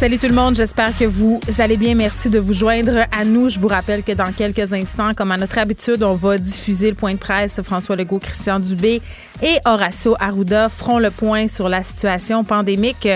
[0.00, 1.94] Salut tout le monde, j'espère que vous allez bien.
[1.94, 3.50] Merci de vous joindre à nous.
[3.50, 6.96] Je vous rappelle que dans quelques instants, comme à notre habitude, on va diffuser le
[6.96, 7.60] point de presse.
[7.60, 9.02] François Legault, Christian Dubé
[9.42, 13.06] et Horacio Arruda feront le point sur la situation pandémique.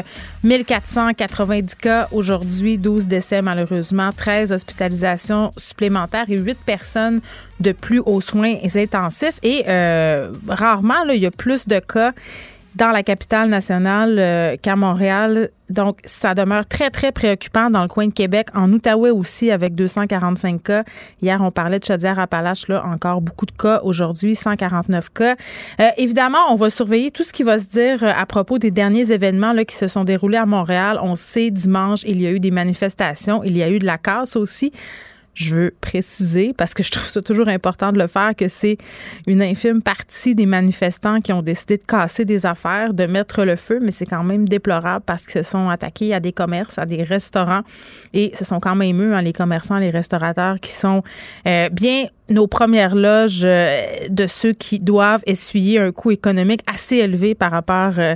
[0.42, 7.22] 1490 cas aujourd'hui, 12 décès malheureusement, 13 hospitalisations supplémentaires et 8 personnes
[7.60, 9.38] de plus aux soins intensifs.
[9.42, 12.12] Et euh, rarement, il y a plus de cas
[12.76, 15.50] dans la capitale nationale euh, qu'à Montréal.
[15.70, 18.48] Donc, ça demeure très, très préoccupant dans le coin de Québec.
[18.54, 20.84] En Outaouais aussi, avec 245 cas.
[21.22, 23.80] Hier, on parlait de Chaudière-Appalaches, là, encore beaucoup de cas.
[23.82, 25.36] Aujourd'hui, 149 cas.
[25.80, 28.70] Euh, évidemment, on va surveiller tout ce qui va se dire euh, à propos des
[28.70, 30.98] derniers événements là, qui se sont déroulés à Montréal.
[31.02, 33.42] On sait, dimanche, il y a eu des manifestations.
[33.44, 34.72] Il y a eu de la casse aussi.
[35.34, 38.78] Je veux préciser, parce que je trouve ça toujours important de le faire, que c'est
[39.26, 43.56] une infime partie des manifestants qui ont décidé de casser des affaires, de mettre le
[43.56, 46.86] feu, mais c'est quand même déplorable parce qu'ils se sont attaqués à des commerces, à
[46.86, 47.62] des restaurants,
[48.12, 51.02] et ce sont quand même eux, hein, les commerçants, les restaurateurs, qui sont
[51.46, 56.96] euh, bien nos premières loges euh, de ceux qui doivent essuyer un coût économique assez
[56.96, 58.14] élevé par rapport euh,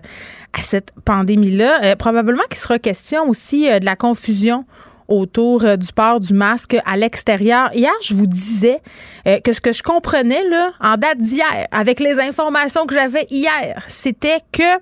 [0.53, 1.97] à cette pandémie-là.
[1.97, 4.65] probablement qu'il sera question aussi de la confusion
[5.09, 7.71] autour euh, du port du masque à l'extérieur.
[7.75, 8.81] Hier, je vous disais
[9.27, 13.27] euh, que ce que je comprenais là, en date d'hier, avec les informations que j'avais
[13.31, 14.79] hier, c'était que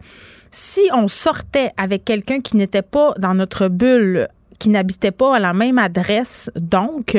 [0.50, 5.38] si on sortait avec quelqu'un qui n'était pas dans notre bulle qui n'habitait pas à
[5.38, 7.14] la même adresse, donc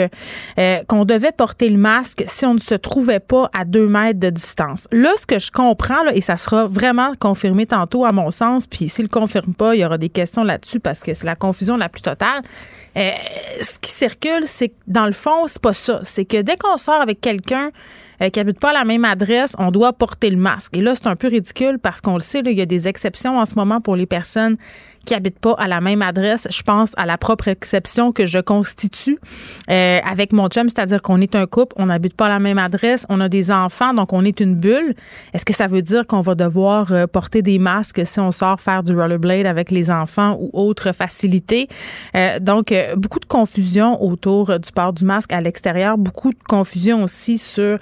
[0.58, 4.20] euh, qu'on devait porter le masque si on ne se trouvait pas à deux mètres
[4.20, 4.88] de distance.
[4.92, 8.68] Là, ce que je comprends, là, et ça sera vraiment confirmé tantôt à mon sens,
[8.68, 11.36] puis s'il ne confirme pas, il y aura des questions là-dessus parce que c'est la
[11.36, 12.42] confusion la plus totale.
[12.98, 13.12] Euh,
[13.62, 16.00] ce qui circule, c'est que dans le fond, c'est pas ça.
[16.04, 17.72] C'est que dès qu'on sort avec quelqu'un
[18.22, 20.76] euh, qui habite pas à la même adresse, on doit porter le masque.
[20.76, 23.38] Et là, c'est un peu ridicule parce qu'on le sait, il y a des exceptions
[23.38, 24.58] en ce moment pour les personnes
[25.08, 26.48] qui habitent pas à la même adresse.
[26.52, 29.18] Je pense à la propre exception que je constitue
[29.70, 32.58] euh, avec mon chum, c'est-à-dire qu'on est un couple, on n'habite pas à la même
[32.58, 34.96] adresse, on a des enfants, donc on est une bulle.
[35.34, 38.60] Est-ce que ça veut dire qu'on va devoir euh, porter des masques si on sort
[38.60, 41.70] faire du rollerblade avec les enfants ou autre facilité?
[42.16, 47.04] Euh, donc, beaucoup de confusion autour du port du masque à l'extérieur, beaucoup de confusion
[47.04, 47.80] aussi sur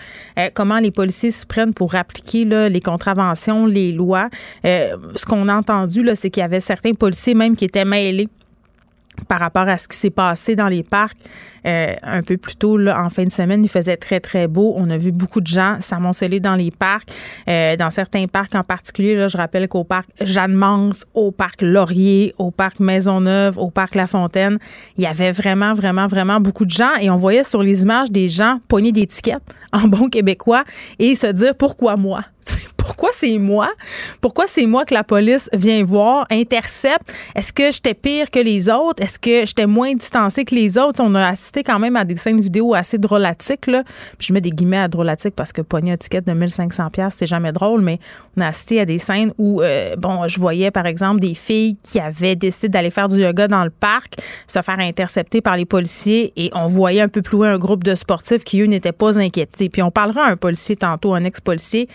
[0.53, 4.29] comment les policiers se prennent pour appliquer là, les contraventions, les lois.
[4.63, 8.27] ce qu'on a entendu, c'est qu'il y avait certains policiers même qui était mêlé
[9.27, 11.17] par rapport à ce qui s'est passé dans les parcs
[11.65, 13.63] euh, un peu plus tôt en fin de semaine.
[13.63, 14.73] Il faisait très, très beau.
[14.77, 17.09] On a vu beaucoup de gens s'amonceler dans les parcs,
[17.47, 19.15] euh, dans certains parcs en particulier.
[19.15, 24.05] Là, je rappelle qu'au parc Jeanne-Mance, au parc Laurier, au parc Maisonneuve, au parc La
[24.05, 24.59] Fontaine,
[24.97, 28.11] il y avait vraiment, vraiment, vraiment beaucoup de gens et on voyait sur les images
[28.11, 30.65] des gens pogner d'étiquettes en bon québécois
[30.99, 32.21] et se dire pourquoi moi?
[32.85, 33.71] Pourquoi c'est moi?
[34.21, 37.11] Pourquoi c'est moi que la police vient voir, intercepte?
[37.33, 39.01] Est-ce que j'étais pire que les autres?
[39.01, 41.01] Est-ce que j'étais moins distancé que les autres?
[41.03, 43.65] On a assisté quand même à des scènes vidéo assez drôlatiques.
[43.65, 43.83] Là.
[44.19, 47.25] Puis je mets des guillemets à drôlatiques parce que pogner un ticket de 1500 c'est
[47.25, 47.99] jamais drôle, mais
[48.37, 51.77] on a assisté à des scènes où, euh, bon, je voyais par exemple des filles
[51.81, 54.17] qui avaient décidé d'aller faire du yoga dans le parc,
[54.47, 57.83] se faire intercepter par les policiers et on voyait un peu plus loin un groupe
[57.83, 59.69] de sportifs qui, eux, n'étaient pas inquiétés.
[59.69, 61.89] Puis on parlera à un policier tantôt, un ex-policier,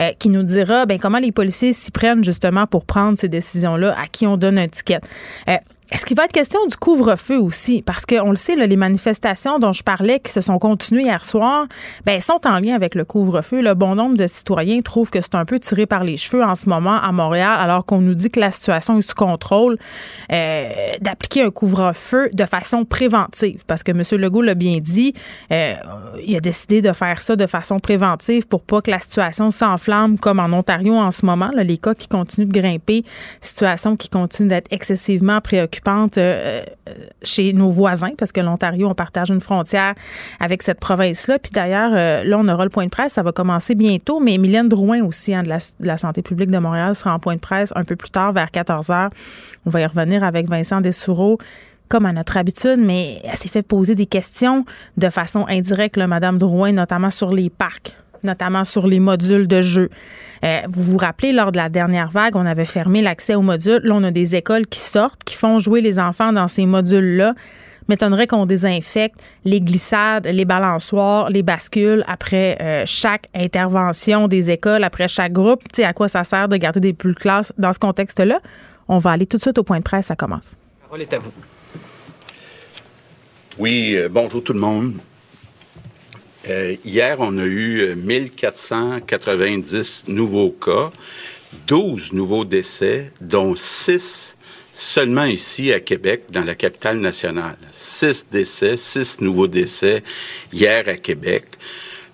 [0.00, 3.94] euh, qui nous dira ben, comment les policiers s'y prennent justement pour prendre ces décisions-là,
[3.98, 5.00] à qui on donne un ticket.
[5.48, 5.56] Euh,
[5.92, 7.80] est-ce qu'il va être question du couvre-feu aussi?
[7.80, 11.66] Parce qu'on le sait, les manifestations dont je parlais qui se sont continuées hier soir,
[12.04, 13.62] ben, sont en lien avec le couvre-feu.
[13.62, 16.56] Le bon nombre de citoyens trouvent que c'est un peu tiré par les cheveux en
[16.56, 19.78] ce moment à Montréal, alors qu'on nous dit que la situation est sous contrôle,
[20.32, 23.62] euh, d'appliquer un couvre-feu de façon préventive.
[23.68, 24.02] Parce que M.
[24.20, 25.14] Legault l'a bien dit,
[25.52, 25.74] euh,
[26.26, 30.18] il a décidé de faire ça de façon préventive pour pas que la situation s'enflamme
[30.18, 31.50] comme en Ontario en ce moment.
[31.54, 33.04] les cas qui continuent de grimper,
[33.40, 35.75] situation qui continue d'être excessivement préoccupante
[36.18, 36.62] euh,
[37.22, 39.94] chez nos voisins, parce que l'Ontario, on partage une frontière
[40.40, 41.38] avec cette province-là.
[41.38, 44.38] Puis d'ailleurs, euh, là, on aura le point de presse, ça va commencer bientôt, mais
[44.38, 45.50] Mylène Drouin aussi, hein, de,
[45.80, 48.50] la, santé publique de Montréal, sera en point de presse un peu plus tard, vers
[48.50, 49.10] 14 heures.
[49.64, 51.38] On va y revenir avec Vincent Dessoureau
[51.88, 54.64] comme à notre habitude, mais elle s'est fait poser des questions
[54.96, 57.96] de façon indirecte, Madame Drouin, notamment sur les parcs
[58.26, 59.88] notamment sur les modules de jeu.
[60.44, 63.80] Euh, vous vous rappelez, lors de la dernière vague, on avait fermé l'accès aux modules.
[63.82, 67.34] Là, on a des écoles qui sortent, qui font jouer les enfants dans ces modules-là.
[67.88, 74.84] m'étonnerait qu'on désinfecte les glissades, les balançoires, les bascules après euh, chaque intervention des écoles,
[74.84, 75.62] après chaque groupe.
[75.64, 78.40] Tu sais, à quoi ça sert de garder des plus de classes dans ce contexte-là?
[78.88, 80.56] On va aller tout de suite au point de presse, ça commence.
[80.82, 81.32] La parole est à vous.
[83.58, 84.94] Oui, euh, bonjour tout le monde.
[86.48, 90.92] Euh, hier, on a eu 1490 nouveaux cas,
[91.66, 94.36] 12 nouveaux décès, dont 6
[94.72, 97.56] seulement ici à Québec, dans la capitale nationale.
[97.72, 100.04] 6 décès, 6 nouveaux décès
[100.52, 101.46] hier à Québec.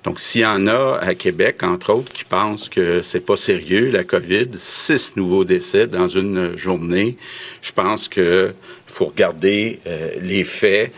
[0.05, 3.91] Donc, s'il y en a à Québec, entre autres, qui pensent que c'est pas sérieux,
[3.91, 7.17] la COVID, six nouveaux décès dans une journée,
[7.61, 8.53] je pense que
[8.87, 10.93] faut regarder euh, les faits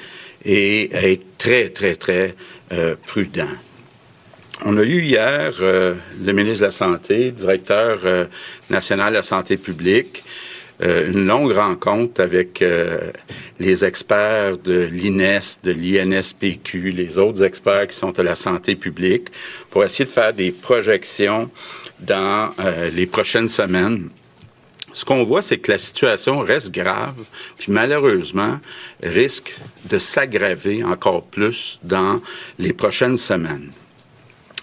[0.44, 2.34] et être très, très, très
[2.75, 3.56] euh, prudent.
[4.65, 5.94] On a eu hier euh,
[6.25, 8.25] le ministre de la Santé, directeur euh,
[8.69, 10.25] national de la santé publique,
[10.81, 12.62] une longue rencontre avec
[13.61, 19.29] les experts de l'INES, de l'INSPQ, les autres experts qui sont à la santé publique,
[19.71, 21.49] pour essayer de faire des projections
[22.00, 22.50] dans
[22.93, 24.11] les prochaines semaines
[24.94, 27.26] ce qu'on voit, c'est que la situation reste grave,
[27.58, 28.61] puis malheureusement
[29.02, 29.56] risque
[29.91, 32.23] de s'aggraver encore plus dans
[32.61, 33.70] les prochaines semaines.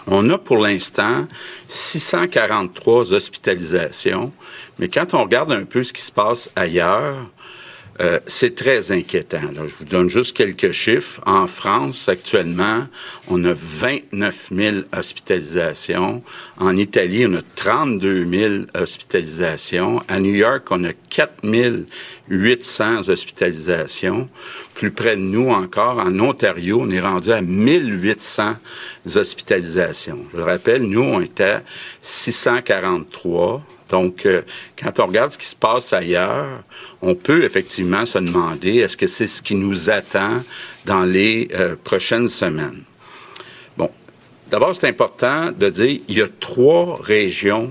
[0.07, 1.27] On a pour l'instant
[1.67, 4.31] 643 hospitalisations,
[4.79, 7.29] mais quand on regarde un peu ce qui se passe ailleurs,
[8.01, 9.41] euh, c'est très inquiétant.
[9.55, 11.21] Je vous donne juste quelques chiffres.
[11.27, 12.87] En France, actuellement,
[13.27, 16.23] on a 29 000 hospitalisations.
[16.57, 20.01] En Italie, on a 32 000 hospitalisations.
[20.07, 21.43] À New York, on a 4
[22.29, 24.29] 800 hospitalisations.
[24.73, 28.55] Plus près de nous encore, en Ontario, on est rendu à 1800
[29.15, 30.25] hospitalisations.
[30.31, 31.61] Je le rappelle, nous, on était à
[32.01, 33.63] 643.
[33.91, 34.41] Donc, euh,
[34.81, 36.63] quand on regarde ce qui se passe ailleurs,
[37.01, 40.41] on peut effectivement se demander est-ce que c'est ce qui nous attend
[40.85, 42.83] dans les euh, prochaines semaines?
[43.77, 43.91] Bon,
[44.49, 47.69] d'abord, c'est important de dire il y a trois régions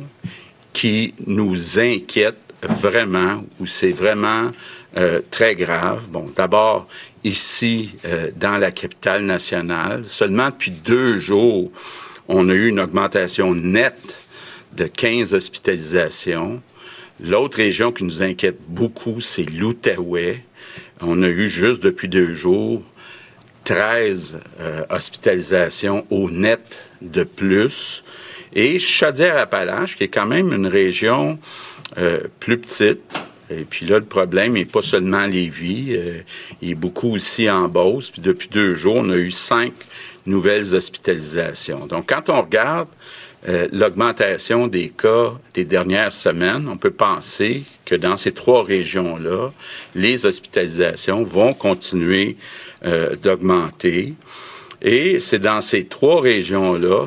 [0.74, 4.50] qui nous inquiètent vraiment, où c'est vraiment
[4.98, 6.06] euh, très grave.
[6.08, 6.86] Bon, d'abord,
[7.24, 7.94] ici,
[8.36, 11.70] dans la capitale nationale, seulement depuis deux jours,
[12.28, 14.19] on a eu une augmentation nette
[14.76, 16.62] de 15 hospitalisations.
[17.20, 20.42] L'autre région qui nous inquiète beaucoup, c'est l'Outaouais.
[21.00, 22.82] On a eu juste depuis deux jours
[23.64, 28.04] 13 euh, hospitalisations au net de plus.
[28.54, 31.38] Et Chaudière-Appalaches, qui est quand même une région
[31.98, 33.00] euh, plus petite,
[33.50, 36.20] et puis là, le problème n'est pas seulement Lévis, euh,
[36.62, 38.10] il est beaucoup aussi en Beauce.
[38.10, 39.72] Puis depuis deux jours, on a eu cinq
[40.24, 41.86] nouvelles hospitalisations.
[41.86, 42.88] Donc, quand on regarde
[43.48, 49.50] euh, l'augmentation des cas des dernières semaines, on peut penser que dans ces trois régions-là,
[49.94, 52.36] les hospitalisations vont continuer
[52.84, 54.14] euh, d'augmenter.
[54.82, 57.06] Et c'est dans ces trois régions-là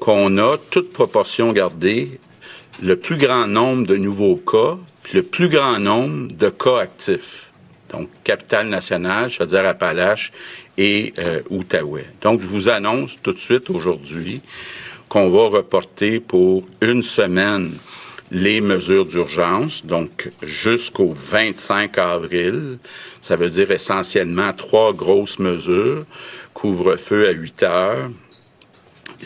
[0.00, 2.20] qu'on a, toute proportion gardée,
[2.82, 7.50] le plus grand nombre de nouveaux cas, puis le plus grand nombre de cas actifs.
[7.90, 10.32] Donc, capitale nationale, Chaudière-Appalaches
[10.78, 12.06] et euh, Outaouais.
[12.22, 14.40] Donc, je vous annonce tout de suite aujourd'hui
[15.08, 17.72] qu'on va reporter pour une semaine
[18.30, 22.78] les mesures d'urgence, donc jusqu'au 25 avril.
[23.20, 26.04] Ça veut dire essentiellement trois grosses mesures.
[26.52, 28.10] Couvre-feu à 8 heures,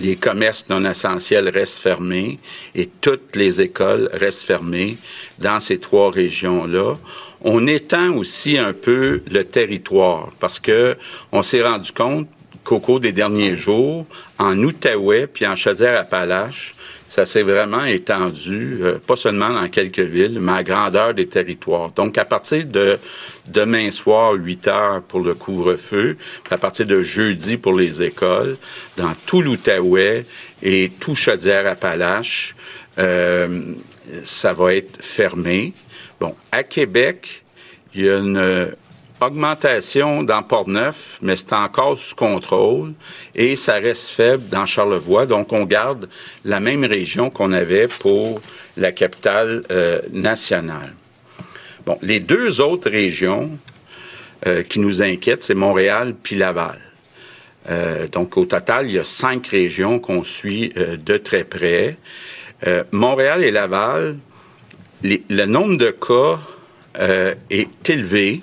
[0.00, 2.38] les commerces non essentiels restent fermés
[2.74, 4.96] et toutes les écoles restent fermées
[5.38, 6.96] dans ces trois régions-là.
[7.42, 10.96] On étend aussi un peu le territoire parce que
[11.32, 12.28] on s'est rendu compte
[12.68, 14.04] qu'au cours des derniers jours,
[14.38, 16.74] en Outaouais puis en Chaudière-Appalaches,
[17.08, 21.90] ça s'est vraiment étendu, euh, pas seulement dans quelques villes, mais à grandeur des territoires.
[21.92, 22.98] Donc, à partir de
[23.46, 26.18] demain soir, 8 heures pour le couvre-feu,
[26.50, 28.58] à partir de jeudi pour les écoles,
[28.98, 30.26] dans tout l'Outaouais
[30.62, 32.54] et tout Chaudière-Appalaches,
[32.98, 33.62] euh,
[34.24, 35.72] ça va être fermé.
[36.20, 37.44] Bon, à Québec,
[37.94, 38.74] il y a une
[39.20, 42.92] augmentation dans Port-Neuf, mais c'est encore sous contrôle
[43.34, 45.26] et ça reste faible dans Charlevoix.
[45.26, 46.08] Donc, on garde
[46.44, 48.40] la même région qu'on avait pour
[48.76, 50.94] la capitale euh, nationale.
[51.84, 53.50] Bon, les deux autres régions
[54.46, 56.78] euh, qui nous inquiètent, c'est Montréal puis Laval.
[57.70, 61.96] Euh, donc, au total, il y a cinq régions qu'on suit de très près.
[62.90, 64.16] Montréal et Laval,
[65.02, 66.40] le nombre de cas
[67.50, 68.40] est élevé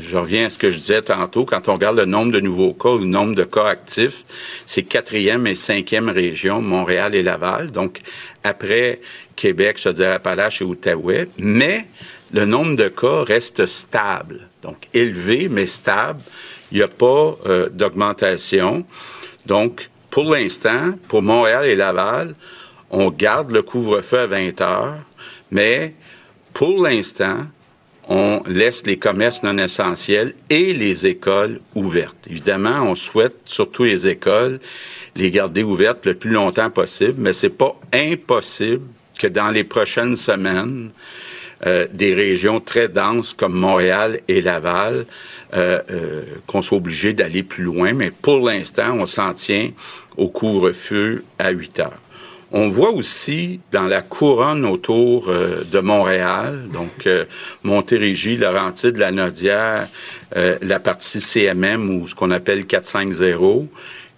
[0.00, 1.44] je reviens à ce que je disais tantôt.
[1.44, 4.24] Quand on regarde le nombre de nouveaux cas ou le nombre de cas actifs,
[4.66, 7.70] c'est quatrième et cinquième région, Montréal et Laval.
[7.70, 8.00] Donc,
[8.44, 9.00] après
[9.36, 11.28] Québec, je dire Appalaches et Outaouais.
[11.38, 11.86] Mais
[12.32, 14.48] le nombre de cas reste stable.
[14.62, 16.20] Donc, élevé, mais stable.
[16.72, 18.84] Il n'y a pas euh, d'augmentation.
[19.46, 22.34] Donc, pour l'instant, pour Montréal et Laval,
[22.90, 24.98] on garde le couvre-feu à 20 heures,
[25.50, 25.94] mais
[26.54, 27.46] pour l'instant,
[28.08, 32.16] on laisse les commerces non essentiels et les écoles ouvertes.
[32.28, 34.60] Évidemment, on souhaite, surtout les écoles,
[35.14, 38.86] les garder ouvertes le plus longtemps possible, mais c'est pas impossible
[39.18, 40.90] que dans les prochaines semaines,
[41.66, 45.06] euh, des régions très denses comme Montréal et Laval,
[45.54, 47.92] euh, euh, qu'on soit obligé d'aller plus loin.
[47.92, 49.70] Mais pour l'instant, on s'en tient
[50.16, 52.00] au couvre-feu à 8 heures.
[52.50, 57.26] On voit aussi dans la couronne autour euh, de Montréal, donc euh,
[57.62, 59.86] Montérégie, Laurentide, la Nodière,
[60.34, 63.68] euh, la partie CMM ou ce qu'on appelle 450,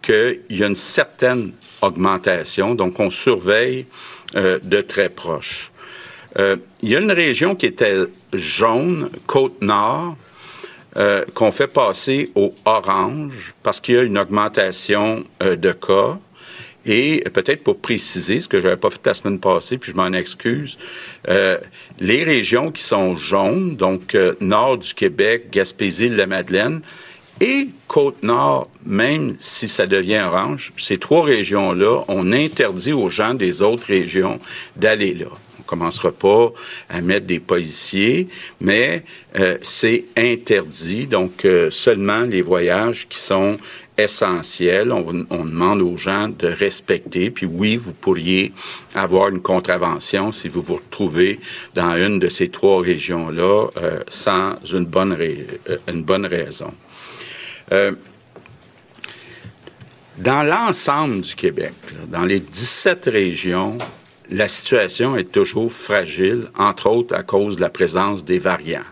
[0.01, 2.77] qu'il y a une certaine augmentation.
[2.77, 3.87] Donc, on surveille
[4.35, 5.73] de très proche.
[6.39, 7.97] il y a une région qui était
[8.33, 10.17] jaune, Côte-Nord,
[11.35, 16.19] qu'on fait passer au orange parce qu'il y a une augmentation de cas.
[16.87, 19.97] Et peut-être pour préciser ce que je n'avais pas fait la semaine passée, puis je
[19.97, 20.79] m'en excuse,
[21.29, 21.59] euh,
[21.99, 26.81] les régions qui sont jaunes, donc euh, nord du Québec, Gaspésie, la Madeleine,
[27.43, 33.63] et Côte-Nord, même si ça devient orange, ces trois régions-là, on interdit aux gens des
[33.63, 34.39] autres régions
[34.77, 35.27] d'aller là.
[35.59, 36.53] On commencera pas
[36.89, 38.29] à mettre des policiers,
[38.61, 39.05] mais
[39.39, 41.07] euh, c'est interdit.
[41.07, 43.57] Donc, seulement les voyages qui sont
[44.03, 44.93] essentiel.
[44.93, 47.31] On, demande aux gens de respecter.
[47.31, 48.53] Puis oui, vous pourriez
[48.95, 51.41] avoir une contravention si vous vous retrouvez
[51.75, 56.73] dans une de ces trois régions-là euh, sans une bonne, euh, raison.
[57.73, 57.93] Euh,
[60.19, 61.73] dans l'ensemble du Québec,
[62.09, 63.79] dans les 17 régions,
[64.31, 68.85] la situation est toujours fragile, entre autres à cause de la présence des variants.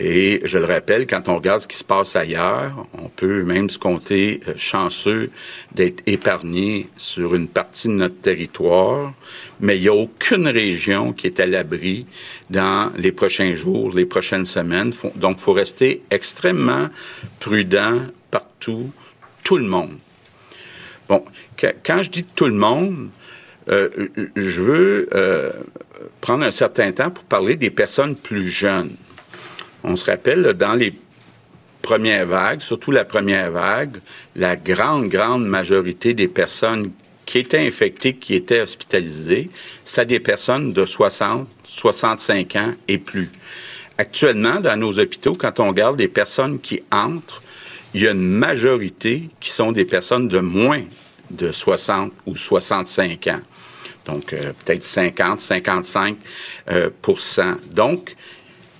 [0.00, 3.68] Et je le rappelle, quand on regarde ce qui se passe ailleurs, on peut même
[3.68, 5.30] se compter euh, chanceux
[5.74, 9.12] d'être épargné sur une partie de notre territoire,
[9.60, 12.06] mais il n'y a aucune région qui est à l'abri
[12.48, 14.92] dans les prochains jours, les prochaines semaines.
[15.16, 16.90] Donc, il faut rester extrêmement
[17.40, 18.92] prudent partout,
[19.42, 19.96] tout le monde.
[21.08, 21.24] Bon,
[21.84, 23.08] quand je dis tout le monde,
[23.68, 23.88] euh,
[24.36, 25.52] je veux euh,
[26.20, 28.94] prendre un certain temps pour parler des personnes plus jeunes.
[29.84, 30.92] On se rappelle, dans les
[31.82, 33.98] premières vagues, surtout la première vague,
[34.36, 36.90] la grande, grande majorité des personnes
[37.24, 39.50] qui étaient infectées, qui étaient hospitalisées,
[39.84, 43.30] c'était des personnes de 60, 65 ans et plus.
[43.98, 47.42] Actuellement, dans nos hôpitaux, quand on regarde les personnes qui entrent,
[47.94, 50.84] il y a une majorité qui sont des personnes de moins
[51.30, 53.40] de 60 ou 65 ans.
[54.06, 56.16] Donc, euh, peut-être 50, 55%
[56.70, 56.90] euh,
[57.72, 58.16] Donc,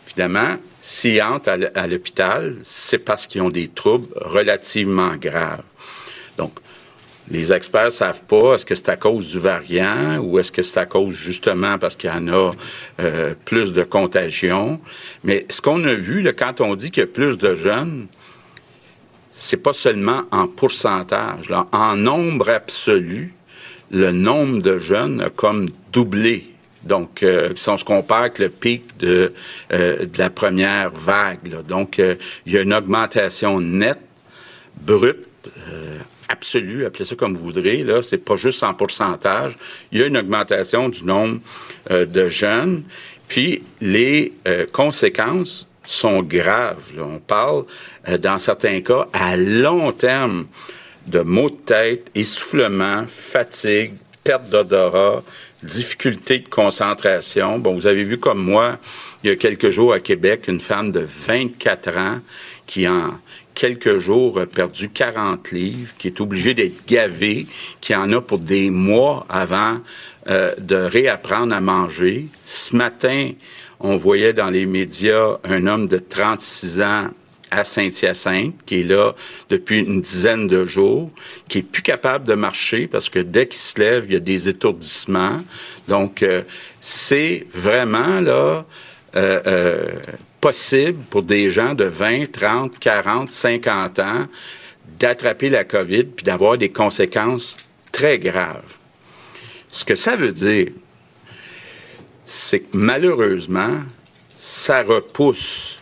[0.06, 0.56] évidemment,
[0.90, 5.62] S'ils entrent à l'hôpital, c'est parce qu'ils ont des troubles relativement graves.
[6.38, 6.52] Donc,
[7.30, 10.62] les experts ne savent pas est-ce que c'est à cause du variant ou est-ce que
[10.62, 12.52] c'est à cause justement parce qu'il y en a
[13.00, 14.80] euh, plus de contagion.
[15.24, 18.06] Mais ce qu'on a vu, quand on dit qu'il y a plus de jeunes,
[19.30, 21.50] c'est pas seulement en pourcentage.
[21.50, 21.66] Là.
[21.70, 23.34] En nombre absolu,
[23.90, 26.46] le nombre de jeunes a comme doublé
[26.88, 29.32] donc, euh, si on se compare avec le pic de,
[29.72, 32.16] euh, de la première vague, donc euh,
[32.46, 34.00] il y a une augmentation nette,
[34.80, 35.26] brute,
[36.28, 39.56] absolue, appelez ça comme vous voudrez, là, c'est pas juste en pourcentage.
[39.92, 41.40] Il y a une augmentation du nombre
[41.90, 42.82] de jeunes,
[43.28, 44.32] puis les
[44.72, 46.92] conséquences sont graves.
[47.00, 47.64] On parle,
[48.20, 50.46] dans certains cas, à long terme,
[51.06, 55.22] de maux de tête, essoufflement, fatigue, perte d'odorat,
[55.62, 57.58] difficulté de concentration.
[57.58, 58.78] Bon, vous avez vu comme moi,
[59.22, 62.18] il y a quelques jours à Québec, une femme de 24 ans
[62.66, 63.18] qui en
[63.54, 67.46] quelques jours a perdu 40 livres, qui est obligée d'être gavée,
[67.80, 69.78] qui en a pour des mois avant
[70.28, 72.28] euh, de réapprendre à manger.
[72.44, 73.32] Ce matin,
[73.80, 77.08] on voyait dans les médias un homme de 36 ans
[77.50, 79.14] à Saint-Hyacinthe, qui est là
[79.48, 81.10] depuis une dizaine de jours,
[81.48, 84.20] qui est plus capable de marcher parce que dès qu'il se lève, il y a
[84.20, 85.42] des étourdissements.
[85.86, 86.42] Donc, euh,
[86.80, 88.64] c'est vraiment là
[89.16, 89.86] euh, euh,
[90.40, 94.26] possible pour des gens de 20, 30, 40, 50 ans
[94.98, 97.56] d'attraper la COVID puis d'avoir des conséquences
[97.92, 98.76] très graves.
[99.70, 100.68] Ce que ça veut dire,
[102.24, 103.80] c'est que malheureusement,
[104.34, 105.80] ça repousse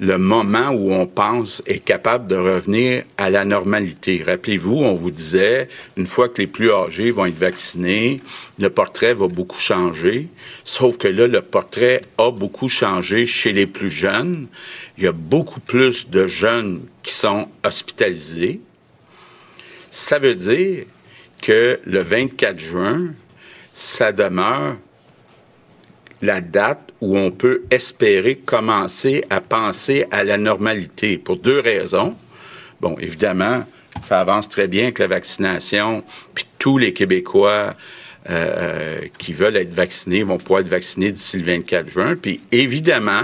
[0.00, 4.22] le moment où on pense est capable de revenir à la normalité.
[4.24, 8.20] Rappelez-vous, on vous disait, une fois que les plus âgés vont être vaccinés,
[8.58, 10.28] le portrait va beaucoup changer.
[10.62, 14.46] Sauf que là, le portrait a beaucoup changé chez les plus jeunes.
[14.98, 18.60] Il y a beaucoup plus de jeunes qui sont hospitalisés.
[19.90, 20.84] Ça veut dire
[21.42, 23.14] que le 24 juin,
[23.72, 24.76] ça demeure
[26.22, 32.14] la date où on peut espérer commencer à penser à la normalité pour deux raisons.
[32.80, 33.64] Bon, évidemment,
[34.02, 37.74] ça avance très bien avec la vaccination, puis tous les Québécois
[38.30, 42.16] euh, qui veulent être vaccinés vont pouvoir être vaccinés d'ici le 24 juin.
[42.16, 43.22] Puis évidemment,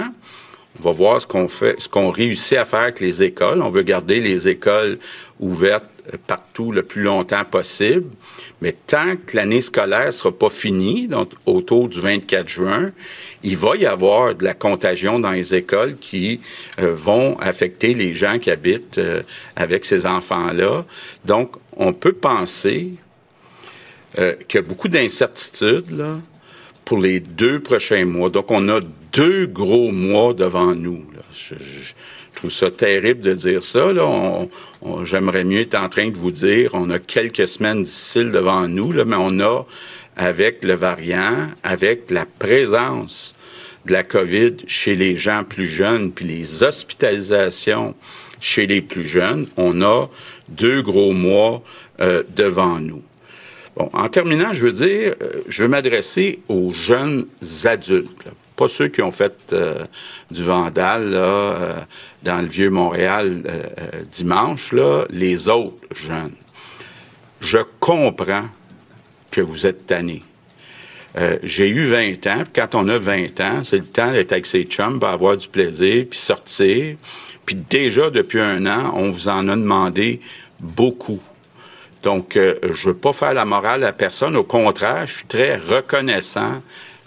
[0.79, 3.63] on va voir ce qu'on fait, ce qu'on réussit à faire avec les écoles.
[3.63, 4.99] On veut garder les écoles
[5.39, 5.85] ouvertes
[6.27, 8.07] partout le plus longtemps possible.
[8.65, 12.93] Mais tant que l'année scolaire ne sera pas finie, donc autour du 24 juin,
[13.43, 16.41] il va y avoir de la contagion dans les écoles qui
[16.81, 19.21] euh, vont affecter les gens qui habitent euh,
[19.55, 20.87] avec ces enfants-là.
[21.27, 22.93] Donc, on peut penser
[24.19, 26.03] euh, qu'il y a beaucoup d'incertitudes
[26.87, 28.31] pour les deux prochains mois.
[28.31, 28.81] Donc, on a
[29.13, 31.05] deux gros mois devant nous.
[31.35, 31.55] Je,
[32.45, 33.91] trouve ça terrible de dire ça.
[35.05, 38.93] J'aimerais mieux être en train de vous dire, on a quelques semaines difficiles devant nous,
[38.93, 39.65] mais on a
[40.17, 43.33] avec le variant, avec la présence
[43.87, 47.95] de la COVID chez les gens plus jeunes, puis les hospitalisations
[48.41, 50.09] chez les plus jeunes, on a
[50.51, 51.63] deux gros mois
[52.03, 53.03] euh, devant nous.
[53.75, 57.25] Bon, en terminant, je veux dire, euh, je veux m'adresser aux jeunes
[57.65, 59.87] adultes, pas ceux qui ont fait euh,
[60.31, 61.87] du vandal là,
[62.25, 63.43] dans le vieux Montréal
[64.11, 66.33] dimanche, là, les autres jeunes.
[67.41, 68.49] Je comprends
[69.31, 70.23] que vous êtes tannés.
[71.17, 74.33] Euh, j'ai eu 20 ans, puis quand on a 20 ans, c'est le temps d'être
[74.33, 76.97] avec ses chums, pour avoir du plaisir, puis sortir.
[77.47, 80.21] Puis déjà, depuis un an, on vous en a demandé
[80.59, 81.21] beaucoup.
[82.03, 84.37] Donc, euh, je veux pas faire la morale à personne.
[84.37, 86.63] Au contraire, je suis très reconnaissant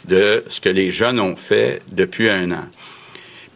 [0.06, 2.66] de ce que les jeunes ont fait depuis un an.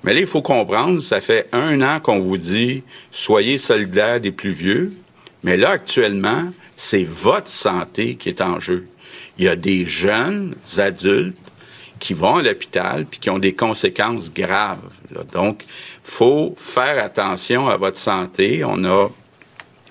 [0.04, 4.32] Mais là, il faut comprendre, ça fait un an qu'on vous dit soyez solidaires des
[4.32, 4.94] plus vieux.
[5.44, 8.88] Mais là, actuellement, c'est votre santé qui est en jeu.
[9.38, 11.52] Il y a des jeunes adultes
[12.00, 14.80] qui vont à l'hôpital puis qui ont des conséquences graves.
[15.34, 15.64] Donc,
[16.04, 18.64] faut faire attention à votre santé.
[18.66, 19.10] On a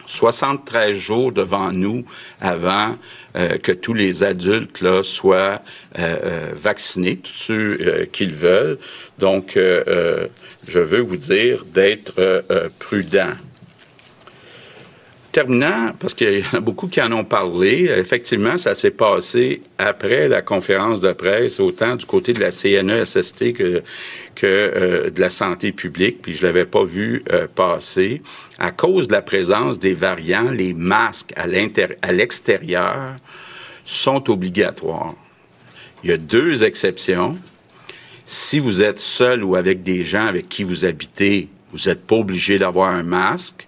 [0.06, 2.04] 73 jours devant nous
[2.40, 2.96] avant
[3.36, 5.62] euh, que tous les adultes là, soient
[5.98, 8.78] euh, euh, vaccinés, tous ceux qu'ils veulent.
[9.18, 12.12] Donc, je veux vous dire d'être
[12.78, 13.32] prudent.
[15.30, 19.60] Terminant, parce qu'il y en a beaucoup qui en ont parlé, effectivement, ça s'est passé
[19.78, 23.82] après la conférence de presse, autant du côté de la CNESST que,
[24.34, 27.22] que de la santé publique, puis je l'avais pas vu
[27.54, 28.22] passer.
[28.62, 31.46] À cause de la présence des variants, les masques à
[32.12, 33.16] l'extérieur
[33.86, 35.14] sont obligatoires.
[36.04, 37.38] Il y a deux exceptions.
[38.26, 42.16] Si vous êtes seul ou avec des gens avec qui vous habitez, vous n'êtes pas
[42.16, 43.66] obligé d'avoir un masque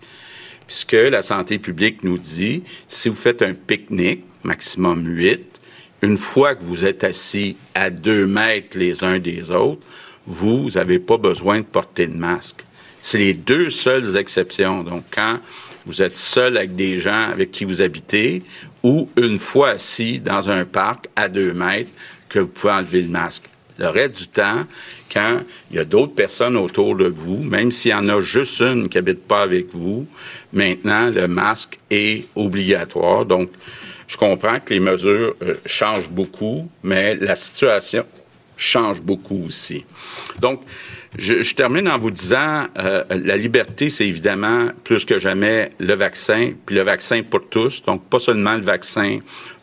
[0.67, 5.61] puisque la santé publique nous dit, si vous faites un pique-nique, maximum 8,
[6.03, 9.87] une fois que vous êtes assis à deux mètres les uns des autres,
[10.27, 12.65] vous n'avez pas besoin de porter de masque.
[13.03, 14.83] C'est les deux seules exceptions.
[14.85, 15.41] Donc, quand
[15.85, 18.43] vous êtes seul avec des gens avec qui vous habitez
[18.85, 21.91] ou une fois assis dans un parc à deux mètres
[22.29, 23.49] que vous pouvez enlever le masque.
[23.79, 24.65] Le reste du temps,
[25.13, 28.61] quand il y a d'autres personnes autour de vous, même s'il y en a juste
[28.61, 30.07] une qui n'habite pas avec vous,
[30.53, 33.27] maintenant, le masque est obligatoire.
[33.27, 33.51] Donc,
[34.07, 38.05] je comprends que les mesures euh, changent beaucoup, mais la situation
[38.57, 39.85] change beaucoup aussi.
[40.39, 40.61] Donc,
[41.19, 46.53] je, termine en vous disant, euh, la liberté, c'est évidemment plus que jamais le vaccin,
[46.65, 47.83] puis le vaccin pour tous.
[47.85, 49.19] Donc, pas seulement le vaccin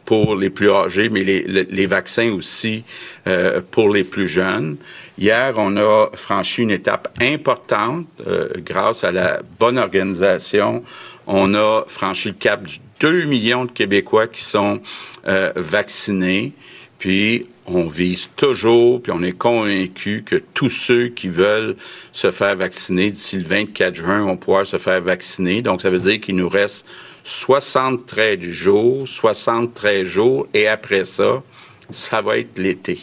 [0.10, 2.84] pour les plus âgés, mais les, vaccins aussi
[3.28, 4.78] euh, pour les plus jeunes.
[5.20, 10.84] Hier, on a franchi une étape importante euh, grâce à la bonne organisation.
[11.28, 14.82] On a franchi le cap du 2 millions de Québécois qui sont
[15.28, 16.54] euh, vaccinés.
[17.00, 21.76] Puis, on vise toujours, puis on est convaincu que tous ceux qui veulent
[22.12, 25.62] se faire vacciner d'ici le 24 juin vont pouvoir se faire vacciner.
[25.62, 26.86] Donc, ça veut dire qu'il nous reste
[27.24, 31.42] 73 jours, 73 jours, et après ça,
[31.90, 33.00] ça va être l'été.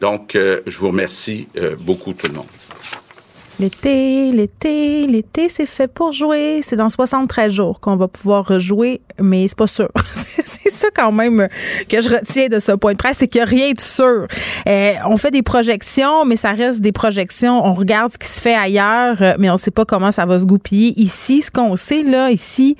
[0.00, 2.46] Donc, euh, je vous remercie euh, beaucoup tout le monde.
[3.58, 6.60] L'été, l'été, l'été, c'est fait pour jouer.
[6.62, 9.88] C'est dans 73 jours qu'on va pouvoir rejouer, mais c'est pas sûr.
[10.44, 11.48] c'est ça quand même
[11.88, 14.26] que je retiens de ce point de presse, c'est qu'il rien de sûr.
[14.66, 17.64] Euh, on fait des projections, mais ça reste des projections.
[17.64, 20.26] On regarde ce qui se fait ailleurs, euh, mais on ne sait pas comment ça
[20.26, 21.42] va se goupiller ici.
[21.42, 22.76] Ce qu'on sait là, ici,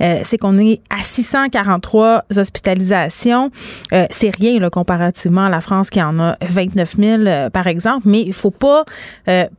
[0.00, 3.50] euh, c'est qu'on est à 643 hospitalisations.
[3.92, 7.66] Euh, c'est rien là, comparativement à la France qui en a 29 000, euh, par
[7.66, 8.84] exemple, mais il faut pas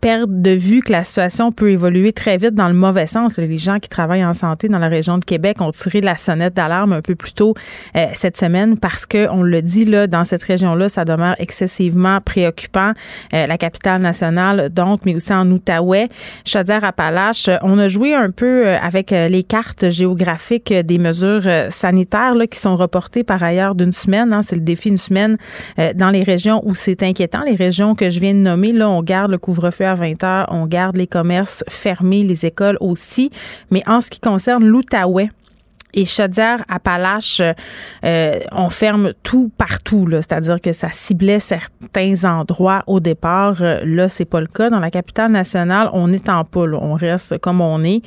[0.02, 3.38] perdre de vue que la situation peut évoluer très vite dans le mauvais sens.
[3.38, 6.54] Les gens qui travaillent en santé dans la région de Québec ont tiré la sonnette
[6.54, 7.54] d'alarme un peu plus tôt
[8.14, 12.94] cette semaine parce que, on le dit, là, dans cette région-là, ça demeure excessivement préoccupant.
[13.32, 16.10] la capitale nationale, donc, mais aussi en Outaouais,
[16.46, 17.50] Chaudière-Appalaches.
[17.62, 22.60] On a joué un peu avec les cartes géographiques graphique des mesures euh, sanitaires qui
[22.60, 24.34] sont reportées par ailleurs d'une semaine.
[24.34, 24.42] Hein.
[24.44, 25.38] c'est le défi d'une semaine
[25.80, 27.44] euh, dans les régions où c'est inquiétant.
[27.46, 30.48] Les régions que je viens de nommer, là, on garde le couvre-feu à 20 heures,
[30.52, 33.32] on garde les commerces fermés, les écoles aussi.
[33.72, 35.30] Mais en ce qui concerne l'Outaouais,
[35.94, 37.42] et Chaudière-Appalaches,
[38.04, 40.08] euh, on ferme tout partout.
[40.12, 43.58] C'est-à-dire que ça ciblait certains endroits au départ.
[43.62, 44.70] Euh, là, c'est pas le cas.
[44.70, 46.76] Dans la capitale nationale, on est en poule.
[46.76, 48.02] On reste comme on est.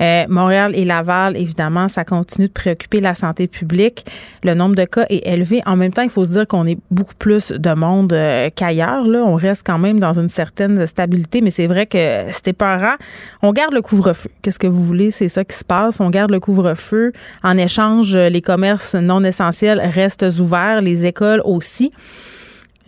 [0.00, 4.04] Euh, Montréal et Laval, évidemment, ça continue de préoccuper la santé publique.
[4.44, 5.62] Le nombre de cas est élevé.
[5.66, 9.04] En même temps, il faut se dire qu'on est beaucoup plus de monde euh, qu'ailleurs.
[9.06, 12.98] On reste quand même dans une certaine stabilité, mais c'est vrai que c'était rare.
[13.42, 14.30] On garde le couvre-feu.
[14.42, 15.10] Qu'est-ce que vous voulez?
[15.10, 16.00] C'est ça qui se passe.
[16.00, 17.12] On garde le couvre-feu.
[17.42, 21.90] En échange, les commerces non essentiels restent ouverts, les écoles aussi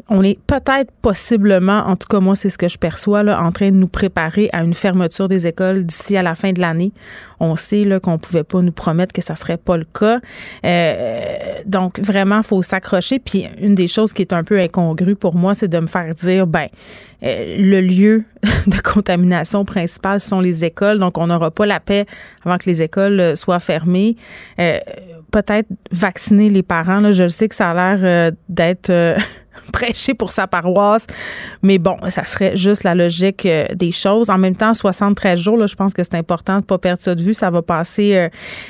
[0.09, 3.53] on est peut-être possiblement, en tout cas moi c'est ce que je perçois, là, en
[3.53, 6.93] train de nous préparer à une fermeture des écoles d'ici à la fin de l'année.
[7.41, 10.21] On sait qu'on pouvait pas nous promettre que ça serait pas le cas.
[10.65, 11.25] Euh,
[11.67, 13.19] donc vraiment, faut s'accrocher.
[13.19, 16.15] Puis une des choses qui est un peu incongrue pour moi, c'est de me faire
[16.15, 16.69] dire, ben
[17.23, 18.25] euh, le lieu
[18.67, 22.07] de contamination principal sont les écoles, donc on n'aura pas la paix
[22.45, 24.17] avant que les écoles euh, soient fermées.
[24.57, 27.01] Peut-être vacciner les parents.
[27.01, 28.91] Là, je sais que ça a l'air d'être
[29.73, 31.07] prêcher pour sa paroisse.
[31.63, 34.31] Mais bon, ça serait juste la logique euh, des choses.
[34.31, 37.15] En même temps, 73 jours, je pense que c'est important de ne pas perdre ça
[37.15, 37.35] de vue.
[37.35, 38.29] Ça va passer euh,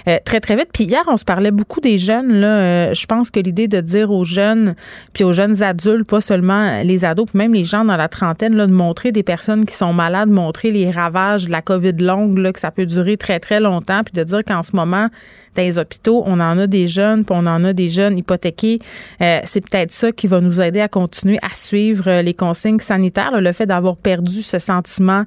[0.08, 0.68] euh, très, très vite.
[0.72, 2.40] Puis hier, on se parlait beaucoup des jeunes.
[2.40, 2.92] Là.
[2.92, 4.74] je pense que l'idée de dire aux jeunes,
[5.12, 8.56] puis aux jeunes adultes, pas seulement les ados, puis même les gens dans la trentaine,
[8.56, 12.38] là, de montrer des personnes qui sont malades, montrer les ravages de la COVID longue,
[12.38, 15.08] là, que ça peut durer très, très longtemps, puis de dire qu'en ce moment,
[15.54, 18.80] dans les hôpitaux, on en a des jeunes, puis on en a des jeunes hypothéqués.
[19.20, 22.80] Euh, c'est peut-être ça qui va nous aider à continuer à suivre euh, les consignes
[22.80, 25.22] sanitaires, le fait d'avoir perdu ce sentiment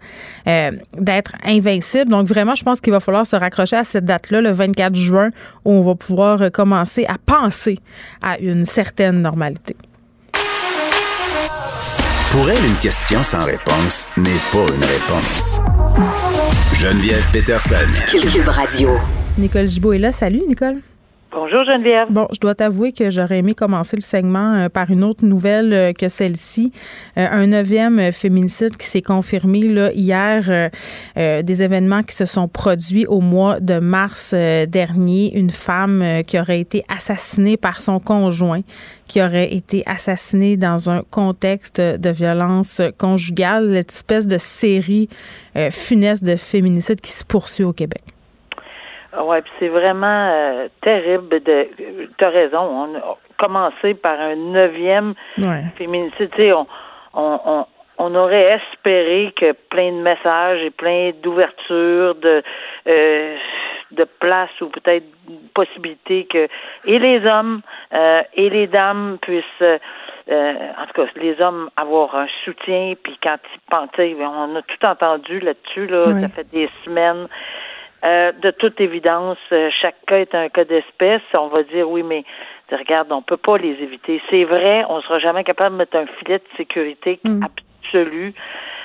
[0.48, 2.12] euh, d'être invincible.
[2.12, 5.30] Donc vraiment, je pense qu'il va falloir se raccrocher à cette date-là, le 24 juin,
[5.66, 7.80] où on va pouvoir commencer à penser
[8.22, 9.76] à une certaine normalité.
[12.32, 15.60] Pour elle, une question sans réponse n'est pas une réponse.
[16.74, 17.76] Geneviève Peterson.
[18.12, 19.00] Cube Radio.
[19.38, 20.12] Nicole Gibault est là.
[20.12, 20.78] Salut, Nicole.
[21.32, 22.08] Bonjour Geneviève.
[22.10, 25.74] Bon, je dois t'avouer que j'aurais aimé commencer le segment euh, par une autre nouvelle
[25.74, 26.72] euh, que celle-ci.
[27.18, 30.72] Euh, un neuvième féminicide qui s'est confirmé là, hier.
[31.16, 35.38] des événements qui se sont produits au mois de mars dernier.
[35.38, 38.62] Une femme qui aurait été assassinée par son conjoint,
[39.08, 43.76] qui aurait été assassinée dans un contexte de violence conjugale.
[43.76, 45.10] Cette espèce de série
[45.70, 48.04] funeste de féminicides qui se poursuit au Québec.
[49.14, 51.68] Ah ouais, puis c'est vraiment euh, terrible de.
[52.18, 52.60] T'as raison.
[52.60, 55.14] On a commencé par un neuvième
[55.76, 56.30] féminicide.
[56.36, 56.68] Tu sais, on,
[57.14, 57.66] on,
[57.98, 62.44] on, aurait espéré que plein de messages et plein d'ouvertures, de
[62.88, 63.38] euh,
[63.92, 65.06] de place ou peut-être
[65.54, 66.48] possibilité que
[66.86, 67.62] et les hommes
[67.94, 69.78] euh, et les dames puissent euh,
[70.30, 74.86] en tout cas les hommes avoir un soutien puis quand ils pensent on a tout
[74.86, 77.28] entendu là-dessus là ça fait des semaines
[78.06, 81.22] euh, de toute évidence, euh, chaque cas est un cas d'espèce.
[81.34, 82.24] On va dire oui, mais
[82.72, 84.22] regarde, on peut pas les éviter.
[84.30, 87.42] C'est vrai, on sera jamais capable de mettre un filet de sécurité mm.
[87.44, 88.34] absolu.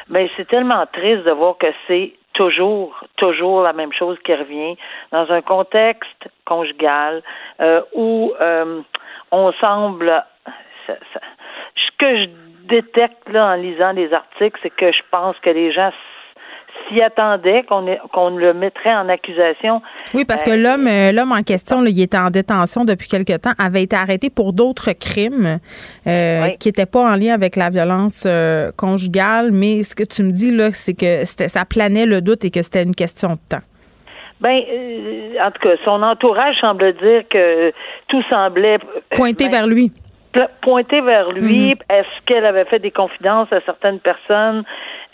[0.08, 4.76] Mais c'est tellement triste de voir que c'est toujours, toujours la même chose qui revient
[5.10, 7.22] dans un contexte conjugal
[7.60, 8.32] euh, où
[9.30, 10.24] on semble.
[10.88, 12.28] ce que je
[12.64, 15.92] détecte là en lisant les articles, c'est que je pense que les gens
[16.88, 19.82] s'y attendait qu'on qu'on le mettrait en accusation.
[20.14, 23.36] Oui, parce que euh, l'homme euh, l'homme en question, il était en détention depuis quelque
[23.36, 25.58] temps, avait été arrêté pour d'autres crimes
[26.06, 28.26] euh, qui n'étaient pas en lien avec la violence
[28.76, 29.50] conjugale.
[29.52, 32.62] Mais ce que tu me dis là, c'est que ça planait le doute et que
[32.62, 33.64] c'était une question de temps.
[34.40, 34.60] Ben,
[35.40, 37.72] en tout cas, son entourage semble dire que
[38.08, 38.78] tout semblait
[39.14, 39.92] pointer ben, vers lui
[40.60, 41.74] pointer vers lui.
[41.90, 44.64] Est-ce qu'elle avait fait des confidences à certaines personnes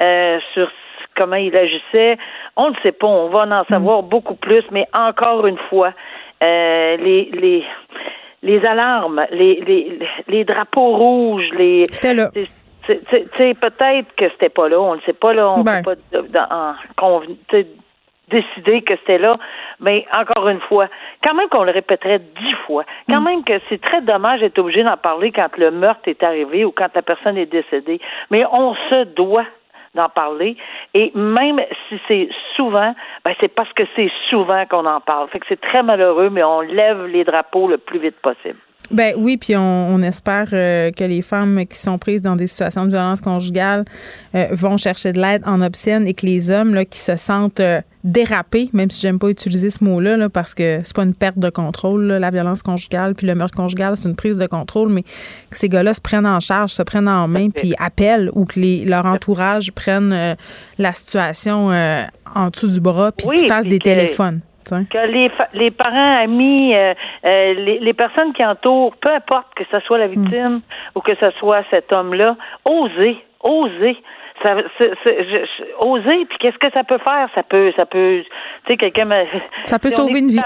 [0.01, 0.71] euh, sur
[1.19, 2.17] comment il agissait.
[2.57, 3.09] On ne sait pas.
[3.09, 5.93] On va en savoir beaucoup plus, mais encore une fois,
[6.43, 7.65] euh, les, les
[8.43, 11.85] les alarmes, les, les, les drapeaux rouges, les.
[11.91, 12.31] C'était là.
[12.87, 15.83] peut-être que c'était pas là, on ne sait pas là, on ben.
[15.83, 17.23] peut pas dans,
[18.31, 19.39] décider que c'était là,
[19.81, 20.89] mais encore une fois,
[21.25, 23.25] quand même qu'on le répéterait dix fois, quand mm.
[23.25, 26.71] même que c'est très dommage d'être obligé d'en parler quand le meurtre est arrivé ou
[26.71, 28.01] quand la personne est décédée,
[28.31, 29.47] mais on se doit
[29.95, 30.57] d'en parler.
[30.95, 35.29] Et même si c'est souvent, ben c'est parce que c'est souvent qu'on en parle.
[35.29, 38.59] Fait que c'est très malheureux, mais on lève les drapeaux le plus vite possible.
[38.91, 42.87] Ben oui, puis on, espère euh, que les femmes qui sont prises dans des situations
[42.87, 43.85] de violence conjugale
[44.35, 47.61] euh, vont chercher de l'aide en obscène et que les hommes là, qui se sentent
[47.61, 51.15] euh, dérapés, même si j'aime pas utiliser ce mot-là, là, parce que c'est pas une
[51.15, 54.89] perte de contrôle, la violence conjugale, puis le meurtre conjugal, c'est une prise de contrôle,
[54.89, 58.47] mais que ces gars-là se prennent en charge, se prennent en main, puis appellent ou
[58.47, 60.37] que les, leur entourage prenne
[60.79, 61.71] la situation
[62.35, 64.41] en dessous du bras, puis fassent des téléphones.
[64.91, 69.65] Que les, les parents, amis, euh, euh, les, les, personnes qui entourent, peu importe que
[69.71, 70.11] ce soit la mm.
[70.11, 70.61] victime
[70.95, 73.97] ou que ce soit cet homme-là, oser, oser.
[74.43, 74.55] Ça,
[75.81, 77.29] oser, puis qu'est-ce que ça peut faire?
[77.35, 78.23] Ça peut, ça peut,
[78.67, 79.09] tu sais, quelqu'un...
[79.67, 80.41] Ça peut sauver une vie.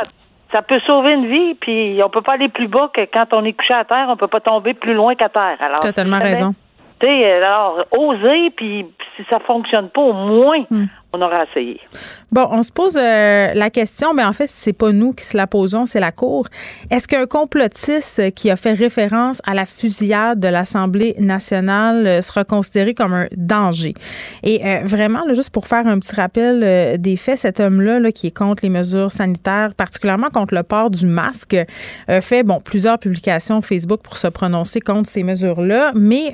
[0.51, 3.45] Ça, peut sauver une vie, puis on peut pas aller plus bas que quand on
[3.45, 5.57] est couché à terre, on peut pas tomber plus loin qu'à terre.
[5.61, 6.53] Alors, Totalement raison.
[7.01, 11.81] Tu sais, alors, oser, puis si ça fonctionne pas, au moins, mm on aura essayé.
[12.33, 15.37] Bon, on se pose euh, la question, mais en fait, c'est pas nous qui se
[15.37, 16.49] la posons, c'est la Cour.
[16.90, 22.45] Est-ce qu'un complotiste qui a fait référence à la fusillade de l'Assemblée nationale euh, sera
[22.45, 23.92] considéré comme un danger?
[24.42, 28.29] Et euh, vraiment, juste pour faire un petit rappel des faits, cet homme-là, là, qui
[28.29, 31.55] est contre les mesures sanitaires, particulièrement contre le port du masque,
[32.09, 36.33] a fait bon plusieurs publications Facebook pour se prononcer contre ces mesures-là, mais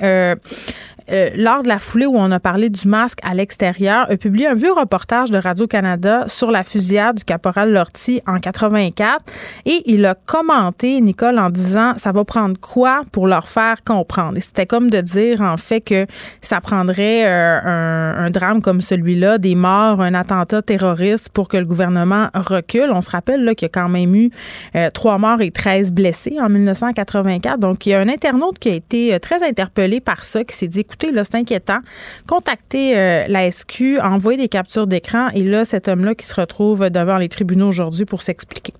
[1.10, 4.46] euh, lors de la foulée où on a parlé du masque à l'extérieur, a publié
[4.46, 5.87] un vieux reportage de Radio-Canada
[6.26, 9.24] sur la fusillade du caporal Lortie en 84
[9.66, 14.38] et il a commenté, Nicole, en disant ça va prendre quoi pour leur faire comprendre?
[14.40, 16.06] C'était comme de dire, en fait, que
[16.40, 21.64] ça prendrait euh, un, drame comme celui-là, des morts, un attentat terroriste pour que le
[21.64, 22.90] gouvernement recule.
[22.92, 24.30] On se rappelle là, qu'il y a quand même eu
[24.74, 27.58] euh, trois morts et 13 blessés en 1984.
[27.58, 30.68] Donc, il y a un internaute qui a été très interpellé par ça, qui s'est
[30.68, 31.78] dit, là, c'est inquiétant.
[32.26, 36.90] Contactez euh, la SQ, envoyez des captures d'écran et là, cet homme-là qui se retrouve
[36.90, 38.72] devant les tribunaux aujourd'hui pour s'expliquer.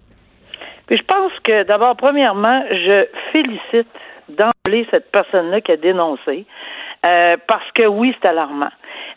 [0.86, 3.88] Puis je pense que d'abord, premièrement, je félicite
[4.28, 6.44] d'emblée cette personne-là qui a dénoncé.
[7.06, 8.70] Euh, parce que oui, c'est alarmant.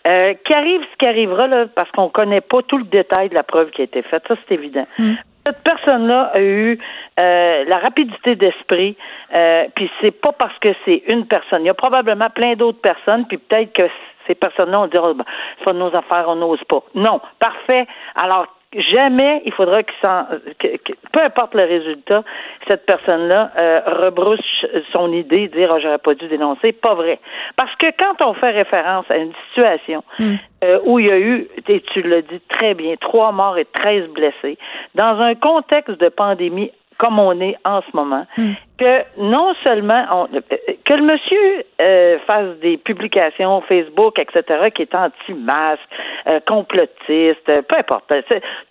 [0.08, 3.34] Euh, qu'arrive ce qui arrivera, là, parce qu'on ne connaît pas tout le détail de
[3.34, 4.86] la preuve qui a été faite, ça c'est évident.
[5.00, 5.13] Mm
[5.46, 6.80] cette personne-là a eu
[7.20, 8.96] euh, la rapidité d'esprit,
[9.36, 11.63] euh, puis c'est pas parce que c'est une personne.
[11.63, 13.84] Il y a probablement plein d'autres personnes, puis peut-être que
[14.32, 15.26] ces personnes-là, on dira, ben,
[15.58, 16.84] c'est pas nos affaires, on n'ose pas.
[16.96, 17.86] Non, parfait.
[18.15, 20.78] Alors, jamais il faudra que,
[21.12, 22.24] peu importe le résultat,
[22.67, 26.72] cette personne-là euh, rebrousse son idée, dire oh, j'aurais pas dû dénoncer.
[26.72, 27.20] Pas vrai.
[27.58, 30.34] Parce que quand on fait référence à une situation hmm.
[30.63, 33.65] euh, où il y a eu, et tu l'as dit très bien, trois morts et
[33.65, 34.58] treize blessés,
[34.96, 38.52] dans un contexte de pandémie comme on est en ce moment, hmm.
[38.82, 44.96] Que non seulement on, que le monsieur euh, fasse des publications Facebook, etc., qui est
[44.96, 45.82] anti-masque,
[46.28, 48.12] euh, complotiste, peu importe.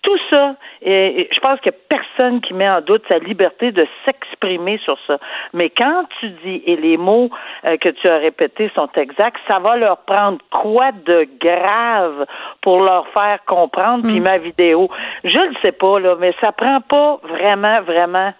[0.01, 3.71] Tout ça, et, je pense qu'il n'y a personne qui met en doute sa liberté
[3.71, 5.17] de s'exprimer sur ça.
[5.53, 7.29] Mais quand tu dis, et les mots
[7.63, 12.25] euh, que tu as répétés sont exacts, ça va leur prendre quoi de grave
[12.61, 14.23] pour leur faire comprendre, puis hmm.
[14.23, 14.89] ma vidéo,
[15.23, 18.33] je ne sais pas, là, mais ça prend pas vraiment, vraiment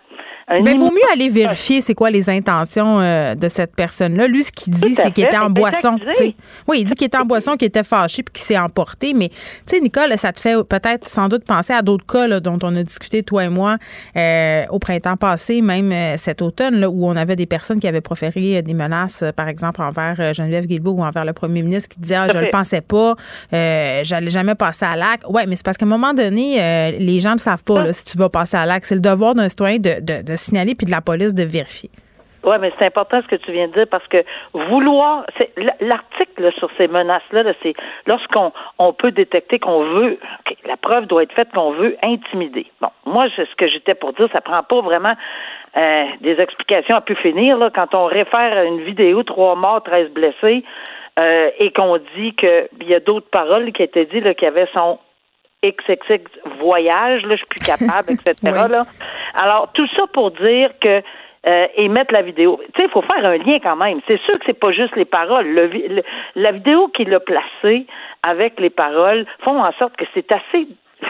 [0.64, 4.28] mais il vaut mieux aller vérifier c'est quoi les intentions euh, de cette personne-là.
[4.28, 5.98] Lui, ce qu'il dit, c'est qu'il était en boisson.
[6.68, 9.14] Oui, il dit qu'il était en boisson, qu'il était fâché puis qu'il s'est emporté.
[9.14, 9.36] Mais, tu
[9.68, 12.84] sais, Nicole, ça te fait peut-être sans doute penser à d'autres cas dont on a
[12.84, 13.78] discuté, toi et moi,
[14.16, 17.88] euh, au printemps passé, même euh, cet automne, là, où on avait des personnes qui
[17.88, 22.00] avaient proféré des menaces, par exemple, envers Geneviève Guilbeault ou envers le premier ministre qui
[22.00, 23.16] disait ah, Je ne le pensais pas,
[23.52, 25.26] j'allais jamais passer à l'acte.
[25.30, 27.94] Oui, mais c'est parce qu'à un moment donné, les gens ne savent pas ah.
[27.94, 28.86] si tu vas passer à l'acte.
[28.86, 31.90] C'est le devoir d'un citoyen de, de, de signaler puis de la police de vérifier.
[32.44, 34.24] Oui, mais c'est important ce que tu viens de dire parce que
[34.54, 35.26] vouloir,
[35.80, 37.74] l'article sur ces menaces-là, c'est
[38.08, 40.18] lorsqu'on on peut détecter qu'on veut,
[40.66, 42.66] la preuve doit être faite qu'on veut intimider.
[42.82, 45.14] Bon, moi, ce que j'étais pour dire, ça prend pas vraiment
[45.78, 50.10] euh, des explications à pu finir quand on réfère à une vidéo trois morts, 13
[50.10, 50.64] blessés,
[51.20, 54.98] euh, et qu'on dit qu'il y a d'autres paroles qui étaient dites qui avaient son
[55.64, 56.24] XXX
[56.60, 58.36] voyage, là, je suis plus capable, etc.
[58.44, 58.86] là.
[59.36, 61.02] Alors, tout ça pour dire que
[61.48, 62.60] euh, et mettre la vidéo.
[62.76, 64.00] Tu sais, il faut faire un lien quand même.
[64.08, 65.48] C'est sûr que c'est pas juste les paroles.
[65.48, 66.04] Le,
[66.36, 67.88] la vidéo qu'il a placée
[68.30, 70.68] avec les paroles font en sorte que c'est assez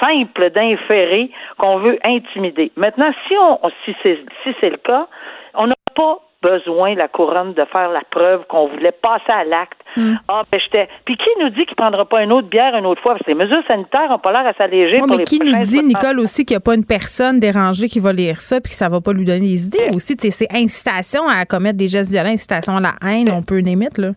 [0.00, 2.72] simple d'inférer qu'on veut intimider.
[2.76, 5.08] Maintenant, si on si c'est si c'est le cas,
[5.52, 9.80] on n'a pas besoin, la couronne, de faire la preuve qu'on voulait passer à l'acte.
[9.96, 10.14] Hmm.
[10.28, 10.88] Ah, ben, j'étais.
[11.04, 13.14] Puis qui nous dit qu'il ne prendra pas une autre bière une autre fois?
[13.14, 15.00] Parce que les mesures sanitaires n'ont pas l'air à s'alléger.
[15.08, 18.12] mais qui nous dit, Nicole, aussi qu'il n'y a pas une personne dérangée qui va
[18.12, 20.16] lire ça puis que ça ne va pas lui donner des idées aussi?
[20.18, 24.10] C'est incitation à commettre des gestes violents, incitation à la haine, on peut limite, là.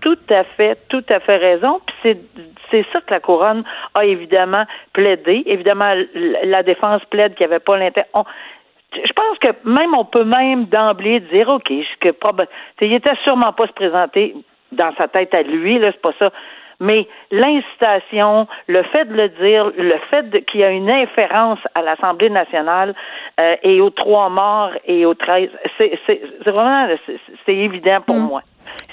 [0.00, 1.80] Tout à fait, tout à fait raison.
[2.02, 2.16] Puis
[2.70, 3.64] c'est ça que la couronne
[3.94, 5.42] a évidemment plaidé.
[5.46, 5.92] Évidemment,
[6.44, 8.06] la défense plaide qu'il n'y avait pas l'intérêt
[8.92, 11.68] je pense que même on peut même d'emblée dire OK,
[12.00, 12.08] que
[12.80, 14.34] il était sûrement pas se présenter
[14.72, 16.32] dans sa tête à lui, là, c'est pas ça.
[16.80, 21.82] Mais l'incitation, le fait de le dire, le fait qu'il y a une inférence à
[21.82, 22.94] l'Assemblée nationale
[23.40, 25.98] euh, et aux trois morts et aux treize, c'est
[26.46, 26.86] vraiment
[27.44, 28.28] c'est évident pour mm.
[28.28, 28.42] moi.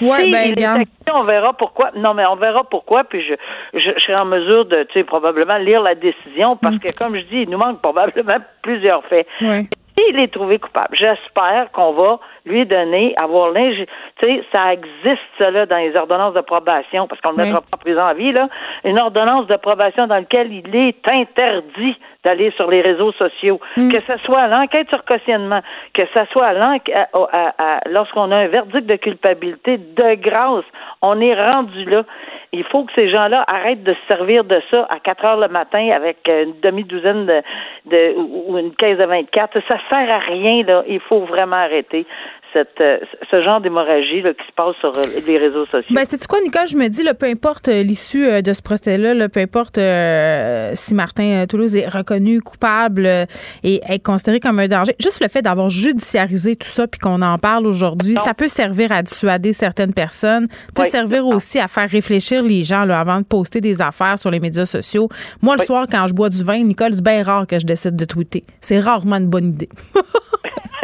[0.00, 0.82] Ouais, ben,
[1.14, 1.88] on verra pourquoi.
[1.94, 3.34] Non, mais on verra pourquoi, puis je,
[3.78, 6.80] je, serai en mesure de, tu sais, probablement lire la décision, parce mm.
[6.80, 9.28] que, comme je dis, il nous manque probablement plusieurs faits.
[9.42, 9.66] Ouais
[10.08, 13.86] il est trouvé coupable, j'espère qu'on va lui donner, avoir l'ingé...
[14.18, 17.60] Tu sais, ça existe, ça, là, dans les ordonnances de probation, parce qu'on ne mettra
[17.60, 18.48] pas en prison à vie, là,
[18.84, 23.92] une ordonnance de probation dans laquelle il est interdit d'aller sur les réseaux sociaux, mm.
[23.92, 25.60] que ce soit à l'enquête sur cautionnement,
[25.94, 30.64] que ce soit à lorsqu'on a un verdict de culpabilité, de grâce,
[31.02, 32.02] on est rendu là.
[32.52, 35.48] Il faut que ces gens-là arrêtent de se servir de ça à 4 heures le
[35.48, 39.58] matin avec une demi-douzaine de, ou une caisse de 24.
[39.68, 40.82] Ça sert à rien, là.
[40.88, 42.06] Il faut vraiment arrêter.
[42.56, 42.98] Euh,
[43.30, 45.94] ce genre d'hémorragie qui se passe sur euh, les réseaux sociaux.
[45.94, 46.66] Ben, c'est quoi, Nicole?
[46.66, 49.78] Je me dis, peu importe euh, l'issue de ce procès-là, peu importe
[50.74, 53.06] si Martin Toulouse est reconnu coupable
[53.62, 57.20] et est considéré comme un danger, juste le fait d'avoir judiciarisé tout ça puis qu'on
[57.22, 61.88] en parle aujourd'hui, ça peut servir à dissuader certaines personnes, peut servir aussi à faire
[61.88, 65.08] réfléchir les gens là, avant de poster des affaires sur les médias sociaux.
[65.42, 67.96] Moi, le soir, quand je bois du vin, Nicole, c'est bien rare que je décide
[67.96, 68.44] de tweeter.
[68.60, 69.68] C'est rarement une bonne idée.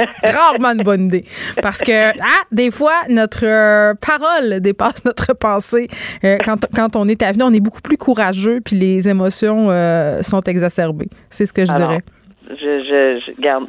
[0.23, 1.25] Rarement une bonne idée.
[1.63, 5.87] Parce que, ah, des fois, notre euh, parole dépasse notre pensée.
[6.25, 9.71] Euh, quand, quand, on est à venir, on est beaucoup plus courageux, puis les émotions
[9.71, 11.09] euh, sont exacerbées.
[11.31, 11.99] C'est ce que je dirais.
[12.51, 13.69] Je, je, garde.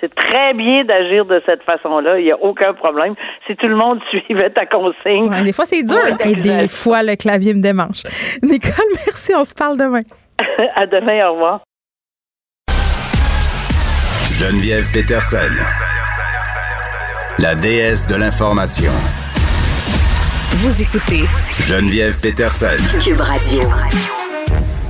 [0.00, 2.18] c'est très bien d'agir de cette façon-là.
[2.18, 3.14] Il n'y a aucun problème.
[3.46, 5.44] Si tout le monde suivait ta consigne.
[5.44, 5.98] des fois, c'est dur.
[6.24, 8.02] Et des fois, le clavier me démange.
[8.42, 9.34] Nicole, merci.
[9.36, 10.00] On se parle demain.
[10.74, 11.28] à demain.
[11.28, 11.60] Au revoir.
[14.38, 15.52] Geneviève Peterson,
[17.38, 18.90] la déesse de l'information.
[20.56, 21.22] Vous écoutez
[21.62, 22.66] Geneviève Peterson,
[23.00, 23.60] Cube Radio.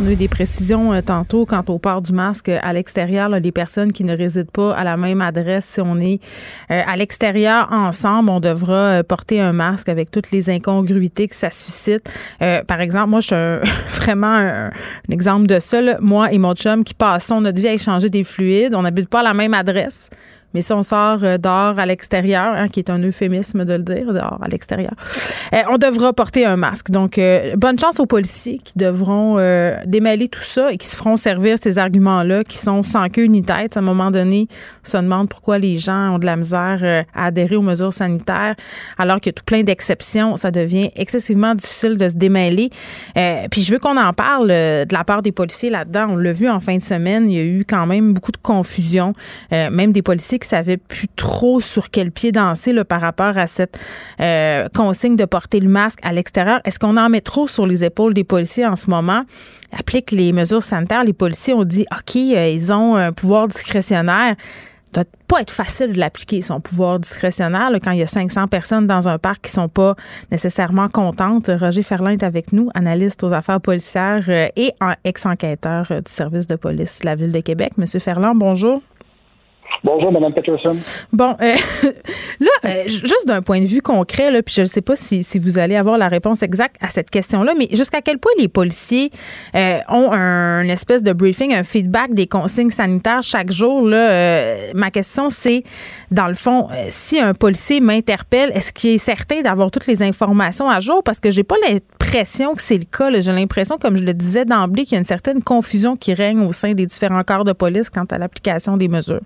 [0.00, 3.28] On a eu des précisions euh, tantôt quant au port du masque à l'extérieur.
[3.28, 6.20] les personnes qui ne résident pas à la même adresse, si on est
[6.70, 11.34] euh, à l'extérieur ensemble, on devra euh, porter un masque avec toutes les incongruités que
[11.34, 12.08] ça suscite.
[12.66, 14.70] par exemple, moi, je suis vraiment un,
[15.10, 15.80] exemple de ça.
[16.00, 18.74] Moi et mon chum qui passons notre vie à échanger des fluides.
[18.74, 20.08] On n'habite pas à la même adresse.
[20.54, 23.82] Mais si on sort euh, dehors à l'extérieur, hein, qui est un euphémisme de le
[23.82, 24.92] dire, dehors à l'extérieur,
[25.52, 26.90] euh, on devra porter un masque.
[26.90, 29.38] Donc, euh, bonne chance aux policiers qui devront
[29.86, 33.42] démêler tout ça et qui se feront servir ces arguments-là qui sont sans queue ni
[33.42, 33.76] tête.
[33.76, 34.48] À un moment donné,
[34.84, 38.54] on se demande pourquoi les gens ont de la misère à adhérer aux mesures sanitaires
[38.96, 40.36] alors qu'il y a tout plein d'exceptions.
[40.36, 42.70] Ça devient excessivement difficile de se démêler.
[43.50, 46.08] puis je veux qu'on en parle de la part des policiers là-dedans.
[46.10, 48.38] On l'a vu en fin de semaine, il y a eu quand même beaucoup de
[48.38, 49.12] confusion,
[49.50, 53.78] même des policiers qui savaient plus trop sur quel pied danser par rapport à cette
[54.20, 56.60] euh, consigne de porter le masque à l'extérieur.
[56.64, 59.24] Est-ce qu'on en met trop sur les épaules des policiers en ce moment?
[59.78, 61.04] Applique les mesures sanitaires.
[61.04, 64.36] Les policiers ont dit, OK, euh, ils ont un pouvoir discrétionnaire
[64.92, 68.86] doit pas être facile de l'appliquer, son pouvoir discrétionnaire, quand il y a 500 personnes
[68.86, 69.94] dans un parc qui sont pas
[70.30, 71.50] nécessairement contentes.
[71.54, 74.72] Roger Ferlin est avec nous, analyste aux affaires policières euh, et
[75.04, 77.72] ex-enquêteur du service de police de la Ville de Québec.
[77.76, 78.82] Monsieur Ferland, bonjour.
[79.84, 80.76] Bonjour, Mme Peterson.
[81.12, 81.54] Bon, euh,
[82.40, 85.22] là, euh, juste d'un point de vue concret, là, puis je ne sais pas si,
[85.22, 88.48] si, vous allez avoir la réponse exacte à cette question-là, mais jusqu'à quel point les
[88.48, 89.12] policiers
[89.54, 93.86] euh, ont un espèce de briefing, un feedback des consignes sanitaires chaque jour?
[93.86, 95.62] Là, ma question, c'est,
[96.10, 100.68] dans le fond, si un policier m'interpelle, est-ce qu'il est certain d'avoir toutes les informations
[100.68, 101.02] à jour?
[101.04, 103.20] Parce que j'ai pas l'impression que c'est le cas.
[103.20, 106.40] J'ai l'impression, comme je le disais d'emblée, qu'il y a une certaine confusion qui règne
[106.40, 109.20] au sein des différents corps de police quant à l'application des mesures.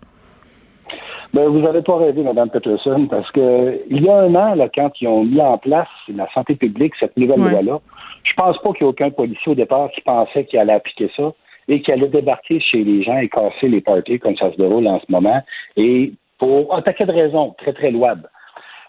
[1.33, 4.69] Ben, vous n'avez pas rêvé, Mme Peterson, parce que il y a un an, là,
[4.69, 7.81] quand ils ont mis en place la santé publique, cette nouvelle loi-là,
[8.23, 11.11] je pense pas qu'il y ait aucun policier au départ qui pensait qu'il allait appliquer
[11.17, 11.33] ça
[11.69, 14.87] et qu'il allait débarquer chez les gens et casser les parties comme ça se déroule
[14.87, 15.41] en ce moment,
[15.77, 18.29] et pour un paquet de raisons très, très louables.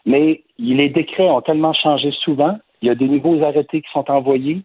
[0.06, 4.10] Mais les décrets ont tellement changé souvent, il y a des nouveaux arrêtés qui sont
[4.12, 4.62] envoyés,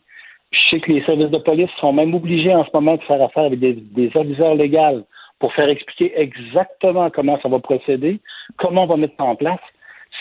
[0.50, 3.22] Je sais que les services de police sont même obligés en ce moment de faire
[3.22, 5.04] affaire avec des, des aviseurs légaux
[5.38, 8.20] pour faire expliquer exactement comment ça va procéder,
[8.56, 9.60] comment on va mettre ça en place.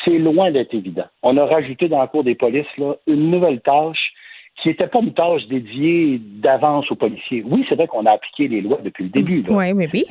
[0.05, 1.05] C'est loin d'être évident.
[1.23, 4.13] On a rajouté dans la cour des polices là, une nouvelle tâche
[4.61, 7.43] qui n'était pas une tâche dédiée d'avance aux policiers.
[7.45, 9.43] Oui, c'est vrai qu'on a appliqué les lois depuis le début.
[9.49, 10.05] Oui, mais oui.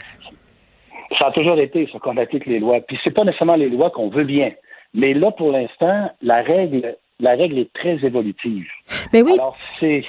[1.21, 2.81] Ça a toujours été ça qu'on applique les lois.
[2.81, 4.53] Puis c'est pas nécessairement les lois qu'on veut bien.
[4.95, 8.67] Mais là, pour l'instant, la règle, la règle est très évolutive.
[9.13, 9.33] Mais oui.
[9.35, 10.05] Alors, c'est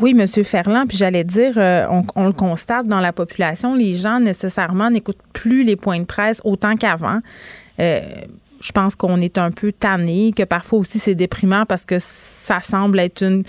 [0.00, 0.26] Oui, M.
[0.44, 5.22] Ferland, puis j'allais dire, euh, on, le constate dans la population, les gens nécessairement n'écoutent
[5.32, 7.20] plus les points de presse autant qu'avant.
[7.80, 8.00] Euh,
[8.64, 12.60] je pense qu'on est un peu tanné, que parfois aussi c'est déprimant parce que ça
[12.62, 13.44] semble être une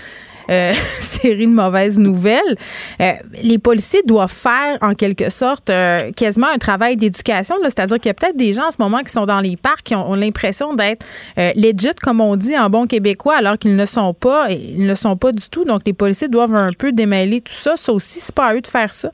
[0.49, 2.57] euh, série de mauvaises nouvelles.
[3.01, 7.55] Euh, les policiers doivent faire en quelque sorte euh, quasiment un travail d'éducation.
[7.63, 9.84] C'est-à-dire qu'il y a peut-être des gens en ce moment qui sont dans les parcs
[9.84, 11.05] qui ont, l'impression d'être
[11.38, 14.51] legit, comme on dit en bon québécois, alors qu'ils ne sont pas.
[14.51, 15.63] Ils ne sont pas du tout.
[15.63, 17.76] Donc les policiers doivent un peu démêler tout ça.
[17.78, 19.11] Ça aussi, c'est pas à eux de faire ça.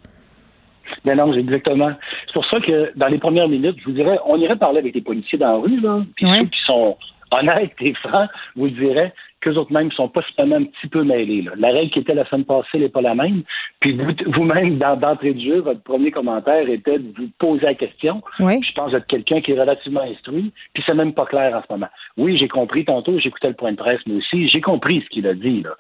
[1.06, 1.92] Ben non, exactement.
[2.28, 4.96] C'est pour ça que dans les premières minutes, je vous dirais, on irait parler avec
[4.96, 6.98] les policiers dans la rue, là, puis ceux qui sont
[7.32, 9.12] honnêtes et francs, vous direz
[9.42, 11.42] qu'eux autres mêmes sont pas simplement un petit peu mêlés.
[11.42, 11.52] Là.
[11.58, 13.44] La règle qui était la semaine passée n'est pas la même.
[13.80, 18.22] Puis vous-même, d'entrée de jeu, votre premier commentaire était de vous poser la question.
[18.40, 21.74] Je pense être quelqu'un qui est relativement instruit, puis c'est même pas clair en ce
[21.74, 21.90] moment.
[22.18, 25.26] Oui, j'ai compris tantôt, j'écoutais le point de presse, mais aussi, j'ai compris ce qu'il
[25.26, 25.64] a dit.
[25.64, 25.72] Là.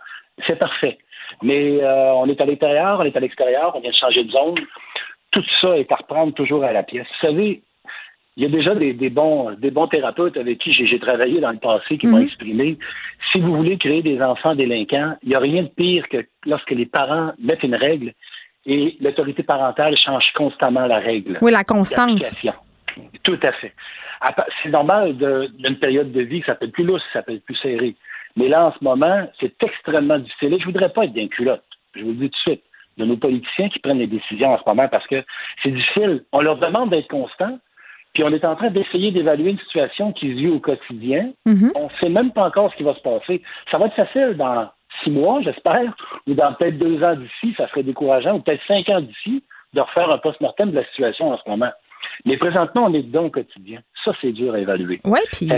[0.47, 0.97] C'est parfait.
[1.43, 4.31] Mais euh, on est à l'intérieur, on est à l'extérieur, on vient de changer de
[4.31, 4.55] zone
[5.31, 7.07] tout ça est à reprendre toujours à la pièce.
[7.07, 7.63] Vous savez,
[8.37, 11.57] il y a déjà des, bons, des bons thérapeutes avec qui j'ai travaillé dans le
[11.57, 12.25] passé qui m'ont mhm.
[12.25, 12.77] exprimé
[13.31, 16.71] si vous voulez créer des enfants délinquants, il n'y a rien de pire que lorsque
[16.71, 18.13] les parents mettent une règle
[18.65, 21.37] et l'autorité parentale change constamment la règle.
[21.41, 22.41] Oui, la constance.
[23.23, 23.73] Tout à fait.
[24.61, 25.15] C'est normal
[25.57, 27.95] d'une période de vie que ça peut être plus lousse, ça peut être plus serré.
[28.35, 30.53] Mais là, en ce moment, c'est extrêmement difficile.
[30.53, 31.63] Et je ne voudrais pas être d'un culotte.
[31.95, 32.63] Je vous le dis tout de suite
[33.01, 35.23] de nos politiciens qui prennent les décisions en ce moment parce que
[35.63, 36.23] c'est difficile.
[36.31, 37.59] On leur demande d'être constants,
[38.13, 41.31] puis on est en train d'essayer d'évaluer une situation qui se vit au quotidien.
[41.47, 41.71] Mm-hmm.
[41.75, 43.41] On ne sait même pas encore ce qui va se passer.
[43.69, 44.69] Ça va être facile dans
[45.03, 45.95] six mois, j'espère,
[46.27, 49.43] ou dans peut-être deux ans d'ici, ça serait décourageant, ou peut-être cinq ans d'ici,
[49.73, 51.71] de refaire un post-mortem de la situation en ce moment.
[52.25, 53.79] Mais présentement, on est dedans au quotidien.
[54.03, 54.99] Ça, c'est dur à évaluer.
[55.05, 55.49] Oui, puis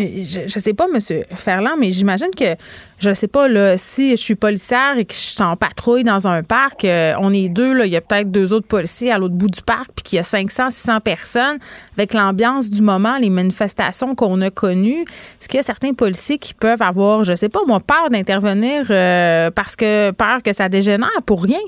[0.00, 1.00] je, je sais pas, M.
[1.34, 2.56] Ferland, mais j'imagine que,
[2.98, 6.28] je sais pas, là, si je suis policière et que je suis en patrouille dans
[6.28, 9.18] un parc, euh, on est deux, là, il y a peut-être deux autres policiers à
[9.18, 11.58] l'autre bout du parc, puis qu'il y a 500, 600 personnes,
[11.96, 16.38] avec l'ambiance du moment, les manifestations qu'on a connues, est-ce qu'il y a certains policiers
[16.38, 20.68] qui peuvent avoir, je sais pas, moi, peur d'intervenir euh, parce que peur que ça
[20.68, 21.60] dégénère pour rien?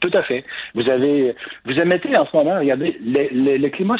[0.00, 0.44] Tout à fait.
[0.74, 3.96] Vous avez, vous émettez en ce moment, regardez, le, le climat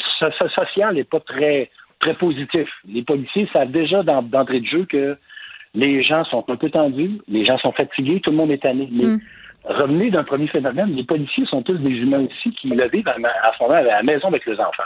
[0.55, 1.71] social n'est pas très
[2.05, 2.69] très positif.
[2.87, 5.17] Les policiers savent déjà d'entrée de jeu que
[5.73, 8.87] les gens sont un peu tendus, les gens sont fatigués, tout le monde est tanné.
[8.91, 9.19] Mais mm.
[9.65, 13.15] revenez d'un premier phénomène, les policiers sont tous des humains aussi qui le vivent à,
[13.15, 14.83] ce moment à la maison avec leurs enfants.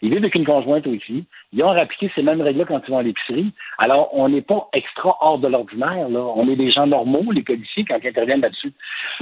[0.00, 1.24] Ils vivent avec une conjointe aussi.
[1.52, 3.52] Ils ont appliqué ces mêmes règles quand ils vont à l'épicerie.
[3.78, 6.08] Alors, on n'est pas extra hors de l'ordinaire.
[6.08, 6.20] Là.
[6.20, 8.72] On est des gens normaux, les policiers, quand ils interviennent là-dessus.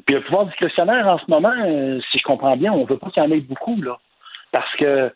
[0.06, 2.98] Puis le pouvoir discrétionnaire, en ce moment, euh, si je comprends bien, on ne veut
[2.98, 3.80] pas qu'il y en ait beaucoup.
[3.80, 3.98] là.
[4.52, 5.12] Parce que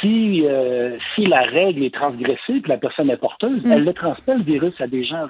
[0.00, 3.72] si, euh, si la règle est transgressée que la personne est porteuse, mm.
[3.72, 5.26] elle le transmet le virus à des gens.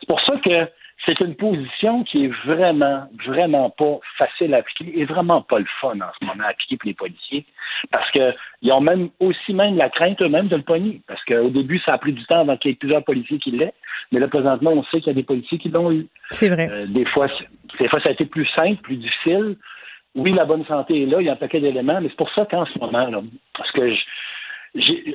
[0.00, 0.68] C'est pour ça que
[1.04, 5.66] c'est une position qui est vraiment, vraiment pas facile à appliquer et vraiment pas le
[5.80, 7.44] fun en ce moment à appliquer pour les policiers.
[7.92, 11.02] Parce qu'ils ont même aussi même la crainte eux-mêmes de le pogner.
[11.06, 13.50] Parce qu'au début, ça a pris du temps avant qu'il y ait plusieurs policiers qui
[13.50, 13.74] l'aient.
[14.12, 16.06] Mais là, présentement, on sait qu'il y a des policiers qui l'ont eu.
[16.30, 16.68] C'est vrai.
[16.70, 17.26] Euh, des fois,
[17.78, 19.56] des fois, ça a été plus simple, plus difficile
[20.14, 22.32] oui, la bonne santé est là, il y a un paquet d'éléments, mais c'est pour
[22.34, 23.20] ça qu'en ce moment, là,
[23.56, 23.90] parce que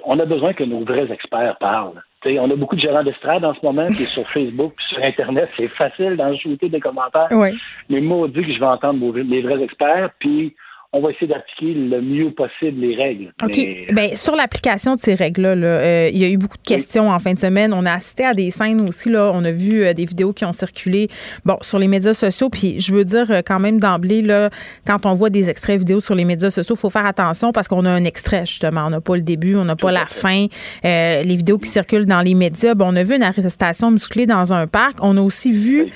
[0.05, 2.01] on a besoin que nos vrais experts parlent.
[2.25, 5.67] on a beaucoup de gérants d'estrade en ce moment, qui sur Facebook, sur Internet, c'est
[5.67, 6.31] facile d'en
[6.69, 7.27] des commentaires.
[7.31, 7.49] Oui.
[7.89, 10.55] Mais dit que je vais entendre mes vrais experts, puis
[10.91, 13.31] on va essayer d'appliquer le mieux possible les règles.
[13.43, 13.59] OK.
[13.93, 17.19] Ben, sur l'application de ces règles-là, euh, il y a eu beaucoup de questions en
[17.19, 17.73] fin de semaine.
[17.73, 19.09] On a assisté à des scènes aussi.
[19.09, 19.29] Là.
[19.35, 21.07] On a vu euh, des vidéos qui ont circulé
[21.45, 22.49] bon, sur les médias sociaux.
[22.49, 24.49] Puis je veux dire euh, quand même d'emblée, là,
[24.87, 27.67] quand on voit des extraits vidéo sur les médias sociaux, il faut faire attention parce
[27.67, 28.87] qu'on a un extrait, justement.
[28.87, 30.47] On n'a pas le début, on n'a pas la fin.
[30.83, 34.53] les vidéos qui circulent dans les médias, bon, on a vu une arrestation musclée dans
[34.53, 34.95] un parc.
[35.03, 35.91] On a aussi vu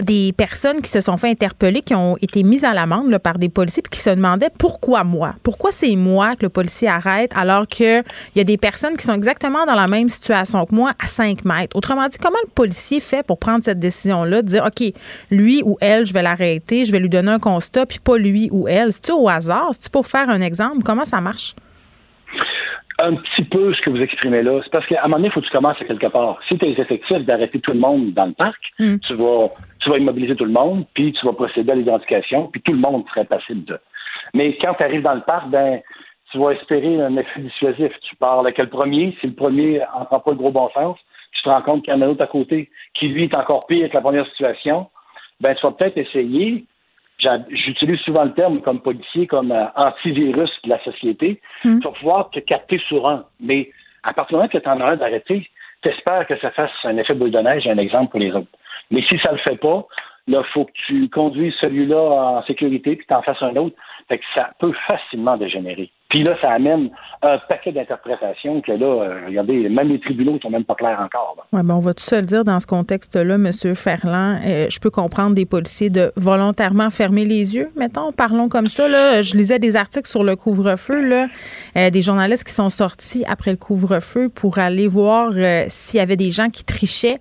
[0.00, 3.48] des personnes qui se sont fait interpeller, qui ont été mises à l'amende par des
[3.48, 5.34] policiers qui se demandait pourquoi moi?
[5.44, 8.02] Pourquoi c'est moi que le policier arrête alors qu'il
[8.34, 11.44] y a des personnes qui sont exactement dans la même situation que moi à 5
[11.44, 11.76] mètres?
[11.76, 14.92] Autrement dit, comment le policier fait pour prendre cette décision-là, de dire, OK,
[15.30, 18.48] lui ou elle, je vais l'arrêter, je vais lui donner un constat, puis pas lui
[18.50, 18.92] ou elle?
[18.92, 19.68] C'est-tu au hasard?
[19.72, 20.82] C'est-tu pour faire un exemple?
[20.84, 21.54] Comment ça marche?
[22.98, 24.60] un petit peu ce que vous exprimez là.
[24.62, 26.38] C'est parce qu'à un moment donné, il faut que tu commences à quelque part.
[26.48, 28.96] Si tu as les effectifs d'arrêter tout le monde dans le parc, hmm.
[28.98, 29.48] tu vas
[29.82, 32.78] tu vas immobiliser tout le monde, puis tu vas procéder à l'identification, puis tout le
[32.78, 33.78] monde serait passible de.
[34.34, 35.80] Mais quand tu arrives dans le parc, ben
[36.30, 37.92] tu vas espérer un effet dissuasif.
[38.08, 40.98] Tu parles avec le premier, si le premier n'en prend pas le gros bon sens,
[41.32, 43.36] tu te rends compte qu'il y en a un autre à côté qui, lui, est
[43.36, 44.88] encore pire que la première situation,
[45.40, 46.64] ben tu vas peut-être essayer
[47.50, 51.80] j'utilise souvent le terme comme policier, comme euh, antivirus de la société, mm.
[51.80, 53.24] tu vas pouvoir te capter sur un.
[53.40, 53.70] Mais
[54.02, 55.48] à partir du moment que tu en as un d'arrêter,
[55.82, 58.48] tu espères que ça fasse un effet boule de neige, un exemple pour les autres.
[58.92, 59.84] Mais si ça le fait pas,
[60.28, 63.76] là, faut que tu conduises celui-là en sécurité puis tu en fasses un autre.
[64.08, 65.90] Fait que ça peut facilement dégénérer.
[66.12, 66.90] Puis là, ça amène
[67.22, 71.36] un paquet d'interprétations que là, euh, regardez, même les tribunaux sont même pas clairs encore.
[71.54, 73.50] Oui, ben on va tout seul dire dans ce contexte-là, M.
[73.74, 78.68] Ferland, euh, je peux comprendre des policiers de volontairement fermer les yeux, mettons, parlons comme
[78.68, 78.88] ça.
[78.88, 79.22] Là.
[79.22, 81.28] Je lisais des articles sur le couvre-feu, là,
[81.78, 85.32] euh, des journalistes qui sont sortis après le couvre-feu pour aller voir
[85.68, 87.20] s'il y avait des gens qui trichaient.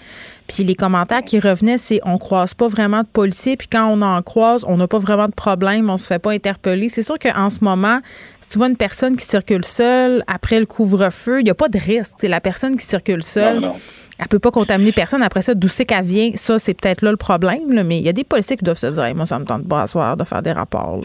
[0.54, 4.02] Puis les commentaires qui revenaient, c'est on croise pas vraiment de policiers, puis quand on
[4.02, 6.90] en croise, on n'a pas vraiment de problème, on se fait pas interpeller.
[6.90, 8.00] C'est sûr qu'en ce moment,
[8.42, 11.70] si tu vois une personne qui circule seule après le couvre-feu, il n'y a pas
[11.70, 12.16] de risque.
[12.18, 13.70] C'est la personne qui circule seule.
[14.18, 15.22] Elle peut pas contaminer personne.
[15.22, 17.60] Après ça, d'où c'est qu'elle vient, ça, c'est peut-être là le problème.
[17.86, 19.84] mais il y a des policiers qui doivent se dire Moi, ça me tente pas
[19.84, 21.02] à soir de faire des rapports.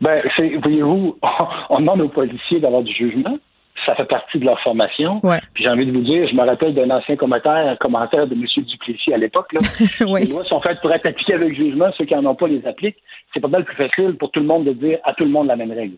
[0.00, 1.16] Ben, voyez-vous,
[1.70, 3.38] on demande aux policiers d'avoir du jugement
[3.86, 5.20] ça fait partie de leur formation.
[5.54, 8.34] Puis j'ai envie de vous dire, je me rappelle d'un ancien commentaire, un commentaire de
[8.34, 8.44] M.
[8.64, 9.50] Duplessis à l'époque.
[10.00, 12.66] Les lois sont faites pour être appliquées avec jugement, ceux qui n'en ont pas les
[12.66, 12.98] appliquent.
[13.32, 15.46] C'est pas mal plus facile pour tout le monde de dire à tout le monde
[15.46, 15.96] la même règle.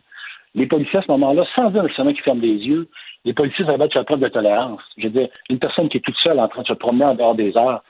[0.55, 2.89] Les policiers à ce moment-là, sans dire nécessairement qu'ils ferment les yeux,
[3.25, 4.81] les policiers ça va faire preuve de tolérance.
[4.99, 7.15] Je veux dire, une personne qui est toute seule en train de se promener en
[7.15, 7.83] dehors des heures,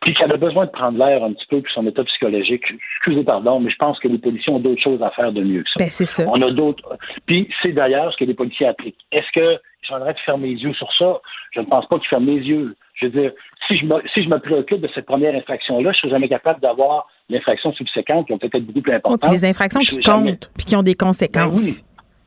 [0.00, 2.64] puis qu'elle a besoin de prendre l'air un petit peu pour son état psychologique.
[2.96, 5.62] Excusez pardon, mais je pense que les policiers ont d'autres choses à faire de mieux
[5.62, 5.74] que ça.
[5.78, 6.24] Ben, c'est ça.
[6.26, 6.98] On a d'autres.
[7.26, 8.98] Puis c'est d'ailleurs ce que les policiers appliquent.
[9.12, 11.20] Est-ce qu'ils sont en train de fermer les yeux sur ça?
[11.52, 12.74] Je ne pense pas qu'ils ferment les yeux.
[12.94, 13.32] Je veux dire,
[13.68, 16.60] si je me, si je me préoccupe de cette première infraction-là, je serai jamais capable
[16.60, 19.32] d'avoir l'infraction subséquente qui ont peut-être beaucoup plus importantes.
[19.32, 21.76] les infractions qui comptent, puis qui ont des conséquences.
[21.76, 21.84] Ben oui,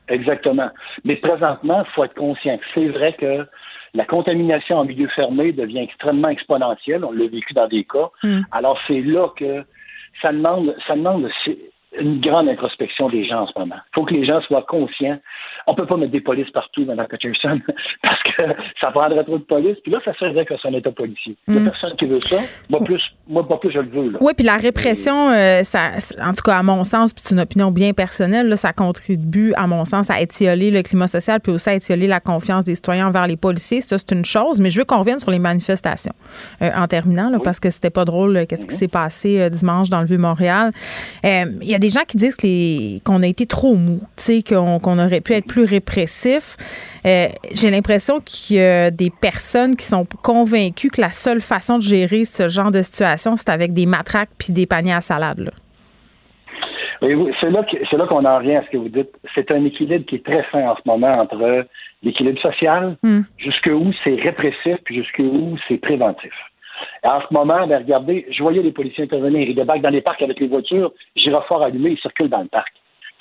[0.08, 0.70] exactement.
[1.04, 2.58] Mais présentement, il faut être conscient.
[2.74, 3.46] C'est vrai que
[3.94, 7.04] la contamination en milieu fermé devient extrêmement exponentielle.
[7.04, 8.10] On l'a vécu dans des cas.
[8.22, 8.42] Hmm.
[8.52, 9.64] Alors, c'est là que
[10.22, 11.28] ça demande, ça demande
[11.98, 13.76] une grande introspection des gens en ce moment.
[13.76, 15.18] Il faut que les gens soient conscients.
[15.66, 17.60] On ne peut pas mettre des polices partout, Mme Peterson,
[18.02, 18.42] parce que
[18.80, 19.76] ça prendrait trop de police.
[19.82, 21.36] Puis là, ça serait que c'est un État policier.
[21.48, 21.64] Il n'y a mm.
[21.70, 22.36] personne qui veut ça.
[22.70, 24.12] Moi, plus, moi, pas plus, je le veux.
[24.20, 25.90] Oui, puis la répression, euh, ça,
[26.22, 29.52] en tout cas, à mon sens, puis c'est une opinion bien personnelle, là, ça contribue,
[29.54, 32.74] à mon sens, à étioler le climat social, puis aussi à étioler la confiance des
[32.74, 33.80] citoyens envers les policiers.
[33.80, 34.60] Ça, c'est une chose.
[34.60, 36.14] Mais je veux qu'on revienne sur les manifestations
[36.62, 38.78] euh, en terminant, là, parce que c'était pas drôle, qu'est-ce qui mm-hmm.
[38.78, 40.72] s'est passé euh, dimanche dans le Vieux-Montréal.
[41.24, 44.00] Il y a des gens qui disent qu'on a été trop mou,
[44.48, 46.56] qu'on aurait pu être plus répressif.
[47.06, 51.78] Euh, j'ai l'impression qu'il y a des personnes qui sont convaincues que la seule façon
[51.78, 55.50] de gérer ce genre de situation, c'est avec des matraques puis des paniers à salade.
[57.00, 59.10] c'est là qu'on en revient à ce que vous dites.
[59.34, 61.66] C'est un équilibre qui est très fin en ce moment entre
[62.02, 63.20] l'équilibre social, hmm.
[63.38, 66.32] jusqu'où c'est répressif, puis jusqu'où c'est préventif.
[67.02, 69.48] En ce moment, ben, regardez, je voyais les policiers intervenir.
[69.48, 72.72] Ils débarquent dans les parcs avec les voitures, gyrophares allumés, ils circulent dans le parc.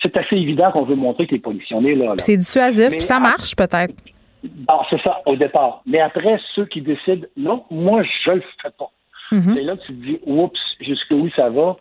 [0.01, 2.13] C'est assez évident qu'on veut montrer que les policiers, on est là.
[2.17, 3.93] C'est dissuasif, puis ça marche peut-être.
[4.43, 5.81] Bon, c'est ça, au départ.
[5.85, 8.91] Mais après, ceux qui décident, non, moi, je le fais pas.
[9.31, 9.53] Mhm.
[9.53, 11.77] C'est là que tu te dis, oups, jusqu'où ça va?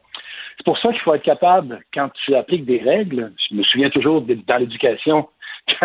[0.56, 3.90] C'est pour ça qu'il faut être capable, quand tu appliques des règles, je me souviens
[3.90, 5.28] toujours dans l'éducation,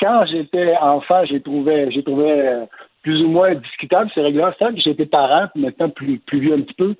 [0.00, 2.64] quand j'étais enfant, j'ai trouvé, j'ai trouvé euh,
[3.02, 4.54] plus ou moins discutable, ces règles-là.
[4.58, 6.94] C'est que j'ai été parent, puis maintenant plus, plus vieux un petit peu.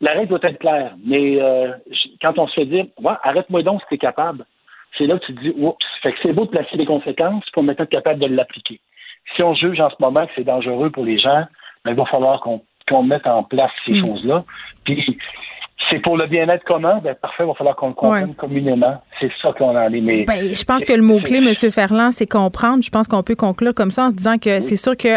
[0.00, 1.72] La règle doit être claire, mais euh,
[2.20, 4.44] quand on se fait dire, ouais, arrête-moi donc si tu es capable,
[4.98, 7.48] c'est là que tu te dis, oups, fait que c'est beau de placer des conséquences
[7.50, 8.80] pour maintenant être capable de l'appliquer.
[9.34, 11.46] Si on juge en ce moment que c'est dangereux pour les gens,
[11.84, 14.06] ben, il va falloir qu'on mette en place ces mm.
[14.06, 14.44] choses-là.
[14.84, 15.18] Puis
[15.90, 19.00] c'est pour le bien-être commun, ben parfait, il va falloir qu'on le comprenne communément.
[19.20, 20.00] C'est ça qu'on en est.
[20.00, 21.54] Mais ben, je pense que le mot-clé, M.
[21.70, 22.82] Ferland, c'est comprendre.
[22.82, 25.08] Je pense qu'on peut conclure comme ça en se disant que c'est sûr que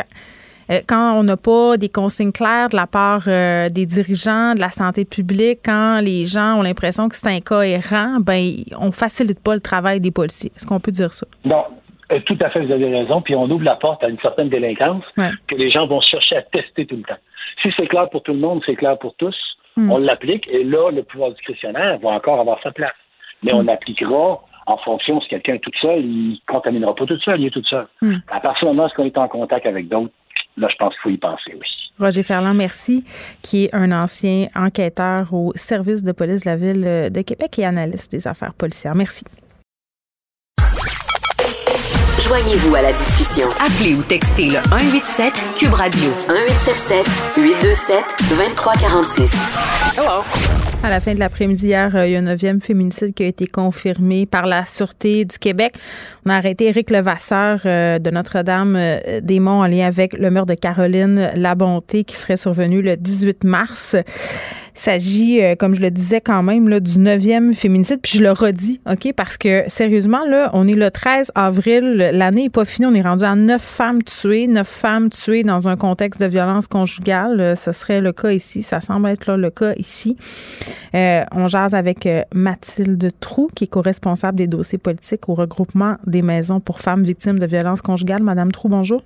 [0.72, 4.60] euh, quand on n'a pas des consignes claires de la part euh, des dirigeants de
[4.60, 9.56] la santé publique, quand les gens ont l'impression que c'est incohérent, ben on facilite pas
[9.56, 10.52] le travail des policiers.
[10.56, 11.26] Est-ce qu'on peut dire ça?
[11.44, 11.64] Non,
[12.12, 13.22] euh, tout à fait, vous avez raison.
[13.22, 16.42] Puis on ouvre la porte à une certaine délinquance que les gens vont chercher à
[16.44, 17.20] tester tout le temps.
[17.64, 19.36] Si c'est clair pour tout le monde, c'est clair pour tous.
[19.80, 19.92] Hmm.
[19.92, 22.94] On l'applique et là, le pouvoir discrétionnaire va encore avoir sa place.
[23.44, 23.70] Mais on hmm.
[23.70, 27.48] appliquera en fonction si quelqu'un est tout seul, il ne contaminera pas tout seul, il
[27.48, 27.88] est tout seul.
[28.02, 28.18] Hmm.
[28.30, 30.14] À partir du moment où on est en contact avec d'autres,
[30.58, 31.92] là, je pense qu'il faut y penser aussi.
[31.98, 33.06] Roger Ferland, merci,
[33.42, 37.66] qui est un ancien enquêteur au service de police de la Ville de Québec et
[37.66, 38.96] analyste des affaires policières.
[38.96, 39.26] Merci.
[42.30, 43.48] Joignez-vous à la discussion.
[43.60, 49.32] Appelez ou textez le 187 Cube Radio 1877 827 2346.
[49.98, 50.22] Hello.
[50.84, 53.26] À la fin de l'après-midi hier, euh, il y a un neuvième féminicide qui a
[53.26, 55.74] été confirmé par la Sûreté du Québec.
[56.24, 60.60] On a arrêté Éric Levasseur euh, de Notre-Dame-des-Monts euh, en lien avec le meurtre de
[60.60, 63.96] Caroline Labonté qui serait survenu le 18 mars.
[64.80, 68.00] Il s'agit, euh, comme je le disais quand même, là, du neuvième féminicide.
[68.02, 69.12] Puis je le redis, OK?
[69.14, 72.12] Parce que sérieusement, là, on est le 13 avril.
[72.14, 72.86] L'année n'est pas finie.
[72.86, 74.48] On est rendu à neuf femmes tuées.
[74.48, 77.42] Neuf femmes tuées dans un contexte de violence conjugale.
[77.42, 78.62] Euh, ce serait le cas ici.
[78.62, 80.16] Ça semble être là, le cas ici.
[80.96, 86.22] Euh, on jase avec Mathilde Trou, qui est co-responsable des dossiers politiques au regroupement des
[86.22, 88.24] maisons pour femmes victimes de violences conjugales.
[88.24, 89.04] Madame Trou, bonjour.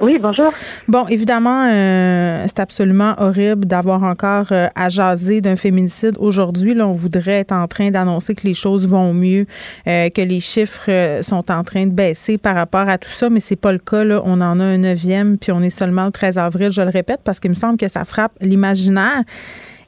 [0.00, 0.50] Oui, bonjour.
[0.88, 6.16] Bon, évidemment, euh, c'est absolument horrible d'avoir encore euh, à jaser d'un féminicide.
[6.18, 9.46] Aujourd'hui, là, on voudrait être en train d'annoncer que les choses vont mieux,
[9.86, 13.40] euh, que les chiffres sont en train de baisser par rapport à tout ça, mais
[13.40, 14.02] c'est pas le cas.
[14.02, 14.22] Là.
[14.24, 17.20] On en a un neuvième, puis on est seulement le 13 avril, je le répète,
[17.22, 19.22] parce qu'il me semble que ça frappe l'imaginaire.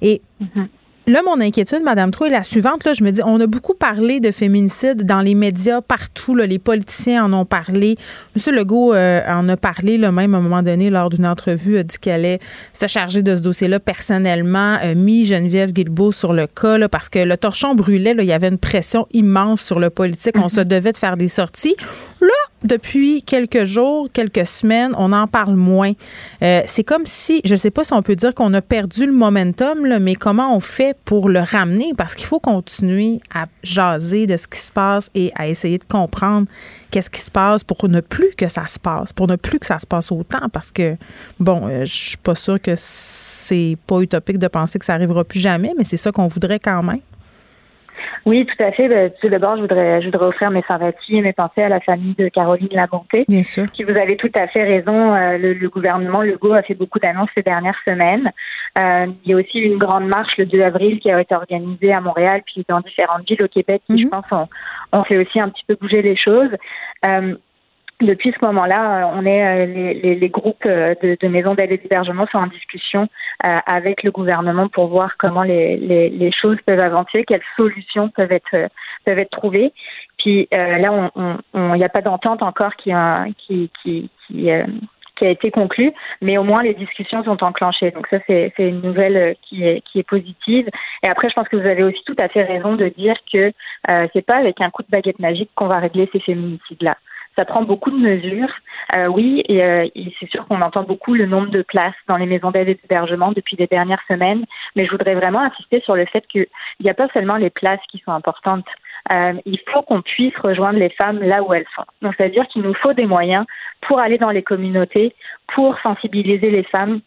[0.02, 0.66] Et mm-hmm.
[1.06, 2.84] Là, mon inquiétude, Madame Trou, est la suivante.
[2.84, 6.34] Là, je me dis, on a beaucoup parlé de féminicide dans les médias partout.
[6.34, 7.96] Là, les politiciens en ont parlé.
[8.34, 11.76] Monsieur Legault euh, en a parlé, là, même à un moment donné, lors d'une entrevue,
[11.76, 12.40] a dit qu'elle allait
[12.72, 17.10] se charger de ce dossier-là personnellement, a mis Geneviève Guilbeault sur le cas, là, parce
[17.10, 18.14] que le torchon brûlait.
[18.14, 20.36] Là, il y avait une pression immense sur le politique.
[20.38, 20.68] On se mhm.
[20.68, 21.76] devait de faire des sorties.
[22.22, 22.28] Là,
[22.64, 25.92] depuis quelques jours, quelques semaines, on en parle moins.
[26.42, 29.06] Euh, c'est comme si, je ne sais pas si on peut dire qu'on a perdu
[29.06, 31.92] le momentum, mais comment on fait pour le ramener?
[31.96, 35.84] Parce qu'il faut continuer à jaser de ce qui se passe et à essayer de
[35.84, 36.46] comprendre
[36.90, 39.66] qu'est-ce qui se passe pour ne plus que ça se passe, pour ne plus que
[39.66, 40.48] ça se passe autant.
[40.50, 40.96] Parce que,
[41.38, 45.22] bon, euh, je suis pas sûre que c'est pas utopique de penser que ça arrivera
[45.24, 47.00] plus jamais, mais c'est ça qu'on voudrait quand même.
[48.26, 48.88] Oui, tout à fait.
[48.88, 51.80] Ben, tout d'abord, je voudrais, je voudrais offrir mes sympathies et mes pensées à la
[51.80, 53.24] famille de Caroline Labonté.
[53.28, 53.66] Bien sûr.
[53.66, 55.14] Qui vous avez tout à fait raison.
[55.14, 58.30] Euh, le, le, gouvernement Legault a fait beaucoup d'annonces ces dernières semaines.
[58.78, 61.92] Euh, il y a aussi une grande marche le 2 avril qui a été organisée
[61.92, 64.10] à Montréal puis dans différentes villes au Québec qui, je mhm.
[64.10, 64.48] pense, ont,
[64.92, 66.50] ont, fait aussi un petit peu bouger les choses.
[67.06, 67.34] Euh,
[68.00, 71.78] depuis ce moment-là, on est euh, les, les, groupes euh, de, de maisons d'aide et
[71.78, 73.08] d'hébergement sont en discussion
[73.46, 78.08] euh, avec le gouvernement pour voir comment les, les, les, choses peuvent avancer, quelles solutions
[78.08, 78.68] peuvent être
[79.04, 79.72] peuvent être trouvées.
[80.18, 84.50] Puis là, il on, on, n'y a pas d'entente encore qui a qui qui, qui,
[85.16, 87.90] qui a été conclue, mais au moins les discussions sont enclenchées.
[87.90, 90.68] Donc ça, c'est une nouvelle qui est, qui est positive.
[91.04, 93.52] Et après, je pense que vous avez aussi tout à fait raison de dire que
[93.88, 96.96] euh, c'est pas avec un coup de baguette magique qu'on va régler ces féminicides-là.
[97.36, 98.52] Ça prend beaucoup de mesures.
[98.96, 102.26] Euh, oui, euh, et, c'est sûr qu'on entend beaucoup le nombre de places dans les
[102.26, 104.44] maisons d'aide et d'hébergement depuis les dernières semaines,
[104.76, 106.46] mais je voudrais vraiment insister sur le fait qu'il
[106.80, 108.66] n'y a pas seulement les places qui sont importantes.
[109.12, 111.84] Euh, il faut qu'on puisse rejoindre les femmes là où elles sont.
[112.02, 113.44] Donc, c'est-à-dire qu'il nous faut des moyens
[113.82, 115.14] pour aller dans les communautés,
[115.54, 117.00] pour sensibiliser les femmes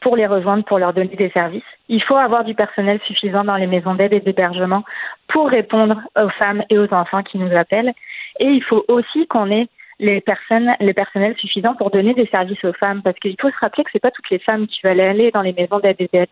[0.00, 1.62] pour les rejoindre, pour leur donner des services.
[1.88, 4.84] Il faut avoir du personnel suffisant dans les maisons d'aide et d'hébergement
[5.28, 7.92] pour répondre aux femmes et aux enfants qui nous appellent.
[8.40, 9.68] Et il faut aussi qu'on ait
[10.00, 13.56] les personnes, le personnel suffisant pour donner des services aux femmes, parce qu'il faut se
[13.62, 15.80] rappeler que c'est pas toutes les femmes qui veulent aller dans les maisons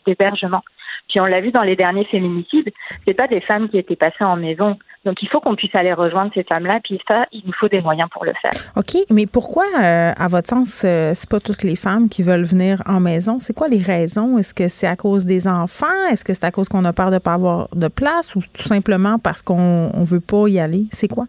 [0.07, 0.62] d'hébergement.
[1.09, 2.70] Puis on l'a vu dans les derniers féminicides,
[3.07, 4.78] c'est pas des femmes qui étaient passées en maison.
[5.05, 7.80] Donc il faut qu'on puisse aller rejoindre ces femmes-là, puis ça, il nous faut des
[7.80, 8.53] moyens pour le faire.
[8.76, 12.44] OK, mais pourquoi, euh, à votre sens, euh, c'est pas toutes les femmes qui veulent
[12.44, 13.38] venir en maison?
[13.40, 14.38] C'est quoi les raisons?
[14.38, 15.86] Est-ce que c'est à cause des enfants?
[16.11, 18.34] Est-ce que c'est à cause qu'on a peur de pas avoir de place?
[18.36, 20.84] Ou tout simplement parce qu'on on veut pas y aller?
[20.90, 21.26] C'est quoi?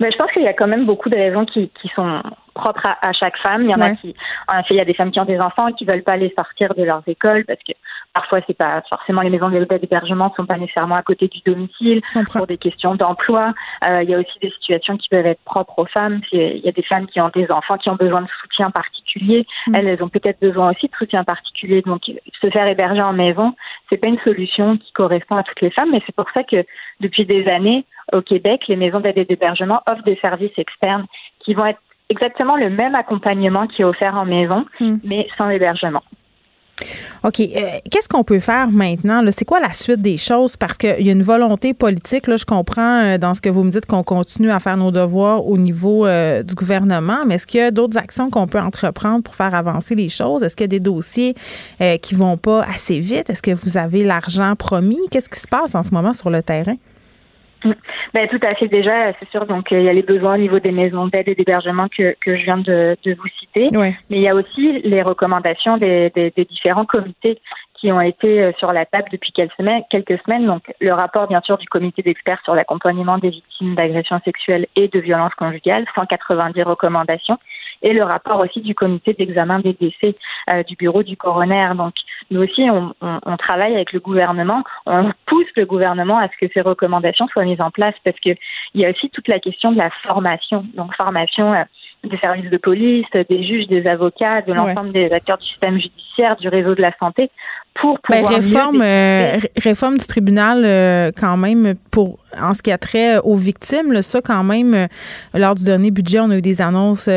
[0.00, 2.22] Mais je pense qu'il y a quand même beaucoup de raisons qui, qui sont
[2.54, 3.62] propres à, chaque femme.
[3.62, 4.14] Il y en a qui,
[4.52, 6.32] en effet, il y a des femmes qui ont des enfants qui veulent pas les
[6.38, 7.72] sortir de leurs écoles parce que
[8.16, 12.00] parfois c'est pas forcément les maisons d'hébergement sont pas nécessairement à côté du domicile
[12.32, 13.52] pour des questions d'emploi.
[13.86, 16.22] Euh, il y a aussi des situations qui peuvent être propres aux femmes.
[16.32, 19.46] Il y a des femmes qui ont des enfants qui ont besoin de soutien particulier.
[19.66, 19.72] Mm.
[19.76, 21.82] Elles, elles ont peut-être besoin aussi de soutien particulier.
[21.82, 23.54] Donc se faire héberger en maison,
[23.90, 26.64] c'est pas une solution qui correspond à toutes les femmes, mais c'est pour ça que
[27.00, 31.04] depuis des années au Québec, les maisons d'aide et d'hébergement offrent des services externes
[31.40, 34.96] qui vont être exactement le même accompagnement qui est offert en maison, hmm.
[35.04, 36.02] mais sans hébergement.
[37.24, 37.40] OK.
[37.40, 39.22] Euh, qu'est-ce qu'on peut faire maintenant?
[39.30, 40.56] C'est quoi la suite des choses?
[40.56, 42.24] Parce qu'il y a une volonté politique.
[42.26, 45.46] Je comprends euh, dans ce que vous me dites qu'on continue à faire nos devoirs
[45.46, 49.22] au niveau euh, du gouvernement, mais est-ce qu'il y a d'autres actions qu'on peut entreprendre
[49.22, 50.42] pour faire avancer les choses?
[50.42, 51.34] Est-ce qu'il y a des dossiers
[52.02, 53.30] qui vont pas assez vite?
[53.30, 54.98] Est-ce que vous avez l'argent promis?
[55.10, 56.76] Qu'est-ce qui se passe en ce moment sur le terrain?
[58.14, 59.46] Ben, tout à fait déjà, c'est sûr.
[59.46, 62.36] Donc il y a les besoins au niveau des maisons d'aide et d'hébergement que, que
[62.36, 66.30] je viens de, de vous citer, mais il y a aussi les recommandations des, des,
[66.30, 67.38] des différents comités
[67.78, 70.46] qui ont été euh, sur la table depuis quelques semaines, quelques semaines.
[70.46, 74.88] Donc, le rapport, bien sûr, du comité d'experts sur l'accompagnement des victimes d'agressions sexuelles et
[74.88, 77.38] de violences conjugales, 190 recommandations,
[77.82, 80.14] et le rapport aussi du comité d'examen des décès
[80.52, 81.72] euh, du bureau du coroner.
[81.76, 81.94] Donc,
[82.30, 86.46] nous aussi, on, on, on, travaille avec le gouvernement, on pousse le gouvernement à ce
[86.46, 88.30] que ces recommandations soient mises en place parce que
[88.74, 90.64] il y a aussi toute la question de la formation.
[90.74, 91.64] Donc, formation euh,
[92.08, 96.36] des services de police, des juges, des avocats, de l'ensemble des acteurs du système judiciaire,
[96.36, 97.30] du réseau de la santé,
[97.80, 102.72] pour ben, pouvoir réforme euh, réforme du tribunal euh, quand même pour en ce qui
[102.72, 104.86] a trait aux victimes là, ça quand même euh,
[105.34, 107.08] lors du dernier budget on a eu des annonces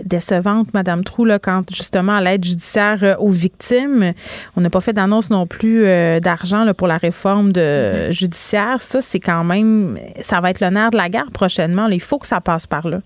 [0.00, 4.12] décevantes madame Trou là quand justement à l'aide judiciaire aux victimes.
[4.56, 5.84] On n'a pas fait d'annonce non plus
[6.20, 8.12] d'argent pour la réforme de mm-hmm.
[8.12, 8.80] judiciaire.
[8.80, 11.86] Ça c'est quand même ça va être nerf de la guerre prochainement.
[11.88, 13.00] Il faut que ça passe par là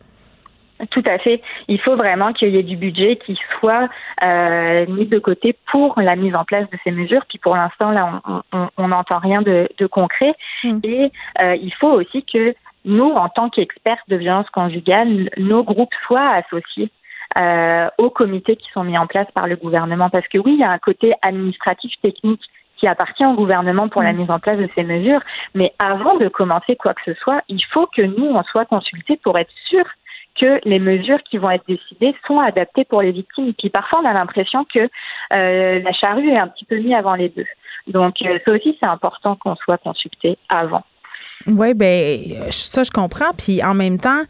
[0.91, 1.43] tout à fait.
[1.67, 3.89] Il faut vraiment qu'il y ait du budget qui soit
[4.25, 7.25] euh, mis de côté pour la mise en place de ces mesures.
[7.29, 8.23] Puis pour l'instant, là,
[8.77, 10.35] on n'entend rien de, de concret.
[10.63, 10.79] Mm.
[10.85, 12.55] Et euh, il faut aussi que
[12.85, 16.91] nous, en tant qu'experts de violence conjugale, nos groupes soient associés
[17.41, 20.11] euh, aux comités qui sont mis en place par le gouvernement.
[20.11, 22.43] Parce que oui, il y a un côté administratif technique
[22.77, 24.17] qui appartient au gouvernement pour la mm.
[24.17, 25.21] mise en place de ces mesures.
[25.55, 29.19] Mais avant de commencer quoi que ce soit, il faut que nous, on soit consultés
[29.23, 29.89] pour être sûrs
[30.39, 33.53] que les mesures qui vont être décidées sont adaptées pour les victimes.
[33.55, 37.15] Puis parfois, on a l'impression que euh, la charrue est un petit peu mise avant
[37.15, 37.47] les deux.
[37.87, 40.83] Donc, euh, ça aussi, c'est important qu'on soit consulté avant.
[41.47, 42.21] Oui, ben
[42.51, 43.33] ça, je comprends.
[43.37, 44.23] Puis en même temps,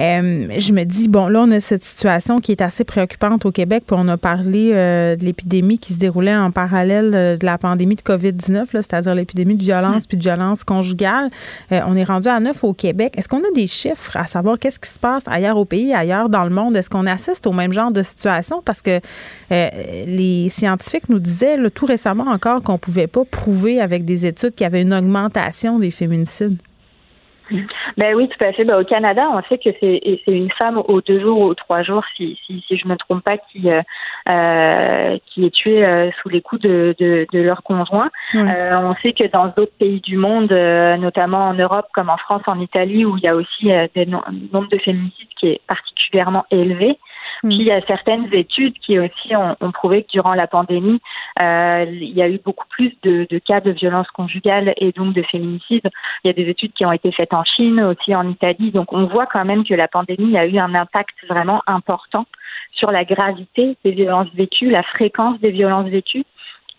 [0.00, 3.50] euh, je me dis, bon, là, on a cette situation qui est assez préoccupante au
[3.50, 3.82] Québec.
[3.86, 7.58] Puis on a parlé euh, de l'épidémie qui se déroulait en parallèle euh, de la
[7.58, 11.30] pandémie de COVID-19, c'est-à-dire l'épidémie de violence puis de violence conjugale.
[11.70, 13.14] on est rendu à neuf au Québec.
[13.16, 16.28] Est-ce qu'on a des chiffres à savoir qu'est-ce qui se passe ailleurs au pays, ailleurs
[16.28, 16.76] dans le monde?
[16.76, 18.62] Est-ce qu'on assiste au même genre de situation?
[18.64, 19.00] Parce que
[19.50, 24.64] les scientifiques nous disaient tout récemment encore qu'on pouvait pas prouver avec des études qu'il
[24.64, 26.43] y avait une augmentation des féminicides.
[27.96, 28.64] Ben oui, tout à fait.
[28.64, 31.82] Ben, au Canada, on sait que c'est une femme aux deux jours ou aux trois
[31.82, 33.82] jours, si, si, si je me trompe pas, qui, euh,
[34.28, 38.10] euh qui est tuée euh, sous les coups de, de, de leur conjoint.
[38.34, 42.42] Euh, on sait que dans d'autres pays du monde, notamment en Europe, comme en France,
[42.46, 43.88] en Italie, où il y a aussi un
[44.52, 46.98] nombre de féminicides qui est particulièrement élevé.
[47.44, 51.00] Puis il y a certaines études qui aussi ont, prouvé que durant la pandémie,
[51.42, 55.22] euh, il y a eu beaucoup plus de, cas de violence conjugale et donc de
[55.22, 55.90] féminicide.
[56.22, 58.70] Il y a des études qui ont été faites en Chine, aussi en Italie.
[58.70, 62.24] Donc on voit quand même que la pandémie a eu un impact vraiment important
[62.72, 66.24] sur la gravité des violences vécues, la fréquence des violences vécues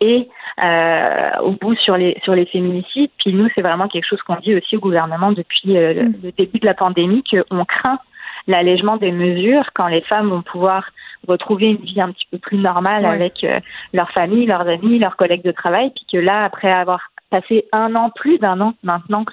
[0.02, 0.28] et
[0.64, 3.12] euh, au bout sur les sur les féminicides.
[3.20, 6.14] Puis nous, c'est vraiment quelque chose qu'on dit aussi au gouvernement depuis euh, mm.
[6.24, 8.00] le début de la pandémie qu'on craint
[8.48, 10.86] l'allègement des mesures quand les femmes vont pouvoir
[11.28, 13.60] retrouver une vie un petit peu plus normale avec euh,
[13.94, 17.96] leur famille, leurs amis, leurs collègues de travail, puis que là, après avoir passé un
[17.96, 19.26] an, plus d'un an maintenant,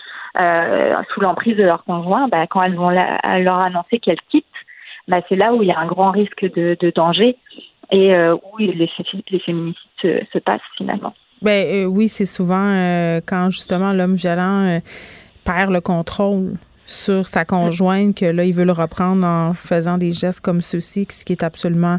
[0.43, 4.47] euh, sous l'emprise de leur conjoint, bah, quand elles vont leur annoncer qu'elles quittent,
[5.09, 7.37] bah, c'est là où il y a un grand risque de, de danger
[7.91, 11.13] et euh, où les, les féminicides se, se, passent finalement.
[11.43, 14.81] Ben oui, c'est souvent quand justement l'homme violent
[15.45, 16.53] perd le contrôle
[16.87, 21.07] sur sa conjointe que là, il veut le reprendre en faisant des gestes comme ceux-ci,
[21.11, 21.99] ce qui est absolument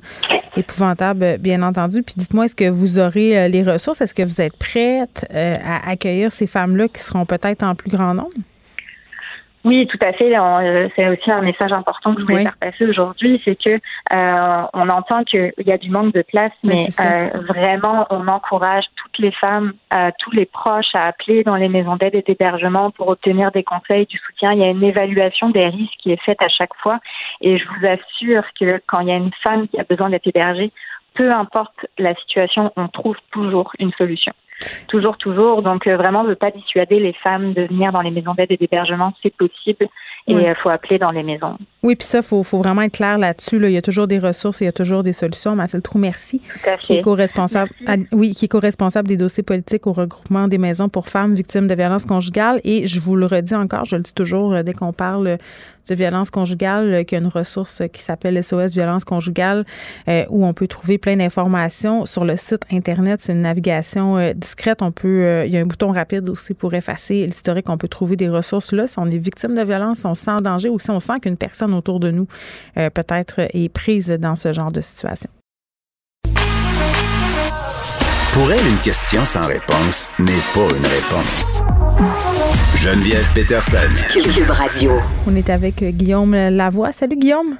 [0.55, 2.03] épouvantable, bien entendu.
[2.03, 4.01] Puis dites-moi, est-ce que vous aurez euh, les ressources?
[4.01, 7.89] Est-ce que vous êtes prête euh, à accueillir ces femmes-là qui seront peut-être en plus
[7.89, 8.29] grand nombre?
[9.65, 10.37] Oui, tout à fait.
[10.37, 13.79] Euh, c'est aussi un message important que je voulais faire passer aujourd'hui, c'est que
[14.15, 18.83] euh, on entend qu'il y a du manque de place, mais euh, vraiment, on encourage
[18.95, 19.73] toutes les femmes,
[20.19, 24.05] tous les proches à appeler dans les maisons d'aide et d'hébergement pour obtenir des conseils,
[24.05, 24.51] du soutien.
[24.51, 26.99] Il y a une évaluation des risques qui est faite à chaque fois,
[27.39, 30.27] et je vous assure que quand il y a une femme qui a besoin d'être
[30.27, 30.71] hébergée,
[31.13, 34.33] peu importe la situation, on trouve toujours une solution.
[34.87, 35.61] Toujours, toujours.
[35.61, 38.57] Donc, euh, vraiment, ne pas dissuader les femmes de venir dans les maisons d'aide et
[38.57, 39.87] d'hébergement, c'est possible.
[40.25, 41.57] Et il faut appeler dans les maisons.
[41.81, 43.59] Oui, puis ça, il faut, faut, vraiment être clair là-dessus.
[43.59, 43.67] Là.
[43.67, 45.53] Il y a toujours des ressources et il y a toujours des solutions.
[45.53, 46.39] Mathilde Trou, merci.
[46.39, 46.81] Tout à fait.
[46.81, 47.69] Qui est co-responsable,
[48.13, 51.75] oui, qui est co-responsable des dossiers politiques au regroupement des maisons pour femmes victimes de
[51.75, 52.61] violences conjugales.
[52.63, 55.37] Et je vous le redis encore, je le dis toujours euh, dès qu'on parle
[55.87, 59.65] de violence conjugale, euh, qu'il y a une ressource qui s'appelle SOS Violence conjugale,
[60.07, 63.21] euh, où on peut trouver plein d'informations sur le site Internet.
[63.21, 64.81] C'est une navigation discrète.
[64.81, 67.69] On peut, il y a un bouton rapide aussi pour effacer l'historique.
[67.69, 68.87] On peut trouver des ressources là.
[68.87, 71.37] Si on est victime de violence, on sent en danger ou si on sent qu'une
[71.37, 72.27] personne autour de nous
[72.77, 75.29] euh, peut-être est prise dans ce genre de situation.
[78.33, 81.61] Pour elle, une question sans réponse n'est pas une réponse.
[82.83, 83.87] Geneviève Peterson.
[84.11, 84.91] Cube Radio.
[85.25, 86.91] On est avec Guillaume Lavoie.
[86.91, 87.55] Salut Guillaume.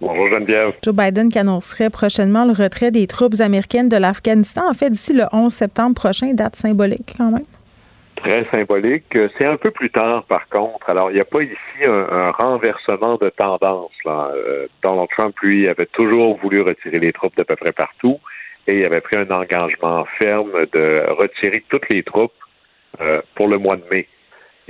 [0.00, 0.72] Bonjour Geneviève.
[0.82, 4.62] Joe Biden qui annoncerait prochainement le retrait des troupes américaines de l'Afghanistan.
[4.66, 7.44] En fait, d'ici le 11 septembre prochain, date symbolique quand même.
[8.16, 9.14] Très symbolique.
[9.36, 10.88] C'est un peu plus tard, par contre.
[10.88, 13.92] Alors, il n'y a pas ici un, renversement de tendance.
[14.06, 14.30] Là.
[14.34, 18.18] Euh, Donald Trump, lui, avait toujours voulu retirer les troupes d'à peu près partout
[18.66, 22.32] et il avait pris un engagement ferme de retirer toutes les troupes
[23.02, 24.08] euh, pour le mois de mai.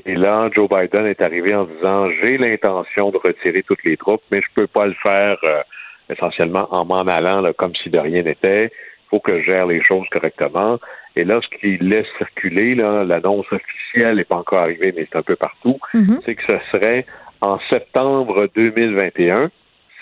[0.07, 4.23] Et là, Joe Biden est arrivé en disant j'ai l'intention de retirer toutes les troupes,
[4.31, 5.63] mais je peux pas le faire euh,
[6.11, 8.67] essentiellement en m'en allant là, comme si de rien n'était.
[8.67, 10.79] Il faut que je gère les choses correctement.
[11.17, 15.23] Et là, ce qu'il laisse circuler, l'annonce officielle n'est pas encore arrivée, mais c'est un
[15.23, 16.21] peu partout, mm-hmm.
[16.25, 17.07] c'est que ce serait
[17.41, 19.51] en septembre 2021,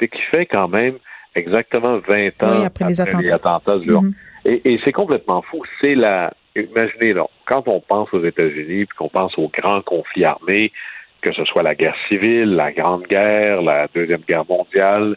[0.00, 0.94] ce qui fait quand même
[1.34, 3.76] exactement 20 ans après, les attentats.
[3.76, 4.12] Mm-hmm.
[4.46, 5.62] Et, et c'est complètement fou.
[5.80, 10.24] C'est la imaginez, là, quand on pense aux États-Unis, puis qu'on pense aux grands conflits
[10.24, 10.72] armés,
[11.20, 15.16] que ce soit la guerre civile, la Grande Guerre, la Deuxième Guerre mondiale,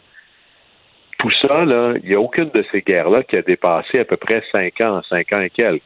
[1.18, 4.42] tout ça, il n'y a aucune de ces guerres-là qui a dépassé à peu près
[4.52, 5.82] cinq ans, cinq ans et quelques.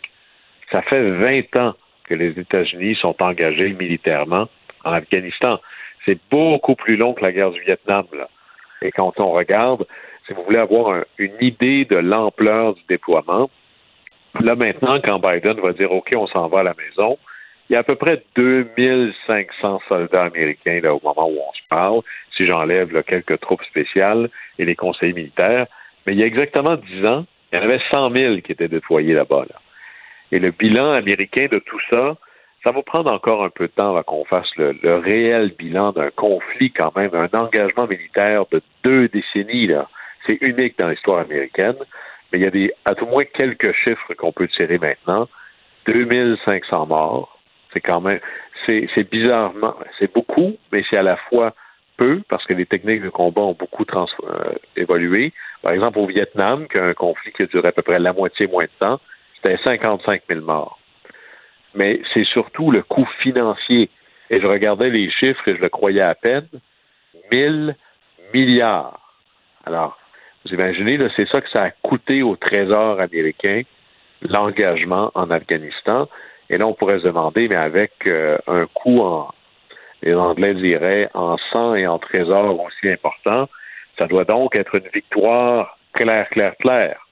[0.72, 1.74] Ça fait 20 ans
[2.04, 4.48] que les États-Unis sont engagés militairement
[4.84, 5.58] en Afghanistan.
[6.04, 8.04] C'est beaucoup plus long que la guerre du Vietnam.
[8.82, 9.86] Et quand on regarde,
[10.26, 13.50] si vous voulez avoir une idée de l'ampleur du déploiement,
[14.38, 17.18] Là, maintenant, quand Biden va dire OK, on s'en va à la maison,
[17.68, 21.62] il y a à peu près 2500 soldats américains là, au moment où on se
[21.68, 22.00] parle,
[22.36, 24.28] si j'enlève quelques troupes spéciales
[24.58, 25.66] et les conseillers militaires.
[26.06, 28.68] Mais il y a exactement 10 ans, il y en avait 100 000 qui étaient
[28.68, 29.44] déployés là-bas.
[29.48, 29.56] Là.
[30.32, 32.16] Et le bilan américain de tout ça,
[32.64, 35.92] ça va prendre encore un peu de temps avant qu'on fasse le, le, réel bilan
[35.92, 39.66] d'un conflit quand même, un engagement militaire de deux décennies.
[39.66, 39.88] Là.
[40.26, 41.76] C'est unique dans l'histoire américaine
[42.32, 45.28] mais il y a des, à tout moins quelques chiffres qu'on peut tirer maintenant.
[45.86, 47.38] 2500 morts,
[47.72, 48.20] c'est quand même,
[48.68, 51.54] c'est bizarrement, c'est beaucoup, mais c'est à la fois
[51.96, 55.32] peu parce que les techniques de combat ont beaucoup trans, euh, évolué.
[55.62, 58.12] Par exemple, au Vietnam, qui a un conflit qui a duré à peu près la
[58.12, 59.00] moitié moins de temps,
[59.36, 60.78] c'était 55 000 morts.
[61.74, 63.90] Mais c'est surtout le coût financier.
[64.30, 66.48] Et je regardais les chiffres et je le croyais à peine.
[67.30, 67.76] 1000
[68.32, 69.16] milliards.
[69.66, 69.98] Alors,
[70.44, 73.62] vous imaginez, c'est ça que ça a coûté au Trésor américain,
[74.22, 76.08] l'engagement en Afghanistan.
[76.48, 79.30] Et là, on pourrait se demander, mais avec euh, un coût en,
[80.02, 83.48] les Anglais diraient, en sang et en trésor aussi important,
[83.98, 87.06] ça doit donc être une victoire claire, claire, claire.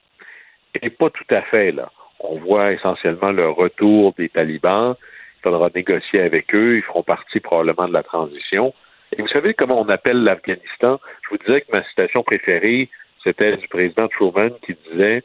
[0.81, 1.91] Et pas tout à fait, là.
[2.19, 4.95] On voit essentiellement le retour des talibans.
[5.37, 6.77] Il faudra négocier avec eux.
[6.77, 8.73] Ils feront partie probablement de la transition.
[9.15, 10.99] Et vous savez comment on appelle l'Afghanistan?
[11.23, 12.89] Je vous disais que ma citation préférée,
[13.23, 15.23] c'était du président Truman qui disait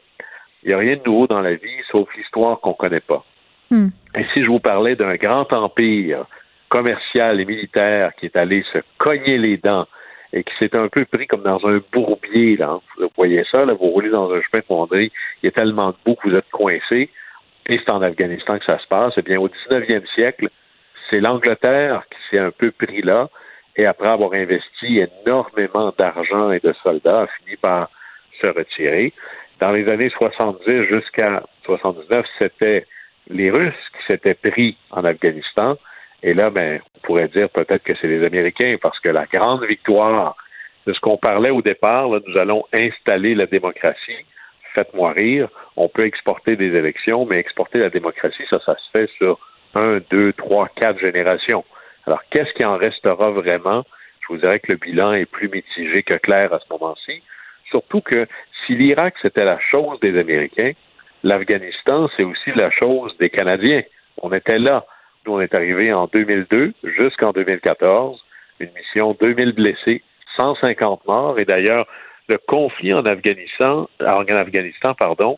[0.63, 3.23] il n'y a rien de nouveau dans la vie sauf l'histoire qu'on ne connaît pas.
[3.69, 3.89] Hmm.
[4.15, 6.25] Et si je vous parlais d'un grand empire
[6.69, 9.87] commercial et militaire qui est allé se cogner les dents
[10.33, 12.79] et qui s'est un peu pris comme dans un bourbier, là.
[12.97, 15.11] Vous voyez ça, là, vous roulez dans un chemin de il
[15.43, 17.09] y a tellement de boue que vous êtes coincé,
[17.67, 19.13] et c'est en Afghanistan que ça se passe.
[19.17, 20.49] Eh bien, au 19e siècle,
[21.09, 23.29] c'est l'Angleterre qui s'est un peu pris là,
[23.77, 27.89] et après avoir investi énormément d'argent et de soldats, a fini par
[28.41, 29.13] se retirer.
[29.59, 32.85] Dans les années 70 jusqu'à 79, c'était
[33.29, 35.77] les Russes qui s'étaient pris en Afghanistan.
[36.23, 39.63] Et là, ben, on pourrait dire peut-être que c'est les Américains, parce que la grande
[39.65, 40.35] victoire
[40.85, 44.25] de ce qu'on parlait au départ, là, nous allons installer la démocratie.
[44.75, 45.49] Faites-moi rire.
[45.77, 49.39] On peut exporter des élections, mais exporter la démocratie, ça, ça se fait sur
[49.73, 51.63] un, deux, trois, quatre générations.
[52.05, 53.83] Alors, qu'est-ce qui en restera vraiment?
[54.21, 57.21] Je vous dirais que le bilan est plus mitigé que clair à ce moment-ci.
[57.69, 58.27] Surtout que
[58.65, 60.71] si l'Irak, c'était la chose des Américains,
[61.23, 63.83] l'Afghanistan, c'est aussi la chose des Canadiens.
[64.21, 64.85] On était là.
[65.25, 68.23] Nous, on est arrivés en 2002 jusqu'en 2014.
[68.59, 70.03] Une mission 2000 blessés,
[70.37, 71.39] 150 morts.
[71.39, 71.87] Et d'ailleurs,
[72.27, 75.37] le conflit en Afghanistan, en Afghanistan, pardon,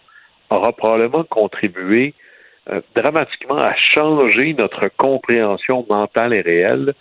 [0.50, 2.14] aura probablement contribué
[2.70, 6.94] euh, dramatiquement à changer notre compréhension mentale et réelle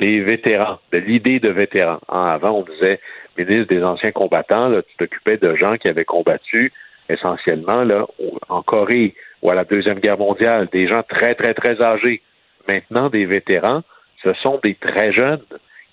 [0.00, 2.00] des vétérans, de l'idée de vétérans.
[2.08, 3.00] avant, on disait
[3.38, 6.72] ministre des anciens combattants, là, tu t'occupais de gens qui avaient combattu
[7.08, 8.06] essentiellement là,
[8.48, 12.22] en Corée ou à la Deuxième Guerre mondiale, des gens très, très, très âgés.
[12.68, 13.82] Maintenant, des vétérans,
[14.22, 15.42] ce sont des très jeunes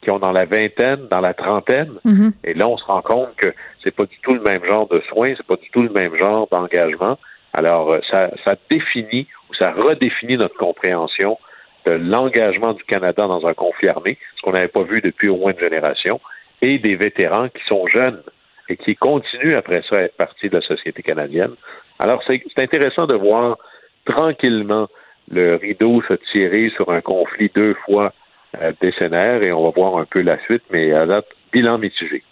[0.01, 1.93] qui ont dans la vingtaine, dans la trentaine.
[2.05, 2.31] Mm-hmm.
[2.43, 3.53] Et là, on se rend compte que
[3.83, 6.15] c'est pas du tout le même genre de soins, c'est pas du tout le même
[6.17, 7.17] genre d'engagement.
[7.53, 8.29] Alors, euh, ça,
[8.69, 11.37] définit ou ça redéfinit notre compréhension
[11.85, 15.37] de l'engagement du Canada dans un conflit armé, ce qu'on n'avait pas vu depuis au
[15.37, 16.19] moins une génération,
[16.61, 18.21] et des vétérans qui sont jeunes
[18.69, 21.51] et qui continuent après ça à être partie de la société canadienne.
[21.99, 23.57] Alors, c'est intéressant de voir
[24.05, 24.87] tranquillement
[25.29, 28.13] le rideau se tirer sur un conflit deux fois
[28.61, 32.23] euh, décennaire et on va voir un peu la suite, mais à date, bilan mitigé.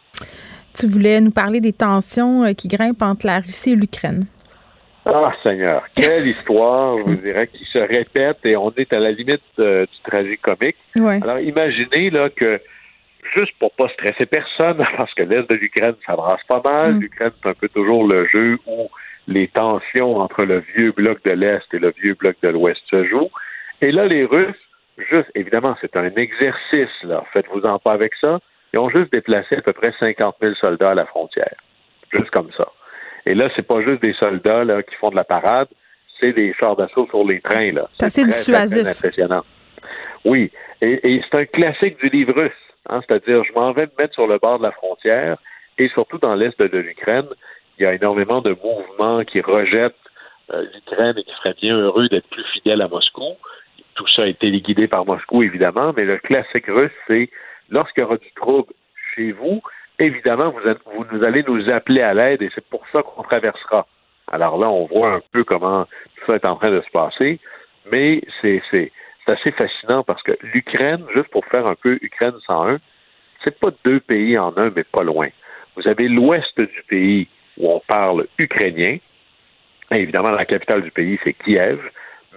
[0.74, 4.26] Tu voulais nous parler des tensions euh, qui grimpent entre la Russie et l'Ukraine.
[5.06, 9.12] Ah, Seigneur, quelle histoire, je vous dirais, qui se répète et on est à la
[9.12, 10.76] limite euh, du tragique-comique.
[11.24, 12.62] Alors, imaginez là que,
[13.34, 16.96] juste pour pas stresser personne, parce que l'Est de l'Ukraine, ça brasse pas mal.
[16.96, 17.00] Mm.
[17.00, 18.90] L'Ukraine, c'est un peu toujours le jeu où
[19.28, 23.04] les tensions entre le vieux bloc de l'Est et le vieux bloc de l'Ouest se
[23.06, 23.32] jouent.
[23.82, 24.56] Et là, les Russes,
[25.10, 27.24] juste, évidemment, c'est un exercice, là.
[27.34, 28.40] Faites-vous-en pas avec ça.
[28.74, 31.56] Ils ont juste déplacé à peu près 50 000 soldats à la frontière.
[32.14, 32.68] Juste comme ça.
[33.26, 35.68] Et là, c'est pas juste des soldats là, qui font de la parade,
[36.20, 37.72] c'est des chars d'assaut sur les trains.
[37.72, 37.90] Là.
[38.00, 38.88] C'est assez dissuasif.
[38.88, 39.44] impressionnant.
[40.26, 40.52] Oui.
[40.82, 42.52] Et, c'est un classique du livre russe.
[42.90, 45.38] Hein, c'est-à-dire, je m'en vais me mettre sur le bord de la frontière
[45.78, 47.28] et surtout dans l'est de l'Ukraine,
[47.78, 49.96] il y a énormément de mouvements qui rejettent
[50.52, 53.36] euh, l'Ukraine et qui seraient bien heureux d'être plus fidèles à Moscou.
[53.96, 57.30] Tout ça a été liquidé par Moscou, évidemment, mais le classique russe, c'est
[57.70, 58.74] lorsqu'il y aura du trouble
[59.16, 59.62] chez vous,
[60.00, 63.88] évidemment, vous, nous allez nous appeler à l'aide et c'est pour ça qu'on traversera.
[64.32, 67.40] Alors là, on voit un peu comment tout ça est en train de se passer,
[67.92, 68.92] mais c'est,
[69.28, 72.80] assez fascinant parce que l'Ukraine, juste pour faire un peu Ukraine 101,
[73.44, 75.30] c'est pas deux pays en un, mais pas loin.
[75.76, 77.28] Vous avez l'ouest du pays
[77.58, 78.98] où on parle ukrainien.
[79.92, 81.80] évidemment, la capitale du pays, c'est Kiev.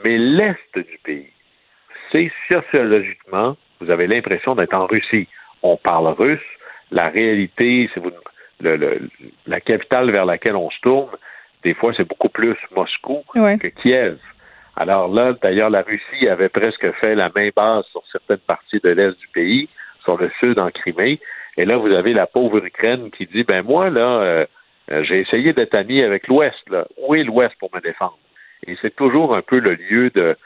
[0.04, 1.32] Mais l'est du pays,
[2.12, 5.28] c'est sociologiquement, vous avez l'impression d'être en Russie.
[5.62, 6.40] On parle russe.
[6.94, 8.12] La réalité, c'est vous,
[8.60, 11.10] la capitale vers laquelle on se tourne,
[11.64, 14.18] des fois, c'est beaucoup plus Moscou que Kiev.
[14.76, 18.90] Alors là, d'ailleurs, la Russie avait presque fait la main basse sur certaines parties de
[18.90, 19.68] l'est du pays,
[20.04, 21.18] sur le sud en Crimée.
[21.56, 24.46] Et là, vous avez la pauvre Ukraine qui dit, ben moi, là, euh,
[24.92, 26.68] euh, j'ai essayé d'être ami avec l'Ouest.
[26.70, 26.86] Là.
[26.98, 28.18] Où est l'Ouest pour me défendre?
[28.68, 30.36] Et c'est toujours un peu le lieu de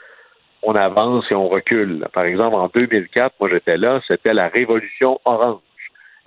[0.61, 2.05] on avance et on recule.
[2.13, 5.61] Par exemple, en 2004, moi j'étais là, c'était la révolution orange.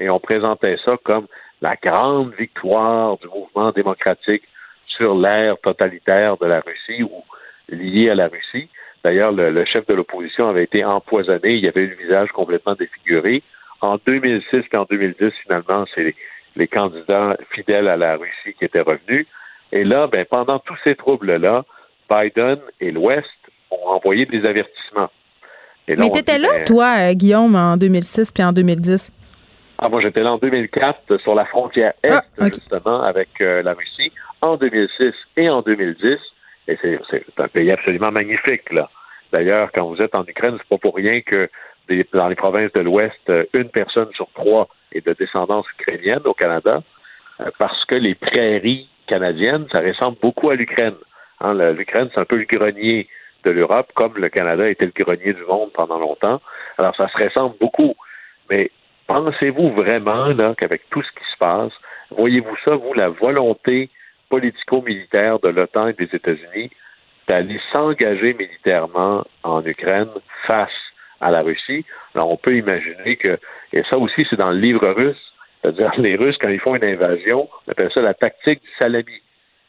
[0.03, 1.27] Et on présentait ça comme
[1.61, 4.43] la grande victoire du mouvement démocratique
[4.89, 7.23] sur l'ère totalitaire de la Russie ou
[7.69, 8.69] lié à la Russie.
[9.05, 12.75] D'ailleurs, le, le, chef de l'opposition avait été empoisonné, il avait eu le visage complètement
[12.75, 13.45] défiguré.
[13.81, 16.17] En 2006 et en 2010, finalement, c'est
[16.57, 19.27] les candidats fidèles à la Russie qui étaient revenus.
[19.71, 21.65] Et là, ben, pendant tous ces troubles-là,
[22.11, 23.29] Biden et l'Ouest
[23.71, 25.11] ont envoyé des avertissements.
[25.89, 29.13] Mais tu étais là, ben, toi, euh, Guillaume, en 2006 puis en 2010?
[29.85, 33.75] Ah, moi, j'étais là en 2004 sur la frontière Est, ah, justement, avec euh, la
[33.75, 36.19] Russie, en 2006 et en 2010.
[36.69, 37.01] Et c'est
[37.39, 38.89] un pays absolument magnifique, là.
[39.33, 41.49] D'ailleurs, quand vous êtes en Ukraine, c'est pas pour rien que
[42.15, 46.35] dans les provinces de l'Ouest, euh, une personne sur trois est de descendance ukrainienne au
[46.35, 46.81] Canada,
[47.41, 50.95] euh, parce que les prairies canadiennes, ça ressemble beaucoup à l'Ukraine.
[51.41, 53.09] Hein, L'Ukraine, c'est un peu le grenier
[53.43, 56.41] de l'Europe, comme le Canada était le grenier du monde pendant longtemps.
[56.79, 57.97] Alors, ça se ressemble beaucoup.
[58.49, 58.71] Mais
[59.15, 61.73] pensez-vous vraiment qu'avec tout ce qui se passe,
[62.11, 63.91] voyez-vous ça, vous, la volonté
[64.31, 66.71] politico-militaire de l'OTAN et des États-Unis
[67.29, 70.09] d'aller s'engager militairement en Ukraine
[70.47, 70.71] face
[71.21, 71.85] à la Russie?
[72.15, 73.39] Alors, on peut imaginer que,
[73.73, 76.85] et ça aussi, c'est dans le livre russe, c'est-à-dire les Russes, quand ils font une
[76.85, 79.23] invasion, on appelle ça la tactique du salami,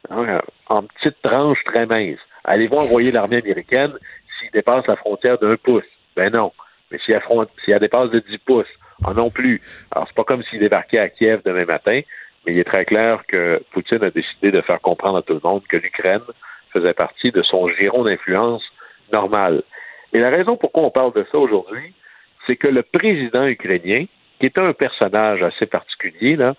[0.10, 2.20] hein, en petites tranches très minces.
[2.46, 3.94] Allez-vous envoyer l'armée américaine
[4.40, 5.84] s'il dépasse la frontière d'un pouce?
[6.16, 6.52] Ben non.
[6.92, 8.68] Mais si elle, dépasse de 10 pouces,
[9.04, 9.62] en non plus.
[9.92, 12.02] Alors, c'est pas comme s'il débarquait à Kiev demain matin,
[12.46, 15.42] mais il est très clair que Poutine a décidé de faire comprendre à tout le
[15.44, 16.22] monde que l'Ukraine
[16.72, 18.64] faisait partie de son giron d'influence
[19.12, 19.64] normal.
[20.12, 21.94] Et la raison pourquoi on parle de ça aujourd'hui,
[22.46, 24.06] c'est que le président ukrainien,
[24.40, 26.56] qui est un personnage assez particulier, là,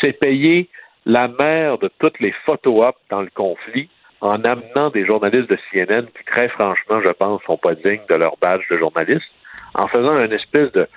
[0.00, 0.68] s'est payé
[1.04, 3.88] la mère de toutes les photo dans le conflit
[4.20, 8.14] en amenant des journalistes de CNN qui, très franchement, je pense, sont pas dignes de
[8.14, 9.30] leur badge de journaliste,
[9.74, 10.88] en faisant un espèce de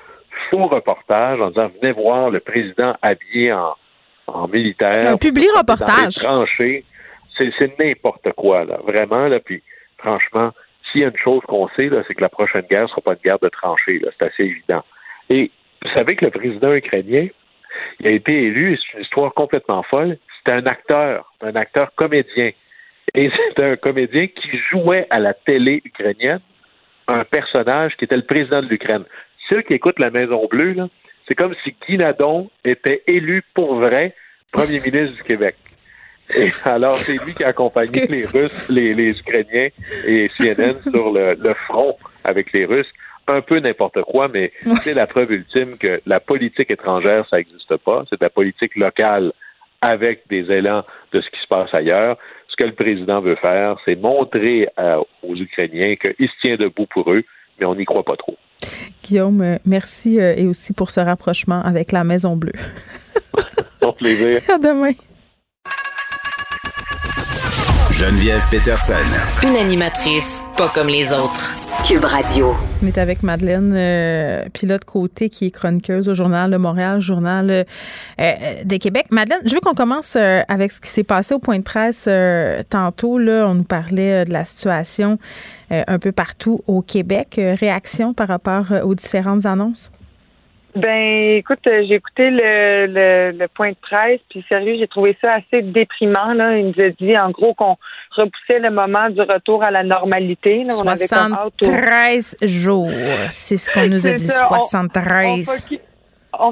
[0.49, 3.75] faux reportage en disant venez voir le président habillé en,
[4.27, 5.13] en militaire.
[5.13, 6.25] Un public reportage.
[7.37, 8.79] C'est n'importe quoi, là.
[8.85, 9.39] Vraiment, là.
[9.39, 9.63] Puis,
[9.97, 10.51] franchement,
[10.91, 13.13] s'il y a une chose qu'on sait, c'est que la prochaine guerre ne sera pas
[13.13, 14.01] une guerre de tranchées.
[14.19, 14.83] C'est assez évident.
[15.29, 15.49] Et
[15.81, 17.27] vous savez que le président ukrainien,
[18.01, 22.51] il a été élu, c'est une histoire complètement folle, c'était un acteur, un acteur comédien.
[23.13, 26.41] Et c'était un comédien qui jouait à la télé ukrainienne
[27.09, 29.03] un personnage qui était le président de l'Ukraine.
[29.49, 30.75] Ceux qui écoutent la Maison Bleue,
[31.27, 34.13] c'est comme si Guy Nadon était élu pour vrai
[34.51, 35.55] premier ministre du Québec.
[36.37, 39.69] Et alors, c'est lui qui a accompagné les Russes, les, Ukrainiens
[40.07, 42.91] et CNN sur le, front avec les Russes.
[43.27, 44.51] Un peu n'importe quoi, mais
[44.83, 48.03] c'est la preuve ultime que la politique étrangère, ça n'existe pas.
[48.09, 49.31] C'est de la politique locale
[49.81, 52.17] avec des élans de ce qui se passe ailleurs.
[52.47, 54.67] Ce que le président veut faire, c'est montrer
[55.23, 57.23] aux Ukrainiens qu'il se tient debout pour eux,
[57.59, 58.37] mais on n'y croit pas trop.
[59.03, 62.53] Guillaume, merci euh, et aussi pour ce rapprochement avec la Maison Bleue.
[63.80, 64.41] Toujours plaisir.
[64.47, 64.91] À demain.
[67.91, 68.93] Geneviève Peterson.
[69.43, 71.59] Une animatrice pas comme les autres.
[71.86, 72.55] Cube Radio.
[72.84, 77.49] On est avec Madeleine euh, Pilote Côté, qui est chroniqueuse au Journal de Montréal, Journal
[77.49, 77.63] euh,
[78.19, 79.07] euh, de Québec.
[79.11, 82.07] Madeleine, je veux qu'on commence avec ce qui s'est passé au point de presse
[82.69, 83.17] tantôt.
[83.17, 85.17] Là, on nous parlait de la situation
[85.69, 87.39] un peu partout au Québec.
[87.39, 89.91] réaction par rapport aux différentes annonces?
[90.76, 95.63] Ben, écoute, j'ai écouté le, le, point de presse, puis sérieux, j'ai trouvé ça assez
[95.63, 96.34] déprimant.
[96.34, 96.57] Là.
[96.57, 97.76] Il nous a dit, en gros, qu'on
[98.11, 100.63] repoussait le moment du retour à la normalité.
[100.63, 100.76] Là.
[100.76, 102.91] On 73 jours,
[103.30, 105.88] c'est ce qu'on nous a dit, 73 on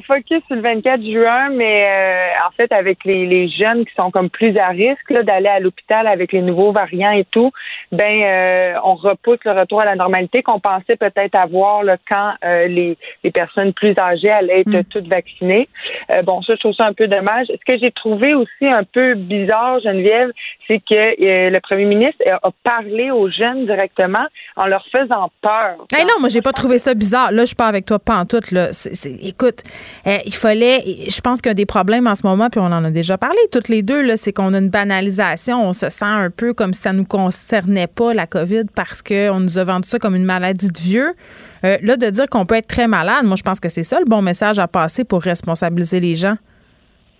[0.02, 4.12] focus sur le 24 juin, mais euh, en fait, avec les, les, jeunes qui sont
[4.12, 7.52] comme plus à risque d'aller à l'hôpital avec les nouveaux variants et tout,
[7.92, 12.34] ben euh, on repousse le retour à la normalité qu'on pensait peut-être avoir là, quand
[12.44, 14.84] euh, les, les, personnes plus âgées allaient être mm.
[14.86, 15.68] toutes vaccinées.
[16.24, 17.48] bon, ça, je trouve ça un peu dommage.
[17.48, 20.32] Ce que j'ai trouvé aussi un peu bizarre, Geneviève,
[20.68, 24.26] c'est que le premier ministre a parlé aux jeunes directement
[24.56, 25.78] en leur faisant peur.
[25.96, 27.32] Hey non, moi, j'ai pas trouvé ça bizarre.
[27.32, 28.42] Là, je suis pas avec toi, pas en tout.
[28.52, 28.70] Là.
[29.22, 29.64] écoute,
[30.06, 32.92] euh, il fallait, je pense a des problèmes en ce moment, puis on en a
[32.92, 35.68] déjà parlé toutes les deux, c'est qu'on a une banalisation.
[35.68, 39.02] On se sent un peu comme si ça ne nous concernait pas, la COVID, parce
[39.02, 41.14] qu'on nous a vendu ça comme une maladie de vieux.
[41.64, 44.00] Euh, là, de dire qu'on peut être très malade, moi, je pense que c'est ça
[44.00, 46.38] le bon message à passer pour responsabiliser les gens.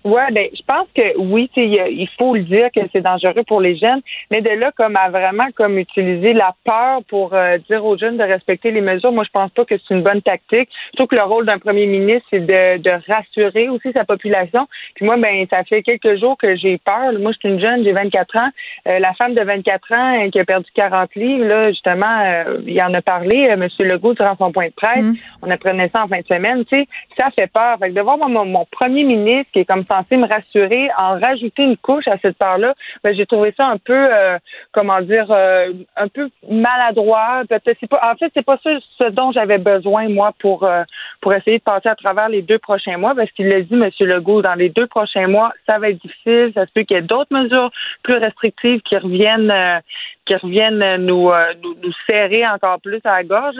[0.04, 3.76] Oui, ben, je pense que oui, il faut le dire que c'est dangereux pour les
[3.76, 7.98] jeunes, mais de là comme à vraiment comme utiliser la peur pour euh, dire aux
[7.98, 10.70] jeunes de respecter les mesures, moi je pense pas que c'est une bonne tactique.
[10.96, 14.68] Trouve que le rôle d'un premier ministre c'est de, de, rassurer aussi sa population.
[14.96, 17.14] Puis moi ben ça fait quelques jours que j'ai peur.
[17.20, 18.50] Moi je suis une jeune, j'ai 24 ans.
[18.88, 22.82] Euh, la femme de 24 ans euh, qui a perdu 40 livres là justement, il
[22.82, 25.04] en a parlé Monsieur Legault durant son point de presse.
[25.04, 25.16] Mm.
[25.42, 26.64] On apprenait ça en fin de semaine.
[26.66, 26.88] Tu sais,
[27.20, 27.78] ça fait peur.
[27.80, 30.90] Fait que de voir mon, mon premier ministre qui est comme ça censé me rassurer
[31.00, 32.74] en rajouter une couche à cette part-là,
[33.04, 34.38] ben, j'ai trouvé ça un peu, euh,
[34.72, 37.44] comment dire, euh, un peu maladroit.
[37.50, 40.84] Peut-être pas, en fait, c'est pas ça ce dont j'avais besoin moi pour euh,
[41.22, 43.90] pour essayer de passer à travers les deux prochains mois, parce qu'il l'a dit, M.
[44.00, 46.52] Legault, dans les deux prochains mois, ça va être difficile.
[46.54, 47.72] Ça se peut qu'il y ait d'autres mesures
[48.04, 49.82] plus restrictives qui reviennent,
[50.28, 51.32] qui reviennent nous,
[51.64, 53.56] nous, nous serrer encore plus à la gorge.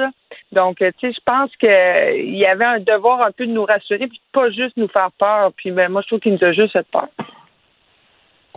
[0.52, 4.08] Donc, tu sais, je pense qu'il y avait un devoir un peu de nous rassurer,
[4.08, 5.52] puis pas juste nous faire peur.
[5.56, 7.08] Puis, ben, moi, je trouve qu'il nous a juste fait peur.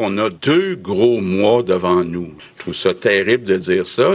[0.02, 2.32] On a deux gros mois devant nous.
[2.56, 4.14] Je trouve ça terrible de dire ça.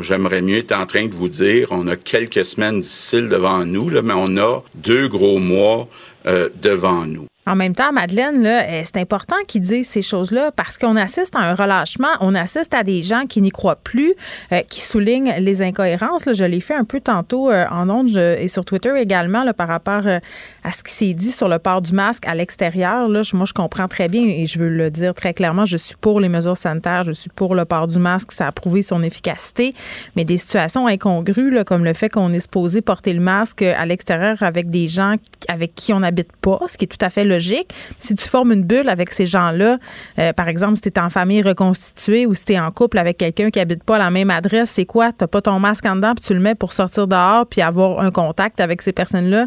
[0.00, 3.88] J'aimerais mieux être en train de vous dire, on a quelques semaines difficiles devant nous,
[3.88, 5.86] là, mais on a deux gros mois
[6.26, 7.26] euh, devant nous.
[7.46, 11.40] En même temps, Madeleine, euh, c'est important qu'ils disent ces choses-là parce qu'on assiste à
[11.40, 14.14] un relâchement, on assiste à des gens qui n'y croient plus,
[14.52, 16.24] euh, qui soulignent les incohérences.
[16.32, 20.02] Je l'ai fait un peu tantôt euh, en ondes et sur Twitter également par rapport
[20.64, 23.08] à ce qui s'est dit sur le port du masque à l'extérieur.
[23.08, 26.20] Moi, je comprends très bien et je veux le dire très clairement, je suis pour
[26.20, 29.74] les mesures sanitaires, je suis pour le port du masque, ça a prouvé son efficacité,
[30.16, 34.42] mais des situations incongrues comme le fait qu'on est supposé porter le masque à l'extérieur
[34.42, 35.16] avec des gens
[35.48, 37.70] avec qui on n'habite pas, ce qui est tout à fait logique.
[37.98, 39.78] Si tu formes une bulle avec ces gens-là,
[40.18, 42.98] euh, par exemple, si tu es en famille reconstituée ou si tu es en couple
[42.98, 45.12] avec quelqu'un qui habite pas à la même adresse, c'est quoi?
[45.12, 48.00] Tu pas ton masque en dedans, puis tu le mets pour sortir dehors, puis avoir
[48.00, 49.46] un contact avec ces personnes-là.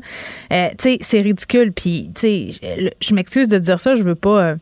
[0.51, 1.71] Euh, tu sais, c'est ridicule.
[1.71, 4.43] Puis, tu sais, je m'excuse de dire ça, je veux pas...
[4.43, 4.55] Euh,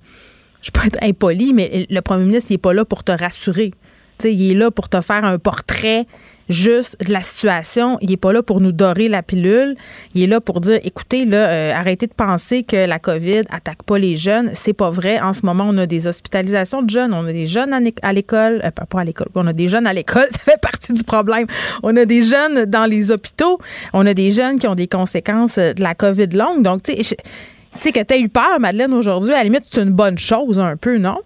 [0.62, 3.72] je peux être impoli, mais le premier ministre, il n'est pas là pour te rassurer.
[4.18, 6.08] sais, il est là pour te faire un portrait
[6.50, 7.98] juste de la situation.
[8.02, 9.76] Il est pas là pour nous dorer la pilule.
[10.14, 13.84] Il est là pour dire, écoutez, là, euh, arrêtez de penser que la COVID attaque
[13.84, 14.52] pas les jeunes.
[14.54, 15.20] C'est pas vrai.
[15.20, 17.14] En ce moment, on a des hospitalisations de jeunes.
[17.14, 19.28] On a des jeunes à l'école, euh, pas à l'école.
[19.36, 20.28] On a des jeunes à l'école.
[20.32, 21.48] Ça fait partie du problème.
[21.84, 23.60] On a des jeunes dans les hôpitaux.
[23.93, 26.64] On a des jeunes qui ont des conséquences de la COVID longue.
[26.64, 30.18] Donc, tu sais, que tu eu peur, Madeleine, aujourd'hui, à la limite, c'est une bonne
[30.18, 31.20] chose un peu, non?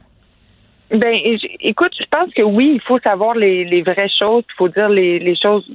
[0.91, 1.19] Ben,
[1.61, 4.89] écoute, je pense que oui, il faut savoir les, les vraies choses, il faut dire
[4.89, 5.69] les, les choses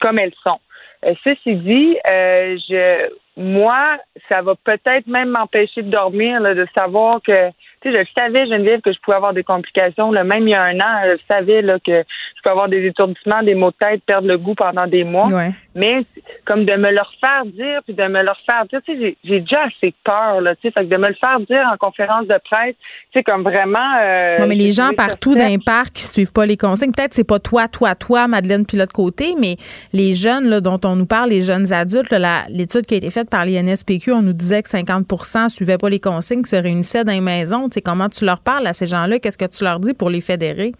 [0.00, 0.60] comme elles sont.
[1.06, 3.96] Euh, ceci dit, euh, je, moi,
[4.28, 7.50] ça va peut-être même m'empêcher de dormir, là, de savoir que
[7.82, 10.12] tu sais, je savais, Geneviève, que je pouvais avoir des complications.
[10.12, 12.84] Là, même il y a un an, je savais là, que je pouvais avoir des
[12.86, 15.28] étourdissements, des maux de tête, perdre le goût pendant des mois.
[15.74, 16.04] Mais
[16.46, 19.40] comme de me le faire dire, puis de me le faire dire, tu sais, j'ai
[19.40, 22.26] déjà assez peur, là, tu sais, fait que de me le faire dire en conférence
[22.26, 22.74] de presse,
[23.12, 23.94] tu sais, comme vraiment...
[24.02, 27.24] Euh, mais les gens partout dans les parcs qui suivent pas les consignes, peut-être c'est
[27.24, 29.56] pas toi, toi, toi, Madeleine, puis l'autre côté, mais
[29.92, 32.12] les jeunes là, dont on nous parle, les jeunes adultes,
[32.48, 36.00] l'étude qui a été faite par l'INSPQ, on nous disait que 50% suivaient pas les
[36.00, 37.68] consignes, se réunissaient dans les maisons.
[37.68, 39.20] Tu sais, comment tu leur parles à ces gens-là?
[39.20, 40.72] Qu'est-ce que tu leur dis pour les fédérer?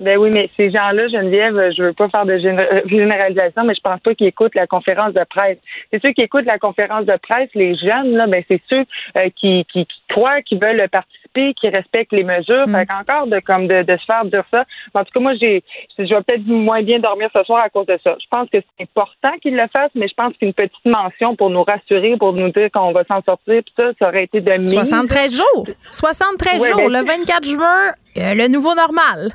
[0.00, 3.80] Ben oui, mais ces gens-là, Geneviève, je veux pas faire de euh, généralisation, mais je
[3.80, 5.58] pense pas qu'ils écoutent la conférence de presse.
[5.92, 8.84] C'est ceux qui écoutent la conférence de presse, les jeunes, là, ben c'est ceux
[9.18, 12.68] euh, qui, qui, qui, croient, qui veulent participer, qui respectent les mesures.
[12.68, 12.76] Mm.
[12.76, 14.64] Fait qu'encore de comme de, de, se faire dire ça.
[14.94, 15.64] En tout cas, moi, j'ai
[15.98, 18.16] je vais peut-être moins bien dormir ce soir à cause de ça.
[18.20, 21.50] Je pense que c'est important qu'ils le fassent, mais je pense qu'une petite mention pour
[21.50, 24.52] nous rassurer, pour nous dire qu'on va s'en sortir, puis ça, ça aurait été de
[24.52, 24.70] mise.
[24.70, 25.66] 73 jours.
[25.90, 26.76] 73 jours.
[26.76, 29.32] Ben, le 24 juin, euh, le nouveau normal.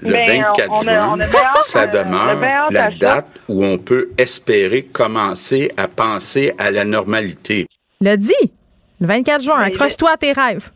[0.00, 1.18] Le 24 ben, juin,
[1.62, 7.66] ça demeure la date où on peut espérer commencer à penser à la normalité.
[8.00, 8.52] Le dit,
[9.00, 10.70] le 24 juin, accroche-toi à tes rêves.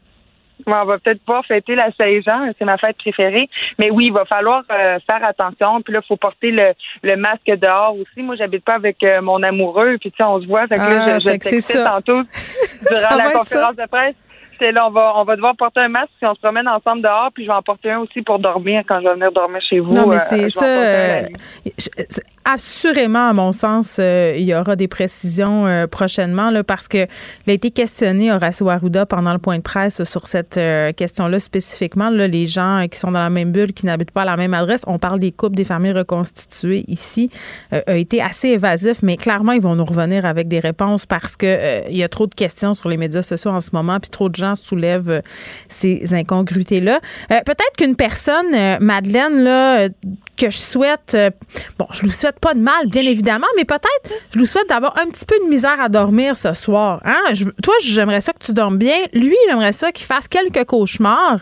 [0.66, 3.48] on va peut-être pas fêter la Saint-Jean, c'est ma fête préférée.
[3.78, 5.82] Mais oui, il va falloir euh, faire attention.
[5.82, 6.72] Puis là, il faut porter le,
[7.02, 8.22] le, masque dehors aussi.
[8.22, 9.98] Moi, j'habite pas avec euh, mon amoureux.
[10.00, 10.66] Puis tu sais, on se voit.
[10.66, 12.22] Fait que là, je, ah, je tantôt
[12.90, 14.16] durant la conférence de presse
[14.70, 17.30] là, on va, on va devoir porter un masque si on se promène ensemble dehors,
[17.34, 19.80] puis je vais en porter un aussi pour dormir quand je vais venir dormir chez
[19.80, 19.92] vous.
[19.92, 20.66] Non, mais euh, c'est ça.
[20.66, 21.22] Euh,
[22.44, 27.06] assurément, à mon sens, euh, il y aura des précisions prochainement, là, parce que
[27.46, 30.60] il a été questionné, Horacio Arruda, pendant le point de presse sur cette
[30.96, 32.10] question-là spécifiquement.
[32.10, 34.54] Là, les gens qui sont dans la même bulle, qui n'habitent pas à la même
[34.54, 37.30] adresse, on parle des couples, des familles reconstituées ici,
[37.70, 41.88] a été assez évasif, mais clairement, ils vont nous revenir avec des réponses parce que
[41.88, 44.28] il y a trop de questions sur les médias sociaux en ce moment, puis trop
[44.28, 45.20] de gens soulève euh,
[45.68, 47.00] ces incongruités-là.
[47.30, 49.92] Euh, peut-être qu'une personne, euh, Madeleine,
[50.36, 51.16] que je souhaite,
[51.78, 54.98] bon, je lui souhaite pas de mal, bien évidemment, mais peut-être je lui souhaite d'avoir
[54.98, 57.00] un petit peu de misère à dormir ce soir.
[57.04, 57.32] Hein?
[57.62, 58.96] toi, j'aimerais ça que tu dormes bien.
[59.12, 61.38] Lui, j'aimerais ça qu'il fasse quelques cauchemars.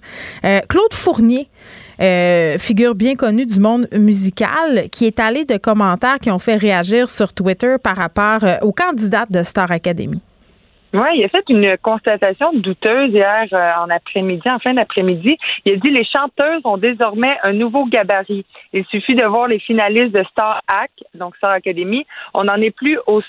[0.68, 1.48] Claude Fournier.
[2.58, 7.08] figure bien connue du monde musical, qui est allé de commentaires qui ont fait réagir
[7.08, 10.20] sur Twitter par rapport aux candidates de Star Academy.
[10.92, 15.36] Oui, il a fait une constatation douteuse hier euh, en après-midi, en fin d'après-midi.
[15.64, 18.44] Il a dit les chanteuses ont désormais un nouveau gabarit.
[18.72, 22.06] Il suffit de voir les finalistes de Star Act, donc Star Academy.
[22.34, 23.20] On n'en est plus au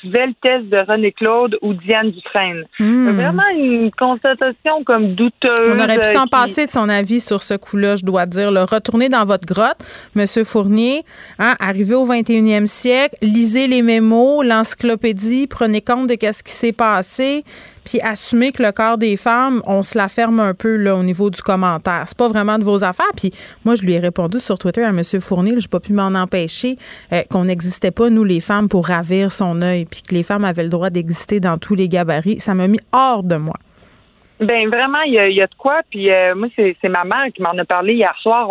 [0.42, 2.64] test de René Claude ou Diane Dufresne.
[2.80, 3.12] Hmm.
[3.12, 5.76] Vraiment une constatation comme douteuse.
[5.76, 8.52] On aurait pu s'en passer de son avis sur ce coup-là, je dois dire.
[8.52, 9.78] Le retournez dans votre grotte,
[10.16, 11.04] Monsieur Fournier,
[11.38, 16.72] hein, arrivé au 21e siècle, lisez les mémos, l'encyclopédie, prenez compte de ce qui s'est
[16.72, 17.44] passé
[17.84, 21.04] puis assumer que le corps des femmes, on se la ferme un peu là au
[21.04, 22.04] niveau du commentaire.
[22.06, 23.12] C'est pas vraiment de vos affaires.
[23.16, 23.32] Puis
[23.66, 25.02] moi, je lui ai répondu sur Twitter à M.
[25.20, 26.78] Fournier, j'ai pas pu m'en empêcher,
[27.12, 30.46] euh, qu'on n'existait pas, nous, les femmes, pour ravir son œil, puis que les femmes
[30.46, 32.40] avaient le droit d'exister dans tous les gabarits.
[32.40, 33.56] Ça m'a mis hors de moi.
[34.40, 35.82] Ben vraiment, il y a, de quoi.
[35.90, 38.50] Puis euh, moi, c'est ma mère qui m'en a parlé hier soir.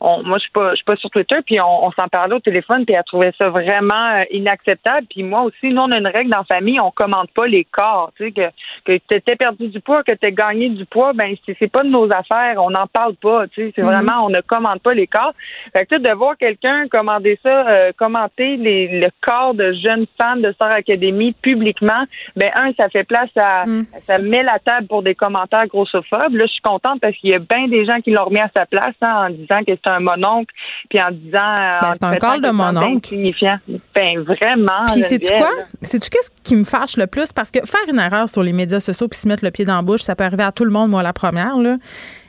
[0.00, 2.84] Moi, je suis pas, je suis pas sur Twitter, puis on, s'en parlait au téléphone,
[2.86, 5.06] puis elle trouvait ça vraiment euh, inacceptable.
[5.10, 7.64] Puis moi aussi, nous, on a une règle dans la famille, on commande pas les
[7.64, 8.10] corps.
[8.16, 8.48] Tu sais, que,
[8.84, 11.82] que tu étais perdu du poids, que tu as gagné du poids, ben c'est pas
[11.82, 13.46] de nos affaires, on n'en parle pas.
[13.48, 13.84] Tu sais, c'est mm-hmm.
[13.84, 15.34] vraiment, on ne commande pas les corps.
[15.76, 20.40] Fait que de voir quelqu'un commander ça, euh, commenter les, le corps de jeunes femmes
[20.40, 22.04] de Star Academy publiquement,
[22.36, 23.86] ben un, ça fait place à, mm.
[24.00, 26.34] ça met la table pour des commentaires grossophobes.
[26.34, 28.50] Là, je suis contente parce qu'il y a bien des gens qui l'ont remis à
[28.54, 30.52] sa place hein, en disant que c'est un mononcle,
[30.88, 31.80] puis en disant.
[31.82, 33.08] Ben, c'est un col de mononcle.
[33.08, 33.58] Signifiant.
[33.94, 34.86] Ben, vraiment.
[34.92, 35.50] Puis, sais-tu quoi?
[35.82, 37.32] Sais-tu qu'est-ce qui me fâche le plus?
[37.32, 39.76] Parce que faire une erreur sur les médias sociaux puis se mettre le pied dans
[39.76, 41.76] la bouche, ça peut arriver à tout le monde, moi, la première, là.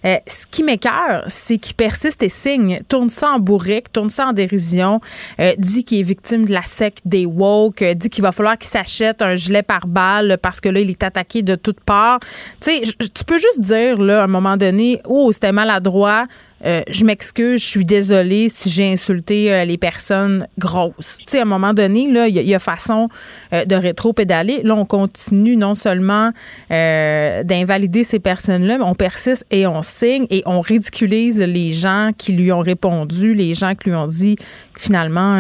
[0.06, 4.28] Euh, ce qui m'écœure, c'est qu'il persiste et signe, tourne ça en bourrique, tourne ça
[4.28, 5.00] en dérision,
[5.40, 8.58] euh, dit qu'il est victime de la secte des woke, euh, dit qu'il va falloir
[8.58, 12.20] qu'il s'achète un gilet par balle parce que là, il est attaqué de toutes parts.
[12.60, 16.26] Tu sais, tu peux juste dire, là, à un moment donné, oh, c'était maladroit,
[16.66, 21.18] euh, je m'excuse, je suis désolée si j'ai insulté euh, les personnes grosses.
[21.20, 23.10] Tu sais, à un moment donné, là, il y, a façon
[23.54, 24.62] euh, de rétro-pédaler.
[24.64, 26.32] Là, on continue non seulement
[26.70, 32.52] d'invalider ces personnes-là, mais on persiste et on et on ridiculise les gens qui lui
[32.52, 34.36] ont répondu, les gens qui lui ont dit
[34.78, 35.38] finalement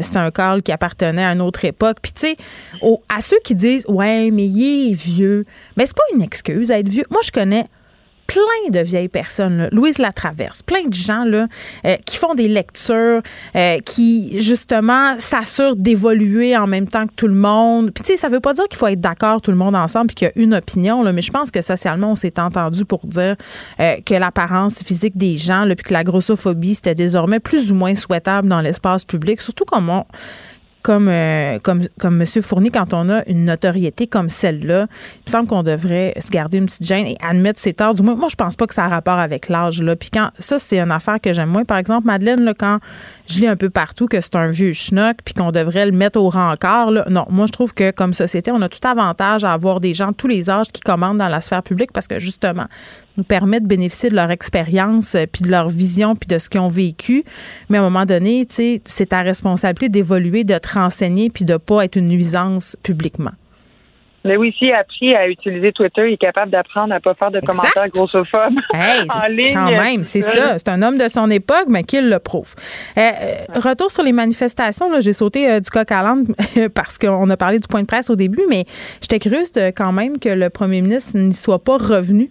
[0.00, 1.98] c'est un Carl qui appartenait à une autre époque.
[2.02, 2.36] Puis tu sais,
[3.08, 5.44] à ceux qui disent ouais, mais il est vieux,
[5.76, 7.04] mais c'est pas une excuse à être vieux.
[7.10, 7.66] Moi, je connais
[8.26, 11.46] plein de vieilles personnes, Louise la traverse, plein de gens là,
[11.84, 13.20] euh, qui font des lectures,
[13.56, 17.90] euh, qui justement s'assurent d'évoluer en même temps que tout le monde.
[17.92, 20.08] Puis tu sais, ça veut pas dire qu'il faut être d'accord tout le monde ensemble
[20.08, 22.84] puis qu'il y a une opinion, là, mais je pense que socialement, on s'est entendu
[22.84, 23.36] pour dire
[23.80, 27.74] euh, que l'apparence physique des gens, là, puis que la grossophobie, c'était désormais plus ou
[27.74, 30.04] moins souhaitable dans l'espace public, surtout comme on
[30.82, 32.26] comme, euh, comme, comme M.
[32.42, 36.58] Fournier, quand on a une notoriété comme celle-là, il me semble qu'on devrait se garder
[36.58, 37.94] une petite gêne et admettre ses torts.
[37.94, 39.82] Du moins, moi, je pense pas que ça a rapport avec l'âge.
[39.82, 39.96] Là.
[39.96, 41.64] Puis quand ça, c'est une affaire que j'aime moins.
[41.64, 42.78] Par exemple, Madeleine, là, quand
[43.26, 46.18] je lis un peu partout que c'est un vieux schnock puis qu'on devrait le mettre
[46.18, 49.52] au rencard, là, non, moi, je trouve que comme société, on a tout avantage à
[49.52, 52.18] avoir des gens de tous les âges qui commandent dans la sphère publique parce que
[52.18, 52.66] justement,
[53.16, 56.48] nous permet de bénéficier de leur expérience, euh, puis de leur vision, puis de ce
[56.48, 57.24] qu'ils ont vécu.
[57.68, 61.84] Mais à un moment donné, c'est ta responsabilité d'évoluer, de te renseigner, puis de pas
[61.84, 63.32] être une nuisance publiquement.
[64.24, 67.30] Mais oui, s'il a appris à utiliser Twitter, il est capable d'apprendre à pas faire
[67.30, 69.54] de commentaires grossophobes en ligne.
[69.54, 70.58] Quand même, c'est ça.
[70.58, 72.54] C'est un homme de son époque, mais qu'il le prouve.
[72.96, 76.26] Euh, euh, retour sur les manifestations, j'ai sauté du coq à l'âne
[76.74, 78.64] parce qu'on a parlé du point de presse au début, mais
[79.00, 82.30] j'étais curieuse quand même que le premier ministre n'y soit pas revenu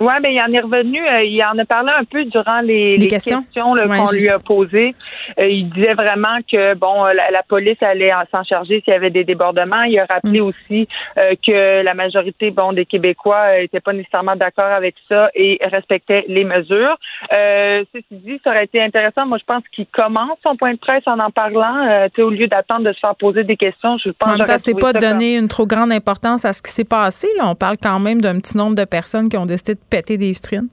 [0.00, 1.00] oui, mais il en est revenu.
[1.00, 4.94] Euh, il en a parlé un peu durant les, les, questions, qu'on lui a posées.
[5.40, 9.10] Euh, il disait vraiment que bon, euh, la, police allait s'en charger s'il y avait
[9.10, 9.82] des débordements.
[9.82, 10.44] Il a rappelé mm.
[10.44, 16.24] aussi que la majorité bon des Québécois n'étaient pas nécessairement d'accord avec ça et respectaient
[16.28, 16.96] les mesures.
[17.32, 19.26] ceci dit, ça aurait été intéressant.
[19.26, 22.08] Moi, je pense qu'il commence son point de presse en en parlant.
[22.18, 24.36] au lieu d'attendre de se faire poser des questions, je pense.
[24.36, 27.28] que c'est pas donner une trop grande importance à ce qui s'est passé.
[27.36, 27.48] Là.
[27.48, 30.32] On parle quand même d'un petit nombre de personnes qui ont décidé de péter des
[30.32, 30.68] vitrines?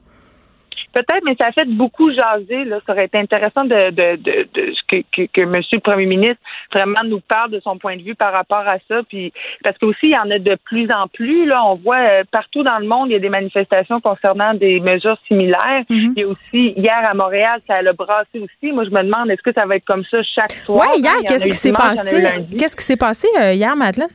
[0.96, 2.64] Peut-être, mais ça a fait beaucoup jaser.
[2.64, 2.78] Là.
[2.86, 5.60] Ça aurait été intéressant de, de, de, de que, que, que, M.
[5.70, 6.40] le Premier ministre
[6.72, 9.02] vraiment nous parle de son point de vue par rapport à ça.
[9.06, 9.30] Puis
[9.62, 11.44] parce qu'aussi, il y en a de plus en plus.
[11.44, 14.80] Là, on voit euh, partout dans le monde, il y a des manifestations concernant des
[14.80, 15.84] mesures similaires.
[15.90, 16.12] Mm-hmm.
[16.16, 18.72] Il y a aussi hier à Montréal, ça a brassé aussi.
[18.72, 20.88] Moi, je me demande, est-ce que ça va être comme ça chaque soir?
[20.94, 22.24] Oui, hier, qu'est-ce qui s'est passé?
[22.58, 24.08] Qu'est-ce qui s'est passé hier, Madeleine?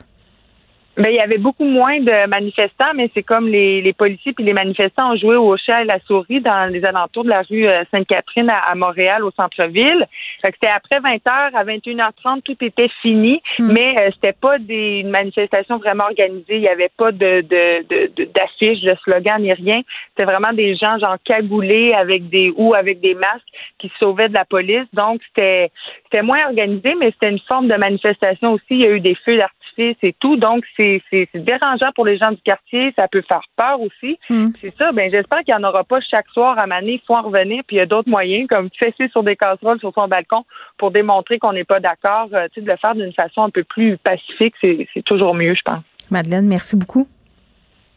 [0.98, 4.44] Ben, il y avait beaucoup moins de manifestants, mais c'est comme les, les policiers puis
[4.44, 7.66] les manifestants ont joué au chat et la souris dans les alentours de la rue
[7.66, 10.06] euh, Sainte-Catherine à, Montréal, au centre-ville.
[10.44, 13.72] c'était après 20h, à 21h30, tout était fini, hmm.
[13.72, 16.56] mais euh, c'était pas des une manifestation vraiment organisée.
[16.56, 19.80] Il y avait pas de d'affiches, de, de, de slogans ni rien.
[20.10, 23.48] C'était vraiment des gens genre cagoulés avec des ou avec des masques
[23.78, 24.86] qui se sauvaient de la police.
[24.92, 25.70] Donc c'était
[26.04, 28.72] c'était moins organisé, mais c'était une forme de manifestation aussi.
[28.72, 30.36] Il y a eu des feux d'artifice c'est tout.
[30.36, 31.02] Donc, c'est
[31.34, 32.92] dérangeant pour les gens du quartier.
[32.96, 34.18] Ça peut faire peur aussi.
[34.30, 34.48] Hmm.
[34.60, 34.92] C'est ça.
[34.92, 36.94] Ben, j'espère qu'il n'y en aura pas chaque soir à Mané.
[36.94, 37.62] Il faut en revenir.
[37.66, 40.44] Puis il y a d'autres moyens, comme fesser sur des casseroles sur son balcon
[40.78, 42.28] pour démontrer qu'on n'est pas d'accord.
[42.32, 45.54] Euh, tu sais, de le faire d'une façon un peu plus pacifique, c'est toujours mieux,
[45.54, 45.82] je pense.
[46.10, 47.06] Madeleine, merci beaucoup.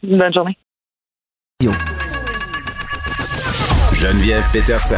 [0.02, 0.56] bonne journée.
[3.94, 4.96] Geneviève Peterson.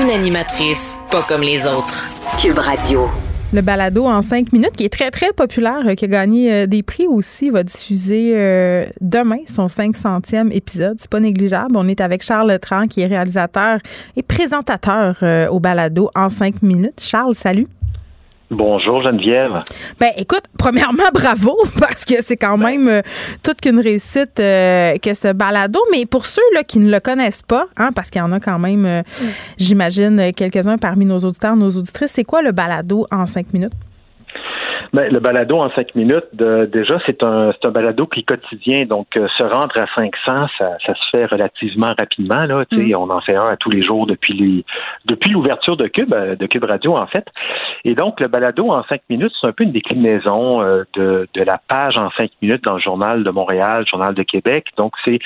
[0.00, 2.06] Une animatrice pas comme les autres.
[2.40, 3.27] Cube Radio.
[3.50, 6.66] Le balado en cinq minutes, qui est très, très populaire, euh, qui a gagné euh,
[6.66, 10.96] des prix aussi, va diffuser euh, demain son 500e épisode.
[10.98, 11.74] C'est pas négligeable.
[11.74, 13.78] On est avec Charles Tran, qui est réalisateur
[14.16, 17.00] et présentateur au balado en cinq minutes.
[17.00, 17.66] Charles, salut.
[18.50, 19.62] Bonjour Geneviève.
[20.00, 23.02] Ben écoute, premièrement bravo parce que c'est quand même euh,
[23.42, 25.78] toute qu'une réussite euh, que ce balado.
[25.92, 28.40] Mais pour ceux là qui ne le connaissent pas, hein, parce qu'il y en a
[28.40, 29.02] quand même, euh,
[29.58, 33.74] j'imagine quelques-uns parmi nos auditeurs, nos auditrices, c'est quoi le balado en cinq minutes?
[34.92, 38.86] Ben, le balado en cinq minutes, déjà, c'est un, c'est un balado qui est quotidien.
[38.86, 42.44] Donc, euh, se rendre à 500, ça, ça se fait relativement rapidement.
[42.44, 42.94] Là, mm.
[42.96, 44.64] On en fait un à tous les jours depuis, les,
[45.04, 47.26] depuis l'ouverture de Cube, euh, de Cube Radio, en fait.
[47.84, 51.42] Et donc, le balado en cinq minutes, c'est un peu une déclinaison euh, de, de
[51.42, 54.66] la page en cinq minutes dans le Journal de Montréal, le Journal de Québec.
[54.76, 55.18] Donc, c'est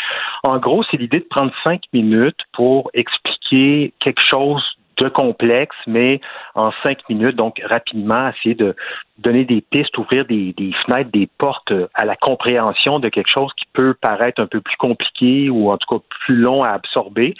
[0.45, 4.62] en gros, c'est l'idée de prendre cinq minutes pour expliquer quelque chose
[4.98, 6.20] de complexe, mais
[6.55, 8.74] en cinq minutes, donc rapidement, essayer de
[9.19, 10.55] donner des pistes, ouvrir des,
[10.85, 14.77] fenêtres, des portes à la compréhension de quelque chose qui peut paraître un peu plus
[14.77, 17.35] compliqué ou en tout cas plus long à absorber.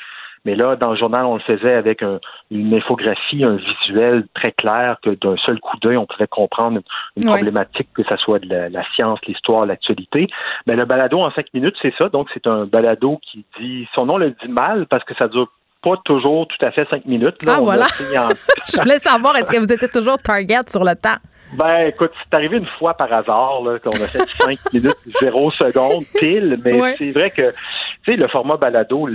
[0.45, 2.03] Mais là, dans le journal, on le faisait avec
[2.51, 6.81] une infographie, un visuel très clair que d'un seul coup d'œil, on pouvait comprendre
[7.17, 10.27] une problématique, que ce soit de la, science, l'histoire, l'actualité.
[10.67, 12.09] Mais le balado en cinq minutes, c'est ça.
[12.09, 15.49] Donc, c'est un balado qui dit, son nom le dit mal parce que ça dure
[15.83, 17.43] pas toujours tout à fait cinq minutes.
[17.45, 17.87] Là, ah, voilà.
[17.99, 21.17] Je voulais savoir, est-ce que vous étiez toujours target sur le temps?
[21.55, 26.05] Ben, écoute, c'est arrivé une fois par hasard qu'on a fait 5 minutes 0 secondes
[26.19, 27.53] pile, mais c'est vrai que
[28.05, 29.09] tu sais, le format balado,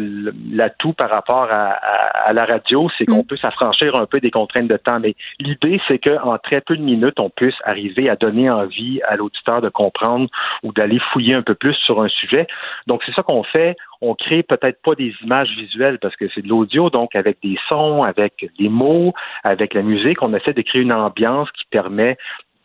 [0.52, 3.26] l'atout par rapport à, la radio, c'est qu'on mm.
[3.26, 5.00] peut s'affranchir un peu des contraintes de temps.
[5.00, 9.16] Mais l'idée, c'est qu'en très peu de minutes, on puisse arriver à donner envie à
[9.16, 10.30] l'auditeur de comprendre
[10.64, 12.48] ou d'aller fouiller un peu plus sur un sujet.
[12.86, 13.76] Donc, c'est ça qu'on fait.
[14.02, 17.58] On crée peut-être pas des images visuelles parce que c'est de l'audio, donc avec des
[17.70, 22.18] sons, avec des mots, avec la musique, on essaie de créer une ambiance qui permet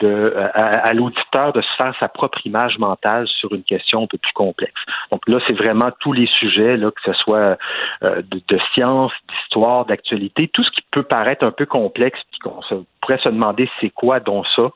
[0.03, 4.19] euh, à, l'auditeur de se faire sa propre image mentale sur une question un peu
[4.19, 4.81] plus complexe.
[5.11, 7.59] Donc là, c'est vraiment tous les sujets, là, que ce soit
[8.03, 12.63] euh, de, science, d'histoire, d'actualité, tout ce qui peut paraître un peu complexe, puis qu'on
[12.63, 14.71] se pourrait se demander c'est quoi dont ça?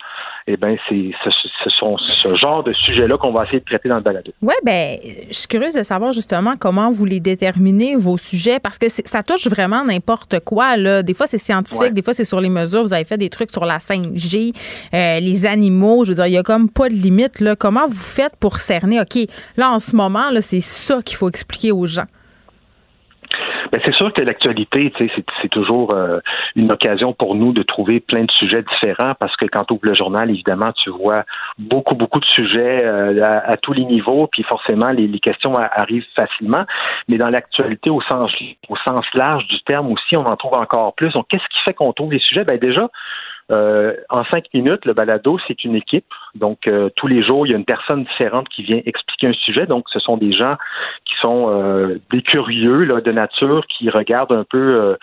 [0.48, 3.96] Eh bien, c'est ce, sont ce genre de sujets-là qu'on va essayer de traiter dans
[3.96, 4.32] le balado.
[4.42, 4.98] Oui, ben,
[5.28, 9.22] je suis curieuse de savoir justement comment vous les déterminez, vos sujets, parce que ça
[9.22, 10.76] touche vraiment n'importe quoi.
[10.76, 11.02] Là.
[11.02, 12.82] Des fois, c'est scientifique, des fois, c'est sur les mesures.
[12.82, 14.52] Vous avez fait des trucs sur la 5G,
[14.94, 16.04] euh, les animaux.
[16.04, 17.40] Je veux dire, il n'y a comme pas de limite.
[17.40, 17.56] Là.
[17.56, 19.18] Comment vous faites pour cerner, OK,
[19.56, 22.06] là, en ce moment, là, c'est ça qu'il faut expliquer aux gens?
[23.72, 24.92] Ben, c'est sûr que l'actualité,
[25.42, 26.20] c'est toujours euh,
[26.54, 29.86] une occasion pour nous de trouver plein de sujets différents parce que quand tu ouvres
[29.86, 31.24] le journal, évidemment, tu vois
[31.58, 36.64] beaucoup, beaucoup de sujets euh, à, tous les niveaux, puis forcément, les, questions arrivent facilement.
[37.08, 38.30] Mais dans l'actualité, au sens,
[38.68, 41.12] au sens large du terme aussi, on en trouve encore plus.
[41.12, 42.44] Donc, qu'est-ce qui fait qu'on trouve les sujets?
[42.44, 42.88] Ben déjà,
[43.52, 46.06] euh, en cinq minutes, le balado, c'est une équipe.
[46.36, 49.32] Donc, euh, tous les jours, il y a une personne différente qui vient expliquer un
[49.32, 49.66] sujet.
[49.66, 50.56] Donc, ce sont des gens
[51.04, 54.96] qui sont euh, des curieux là, de nature, qui regardent un peu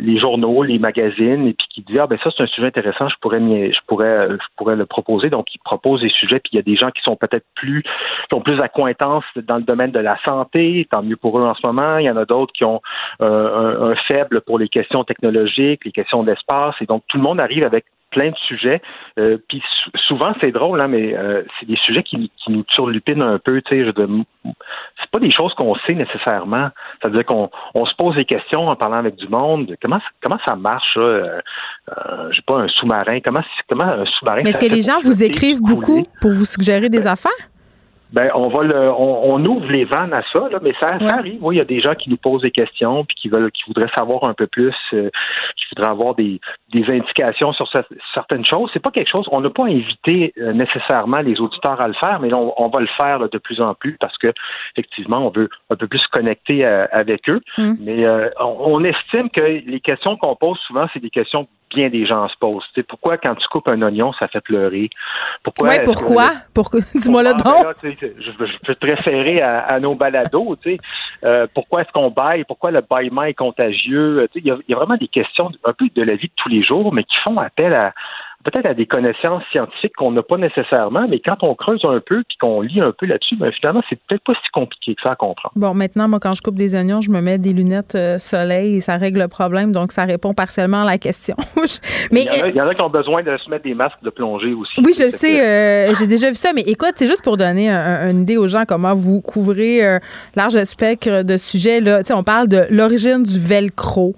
[0.00, 3.08] les journaux, les magazines, et puis qui disent ah ben ça c'est un sujet intéressant,
[3.08, 5.30] je pourrais je pourrais je pourrais le proposer.
[5.30, 6.40] Donc, ils proposent des sujets.
[6.40, 9.56] Puis il y a des gens qui sont peut-être plus qui ont plus d'acquaintance dans
[9.56, 11.98] le domaine de la santé, tant mieux pour eux en ce moment.
[11.98, 12.80] Il y en a d'autres qui ont
[13.20, 17.40] un, un faible pour les questions technologiques, les questions d'espace, et donc tout le monde
[17.40, 18.80] arrive avec plein de sujets.
[19.18, 19.62] Euh, puis
[20.06, 23.60] souvent, c'est drôle, hein, mais euh, c'est des sujets qui, qui nous turlupinent un peu.
[23.62, 23.92] Tu sais,
[24.44, 26.68] c'est pas des choses qu'on sait nécessairement.
[27.02, 29.74] Ça veut dire qu'on on se pose des questions en parlant avec du monde.
[29.82, 31.40] Comment comment ça marche euh,
[31.90, 33.20] euh, J'ai pas un sous-marin.
[33.24, 36.88] Comment comment un sous-marin Mais est-ce que les gens vous écrivent beaucoup pour vous suggérer
[36.88, 37.32] des affaires?
[38.12, 41.38] Ben, on va le, on, ouvre les vannes à ça, là, mais ça, arrive.
[41.40, 43.64] Oui, il y a des gens qui nous posent des questions puis qui veulent, qui
[43.66, 45.10] voudraient savoir un peu plus, euh,
[45.56, 46.40] qui voudraient avoir des,
[46.72, 47.68] des indications sur
[48.14, 48.70] certaines choses.
[48.72, 49.26] C'est pas quelque chose.
[49.32, 52.80] On n'a pas invité euh, nécessairement les auditeurs à le faire, mais on, on va
[52.80, 54.32] le faire de plus en plus parce que
[54.76, 57.40] effectivement, on veut un peu plus se connecter euh, avec eux.
[57.58, 57.76] Hum.
[57.80, 58.06] Mais
[58.38, 62.28] on, on, estime que les questions qu'on pose souvent, c'est des questions bien des gens
[62.28, 62.64] se posent.
[62.74, 64.90] C'est pourquoi quand tu coupes un oignon, ça fait pleurer?
[65.42, 65.84] Pourquoi ouais,
[66.54, 66.80] pourquoi?
[66.94, 67.95] Dis-moi le don.
[68.00, 68.30] Je,
[68.64, 70.56] peux te référer à, nos balados.
[71.24, 72.44] Euh, pourquoi est-ce qu'on baille?
[72.44, 74.28] Pourquoi le bâillement est contagieux?
[74.34, 76.62] Il y, y, a vraiment des questions un peu de la vie de tous les
[76.62, 77.92] jours, mais qui font appel à,
[78.44, 82.22] peut-être à des connaissances scientifiques qu'on n'a pas nécessairement, mais quand on creuse un peu
[82.28, 85.12] puis qu'on lit un peu là-dessus, ben finalement, c'est peut-être pas si compliqué que ça
[85.12, 85.52] à comprendre.
[85.56, 88.76] Bon, maintenant, moi, quand je coupe des oignons, je me mets des lunettes euh, soleil
[88.76, 91.36] et ça règle le problème, donc ça répond partiellement à la question.
[92.12, 94.52] mais il y, en a, qui ont besoin de se mettre des masques de plongée
[94.52, 94.80] aussi.
[94.84, 98.22] Oui, je sais, euh, j'ai déjà vu ça, mais écoute, c'est juste pour donner une
[98.22, 99.98] idée aux gens comment vous couvrez un euh,
[100.36, 101.80] large spectre de sujets.
[101.80, 102.02] Là.
[102.10, 104.14] on parle de l'origine du velcro,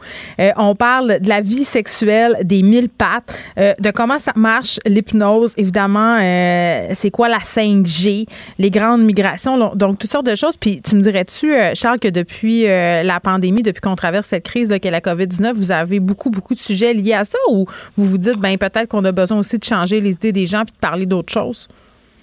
[0.56, 6.18] on parle de la vie sexuelle des mille pattes, de comment ça marche, l'hypnose, évidemment,
[6.20, 8.26] euh, c'est quoi la 5G,
[8.58, 10.56] les grandes migrations, donc toutes sortes de choses.
[10.56, 14.44] Puis tu me dirais-tu, euh, Charles, que depuis euh, la pandémie, depuis qu'on traverse cette
[14.44, 17.66] crise qu'est la COVID-19, vous avez beaucoup, beaucoup de sujets liés à ça ou
[17.96, 20.64] vous vous dites, ben peut-être qu'on a besoin aussi de changer les idées des gens
[20.64, 21.68] puis de parler d'autres choses?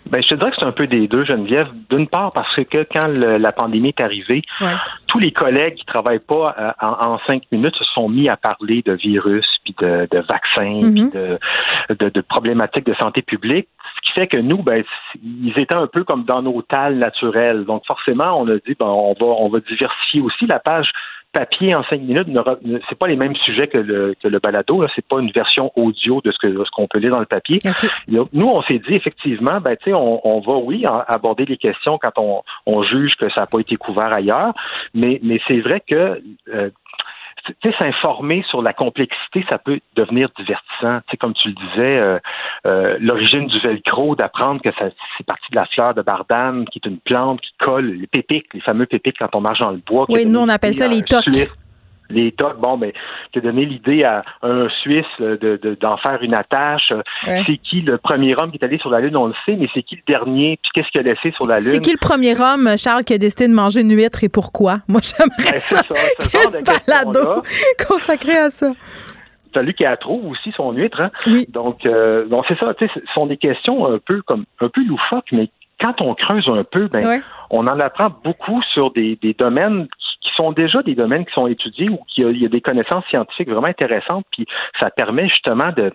[0.09, 1.67] Ben, je te dirais que c'est un peu des deux, Geneviève.
[1.89, 4.43] D'une part, parce que quand la pandémie est arrivée,
[5.07, 8.81] tous les collègues qui travaillent pas euh, en, cinq minutes se sont mis à parler
[8.85, 11.39] de virus, puis de, vaccins, puis mm-hmm.
[11.99, 13.67] de, de, problématiques de santé publique.
[13.95, 14.83] Ce qui fait que nous, ben,
[15.23, 17.65] ils étaient un peu comme dans nos tales naturelles.
[17.65, 20.91] Donc, forcément, on a dit, ben, on va, on va diversifier aussi la page
[21.35, 22.29] papier en cinq minutes,
[22.87, 24.81] c'est pas les mêmes sujets que le, que le balado.
[24.81, 27.25] Là, c'est pas une version audio de ce que ce qu'on peut lire dans le
[27.25, 27.59] papier.
[28.07, 31.99] Nous, on s'est dit effectivement, ben tu sais, on, on, va oui aborder les questions
[32.01, 34.53] quand on, on juge que ça n'a pas été couvert ailleurs,
[34.93, 36.21] mais mais c'est vrai que
[36.53, 36.69] euh,
[37.79, 40.99] s'informer sur la complexité, ça peut devenir divertissant.
[41.01, 42.19] Tu sais, comme tu le disais, euh,
[42.65, 44.85] euh, l'origine du velcro, d'apprendre que ça,
[45.17, 48.53] c'est parti de la fleur de bardane, qui est une plante qui colle les pépiques,
[48.53, 50.05] les fameux pépiques quand on marche dans le bois.
[50.09, 51.25] Oui, nous on appelle ça les tocs
[52.09, 52.91] les tocs, bon, ben,
[53.31, 56.93] te donner l'idée à un Suisse de, d'en faire une attache.
[57.45, 59.67] C'est qui le premier homme qui est allé sur la Lune, on le sait, mais
[59.73, 61.69] c'est qui le dernier, puis qu'est-ce qu'il a laissé sur la Lune?
[61.69, 64.79] C'est qui le premier homme, Charles, qui a décidé de manger une huître et pourquoi?
[64.87, 65.81] Moi, j'aimerais ben, ça,
[66.19, 66.39] ça
[67.87, 68.71] consacré à ça.
[69.55, 71.11] A trouvé aussi son huître, hein?
[71.49, 74.67] Donc, euh, donc c'est ça, tu sais, ce sont des questions un peu comme un
[74.67, 75.49] peu loufoques, mais
[75.79, 80.04] quand on creuse un peu, ben, on en apprend beaucoup sur des, des domaines qui
[80.35, 83.49] sont déjà des domaines qui sont étudiés ou qui il y a des connaissances scientifiques
[83.49, 84.45] vraiment intéressantes, puis
[84.79, 85.91] ça permet justement de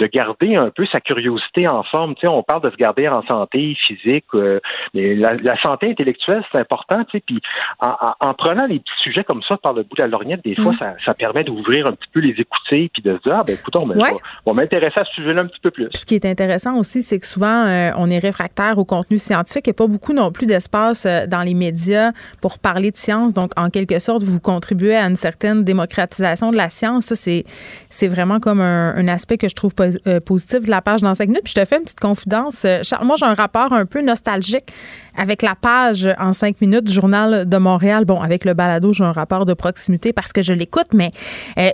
[0.00, 2.14] de garder un peu sa curiosité en forme.
[2.14, 4.58] Tu sais, on parle de se garder en santé physique, euh,
[4.94, 7.04] mais la, santé intellectuelle, c'est important.
[7.04, 7.40] Tu sais, puis
[7.80, 10.72] en, prenant les petits sujets comme ça par le bout de la lorgnette, des fois,
[10.72, 10.78] mm.
[10.78, 13.54] ça, ça, permet d'ouvrir un petit peu les écouter puis de se dire, ah ben
[13.54, 13.98] écoutons, ben,
[14.46, 15.88] on va m'intéresser à ce sujet-là un petit peu plus.
[15.92, 19.66] ce qui est intéressant aussi, c'est que souvent, euh, on est réfractaire au contenu scientifique.
[19.66, 22.96] Il n'y a pas beaucoup non plus d'espace euh, dans les médias pour parler de
[22.96, 23.34] science.
[23.34, 27.06] Donc, en quelque sorte, vous contribuez à une certaine démocratisation de la science.
[27.06, 27.44] Ça, c'est,
[27.88, 31.26] c'est vraiment comme un, aspect que je trouve euh, positif de la page dans 5
[31.28, 31.44] minutes.
[31.44, 32.66] Puis je te fais une petite confidence.
[32.82, 34.72] Charles, moi, j'ai un rapport un peu nostalgique
[35.16, 38.04] avec la page en 5 minutes du Journal de Montréal.
[38.04, 41.10] Bon, avec le balado, j'ai un rapport de proximité parce que je l'écoute, mais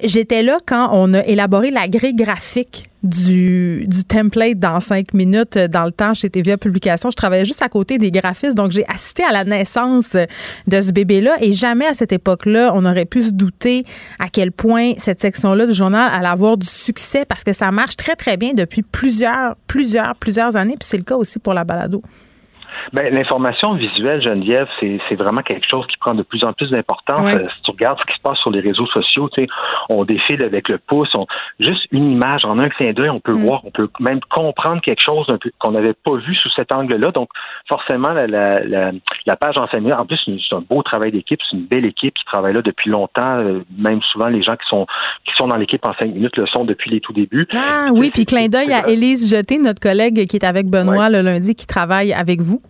[0.03, 5.85] j'étais là quand on a élaboré la grille graphique du, template dans cinq minutes dans
[5.85, 7.11] le temps chez TVA Publications.
[7.11, 10.17] Je travaillais juste à côté des graphistes, donc j'ai assisté à la naissance
[10.67, 13.85] de ce bébé-là et jamais à cette époque-là, on aurait pu se douter
[14.19, 17.97] à quel point cette section-là du journal allait avoir du succès parce que ça marche
[17.97, 20.77] très, très bien depuis plusieurs, plusieurs, plusieurs années.
[20.79, 22.03] Puis c'est le cas aussi pour la balado.
[22.93, 27.35] Ben, l'information visuelle, Geneviève, c'est vraiment quelque chose qui prend de plus en plus d'importance.
[27.35, 29.29] Euh, si tu regardes ce qui se passe sur les réseaux sociaux,
[29.89, 31.27] on défile avec le pouce, on,
[31.61, 33.45] juste une image, en un clin d'œil, on peut mm.
[33.45, 35.27] voir, on peut même comprendre quelque chose
[35.59, 37.11] qu'on n'avait pas vu sous cet angle-là.
[37.13, 37.29] Donc,
[37.69, 38.93] forcément, la, la,
[39.27, 42.25] la, page enseignée, en plus, c'est un beau travail d'équipe, c'est une belle équipe qui
[42.25, 43.39] travaille là depuis longtemps.
[43.39, 44.87] Euh, même souvent, les gens qui sont
[45.25, 47.47] qui sont dans l'équipe en cinq minutes le sont depuis les tout débuts.
[47.57, 51.21] Ah oui, puis clin d'œil à Élise Jeté, notre collègue qui est avec Benoît le
[51.21, 52.61] lundi, qui travaille avec vous.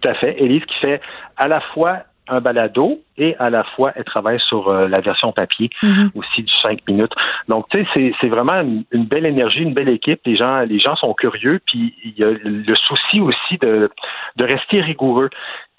[0.00, 0.40] Tout à fait.
[0.42, 1.00] Élise qui fait
[1.36, 5.32] à la fois un balado et à la fois elle travaille sur euh, la version
[5.32, 6.10] papier mm-hmm.
[6.14, 7.12] aussi du 5 minutes.
[7.48, 8.60] Donc tu sais c'est vraiment
[8.92, 12.24] une, belle énergie, une belle équipe, les gens les gens sont curieux puis il y
[12.24, 13.90] a le souci aussi de
[14.36, 15.30] de rester rigoureux.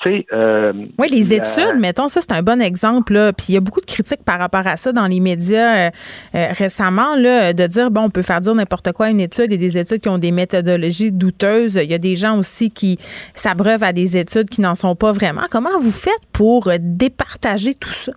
[0.05, 3.13] Euh, oui, les études, mettons, ça, c'est un bon exemple.
[3.13, 3.33] Là.
[3.33, 5.89] Puis il y a beaucoup de critiques par rapport à ça dans les médias euh,
[6.35, 9.53] euh, récemment, là, de dire, bon, on peut faire dire n'importe quoi à une étude
[9.53, 11.75] et des études qui ont des méthodologies douteuses.
[11.75, 12.97] Il y a des gens aussi qui
[13.35, 15.43] s'abreuvent à des études qui n'en sont pas vraiment.
[15.49, 18.13] Comment vous faites pour départager tout ça?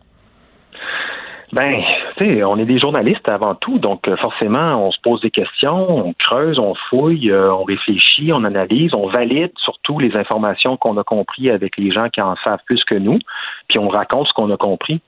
[1.54, 1.84] Ben,
[2.16, 5.30] tu sais, on est des journalistes avant tout, donc euh, forcément, on se pose des
[5.30, 10.76] questions, on creuse, on fouille, euh, on réfléchit, on analyse, on valide surtout les informations
[10.76, 13.20] qu'on a compris avec les gens qui en savent plus que nous,
[13.68, 15.00] puis on raconte ce qu'on a compris.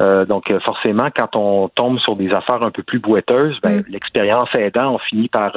[0.00, 3.84] Euh, donc forcément, quand on tombe sur des affaires un peu plus boiteuses, ben, mm.
[3.88, 5.52] l'expérience aidant, on finit par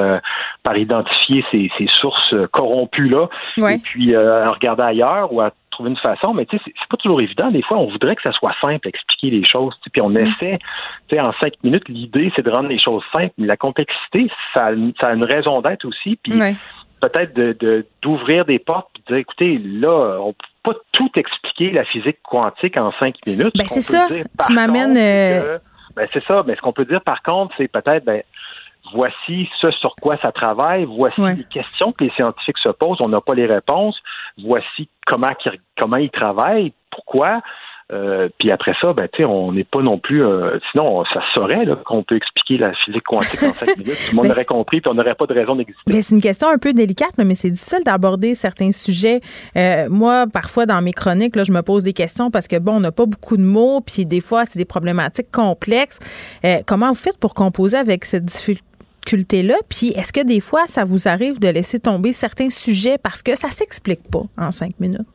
[0.64, 3.28] par identifier ces, ces sources corrompues là,
[3.58, 5.52] et puis regarder ailleurs ou à
[5.82, 7.52] trouver une façon, mais tu sais, c'est pas toujours évident.
[7.52, 9.76] Des fois, on voudrait que ça soit simple, expliquer les choses.
[9.92, 10.18] Puis on mm.
[10.18, 10.60] essaie,
[11.08, 14.30] tu sais, en cinq minutes, l'idée, c'est de rendre les choses simples, mais la complexité,
[14.54, 16.18] ça, ça a une raison d'être aussi.
[16.24, 16.40] Puis
[17.02, 21.72] peut-être de d'ouvrir des portes, puis de dire, écoutez, là, on peut pas tout expliquer
[21.72, 23.56] la physique quantique en cinq minutes.
[23.58, 24.08] Ben c'est ça.
[24.08, 24.98] tu m'amènes.
[24.98, 25.58] Euh,
[25.96, 26.44] ben c'est ça.
[26.46, 28.22] Mais ce qu'on peut dire, par contre, c'est peut-être, ben
[28.94, 33.10] voici ce sur quoi ça travaille, voici les questions que les scientifiques se posent, on
[33.10, 33.98] n'a pas les réponses,
[34.44, 35.30] voici comment,
[35.78, 37.42] comment ils travaillent, pourquoi.
[37.92, 40.24] Euh, puis après ça, ben, on n'est pas non plus.
[40.24, 43.98] Euh, sinon, ça saurait qu'on peut expliquer la physique quantique en cinq minutes.
[44.10, 46.02] Tout le monde aurait compris, puis on n'aurait pas de raison d'exister.
[46.02, 49.20] c'est une question un peu délicate, mais c'est difficile d'aborder certains sujets.
[49.58, 52.78] Euh, moi, parfois, dans mes chroniques, là, je me pose des questions parce que, bon,
[52.78, 56.00] on n'a pas beaucoup de mots, puis des fois, c'est des problématiques complexes.
[56.66, 58.71] comment vous faites pour composer avec cette difficulté?
[59.44, 63.22] Là Puis est-ce que des fois, ça vous arrive de laisser tomber certains sujets parce
[63.24, 65.08] que ça s'explique pas en cinq minutes?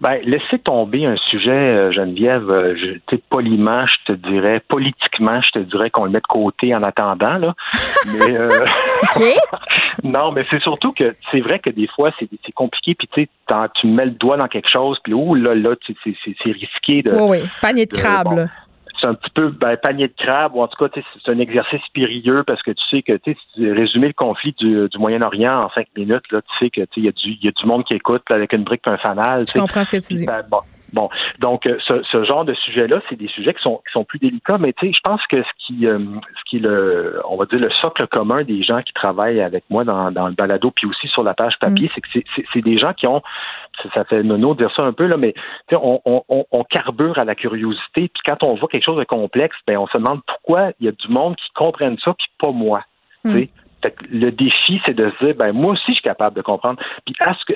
[0.00, 5.50] Ben, laisser tomber un sujet, euh, Geneviève, euh, je, poliment, je te dirais, politiquement, je
[5.50, 7.54] te dirais qu'on le met de côté en attendant, là.
[8.06, 8.64] Mais, euh,
[10.04, 13.28] non, mais c'est surtout que c'est vrai que des fois, c'est, compliqué, puis tu
[13.80, 17.12] tu mets le doigt dans quelque chose, puis oh là, là, c'est, risqué de.
[17.12, 18.46] Oui, oui, panier de crabe,
[19.04, 21.82] c'est un petit peu ben, panier de crabe, ou en tout cas, c'est un exercice
[21.92, 25.88] périlleux parce que tu sais que tu sais, résumer le conflit du, Moyen-Orient en cinq
[25.96, 28.22] minutes, là, tu sais que il y, a du, y a du monde qui écoute
[28.30, 29.44] avec une brique et un fanal.
[29.46, 30.26] Je comprends ce que tu dis.
[30.26, 30.60] Ben, Bon,
[31.38, 34.18] donc euh, ce, ce genre de sujet-là, c'est des sujets qui sont qui sont plus
[34.18, 37.46] délicats, mais tu sais, je pense que ce qui euh, ce qui le on va
[37.46, 40.86] dire le socle commun des gens qui travaillent avec moi dans, dans le balado puis
[40.86, 41.90] aussi sur la page papier, mm.
[41.94, 43.22] c'est que c'est des gens qui ont
[43.92, 45.34] ça fait nono de dire ça un peu là, mais
[45.72, 49.56] on, on, on, carbure à la curiosité, puis quand on voit quelque chose de complexe,
[49.66, 52.52] ben on se demande pourquoi il y a du monde qui comprenne ça puis pas
[52.52, 52.82] moi.
[53.24, 53.50] tu sais.
[54.10, 56.80] Le défi, c'est de se dire, ben moi aussi, je suis capable de comprendre.
[57.04, 57.54] Puis, à ce que,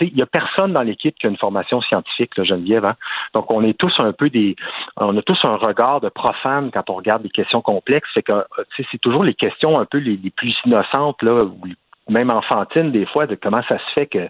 [0.00, 2.84] il y a personne dans l'équipe qui a une formation scientifique, là, Geneviève.
[2.84, 2.96] Hein?
[3.34, 4.56] Donc, on est tous un peu des,
[4.96, 8.08] on a tous un regard de profane quand on regarde des questions complexes.
[8.14, 8.44] C'est que,
[8.76, 11.60] c'est toujours les questions un peu les, plus innocentes là, ou
[12.08, 14.28] même enfantines des fois, de comment ça se fait que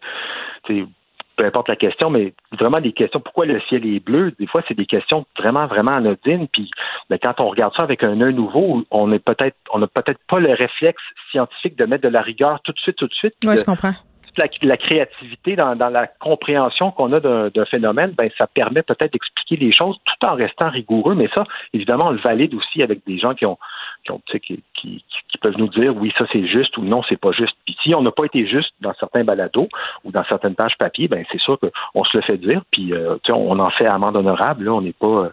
[1.41, 3.19] peu importe la question, mais vraiment des questions.
[3.21, 4.33] Pourquoi le ciel est bleu?
[4.39, 6.49] Des fois, c'est des questions vraiment, vraiment anodines.
[6.53, 6.71] Puis,
[7.09, 10.21] ben, quand on regarde ça avec un œil nouveau, on est peut-être, on n'a peut-être
[10.29, 13.35] pas le réflexe scientifique de mettre de la rigueur tout de suite, tout de suite.
[13.47, 13.95] Oui, je comprends
[14.39, 19.73] la, créativité dans, la compréhension qu'on a d'un phénomène, ben, ça permet peut-être d'expliquer les
[19.73, 21.15] choses tout en restant rigoureux.
[21.15, 23.59] Mais ça, évidemment, on le valide aussi avec des gens qui ont,
[24.05, 27.33] qui, ont, qui, qui, peuvent nous dire oui, ça c'est juste ou non, c'est pas
[27.33, 27.57] juste.
[27.65, 29.69] Puis si on n'a pas été juste dans certains balados
[30.05, 32.63] ou dans certaines pages papier, ben c'est sûr qu'on se le fait dire.
[32.71, 34.65] Puis euh, on en fait amende honorable.
[34.65, 35.07] Là, on n'est pas.
[35.07, 35.31] Euh,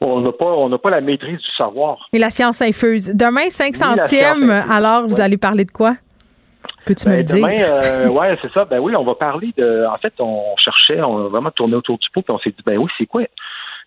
[0.00, 2.08] on n'a pas, on pas la maîtrise du savoir.
[2.12, 3.14] Et la science infuse.
[3.14, 5.94] Demain, 5 centièmes, alors vous allez parler de quoi?
[6.86, 7.46] Peux-tu me ben, le dire?
[7.82, 8.64] Euh, ouais, c'est ça.
[8.64, 9.86] Ben oui, on va parler de.
[9.86, 12.62] En fait, on cherchait, on a vraiment tourné autour du pot, puis on s'est dit,
[12.64, 13.22] ben oui, c'est quoi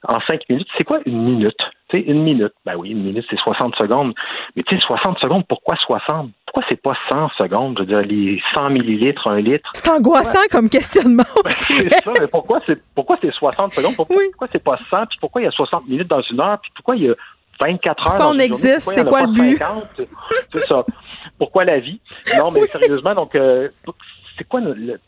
[0.04, 1.58] en cinq minutes, c'est quoi une minute?
[1.90, 2.54] Tu sais, une minute.
[2.66, 4.14] Ben oui, une minute, c'est 60 secondes.
[4.56, 6.30] Mais tu sais, 60 secondes, pourquoi 60?
[6.46, 7.76] Pourquoi c'est pas 100 secondes?
[7.78, 9.70] Je veux dire, les 100 millilitres, un litre.
[9.74, 11.24] C'est angoissant comme questionnement.
[11.44, 13.96] Ben, c'est ça, mais pourquoi c'est, pourquoi c'est 60 secondes?
[13.96, 15.06] Pourquoi, pourquoi c'est pas 100?
[15.08, 16.60] Puis pourquoi il y a 60 minutes dans une heure?
[16.62, 17.16] Puis pourquoi il y a
[17.62, 18.06] 24 heures.
[18.06, 18.90] Pourquoi on existe?
[18.90, 19.62] C'est quoi le but?
[20.54, 20.86] C'est ça.
[21.38, 22.00] Pourquoi la vie?
[22.38, 23.70] Non, mais sérieusement, donc, euh,
[24.38, 25.00] c'est quoi le,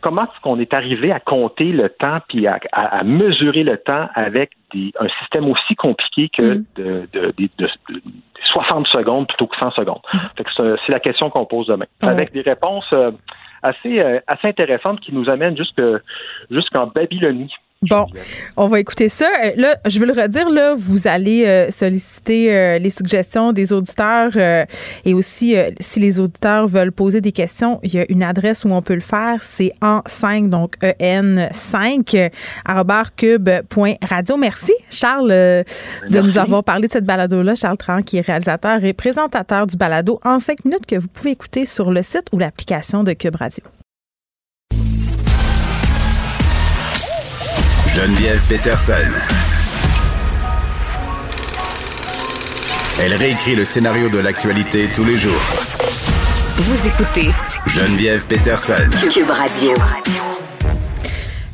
[0.00, 2.58] comment est-ce qu'on est arrivé à compter le temps puis à,
[3.04, 6.64] mesurer le temps avec des, un système aussi compliqué que mm.
[6.76, 7.68] de, de,
[8.44, 10.00] 60 secondes plutôt que 100 secondes?
[10.12, 10.18] Mm.
[10.56, 11.86] C'est la question qu'on pose demain.
[12.00, 13.12] Avec des réponses euh,
[13.62, 15.56] assez, euh, assez intéressantes qui nous amènent
[16.50, 17.52] jusqu'en Babylonie.
[17.88, 18.04] Bon,
[18.58, 19.26] on va écouter ça.
[19.42, 23.72] Euh, là, je veux le redire, là, vous allez euh, solliciter euh, les suggestions des
[23.72, 24.36] auditeurs
[25.06, 28.68] et aussi, si les auditeurs veulent poser des questions, il y a une adresse où
[28.68, 29.42] on peut le faire.
[29.42, 32.30] C'est en5, donc en5,
[33.16, 34.36] cube.radio.
[34.36, 37.54] Merci, Charles, de nous avoir parlé de cette balado-là.
[37.54, 41.30] Charles Tran, qui est réalisateur et présentateur du balado en 5 minutes que vous pouvez
[41.30, 43.64] écouter sur le site ou l'application de Cube Radio.
[47.94, 48.94] Geneviève Peterson.
[53.00, 55.40] Elle réécrit le scénario de l'actualité tous les jours.
[56.54, 57.30] Vous écoutez
[57.66, 58.88] Geneviève Peterson.
[59.12, 59.72] Cube Radio.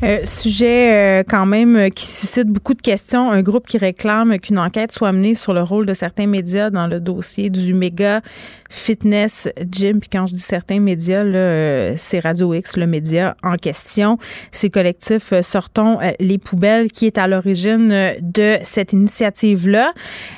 [0.03, 3.31] Euh, sujet euh, quand même euh, qui suscite beaucoup de questions.
[3.31, 6.85] Un groupe qui réclame qu'une enquête soit menée sur le rôle de certains médias dans
[6.85, 8.21] le dossier du méga
[8.69, 9.99] fitness gym.
[9.99, 14.17] Puis quand je dis certains médias, euh, c'est Radio X, le média en question.
[14.51, 19.93] Ces collectifs euh, Sortons euh, les poubelles qui est à l'origine de cette initiative-là.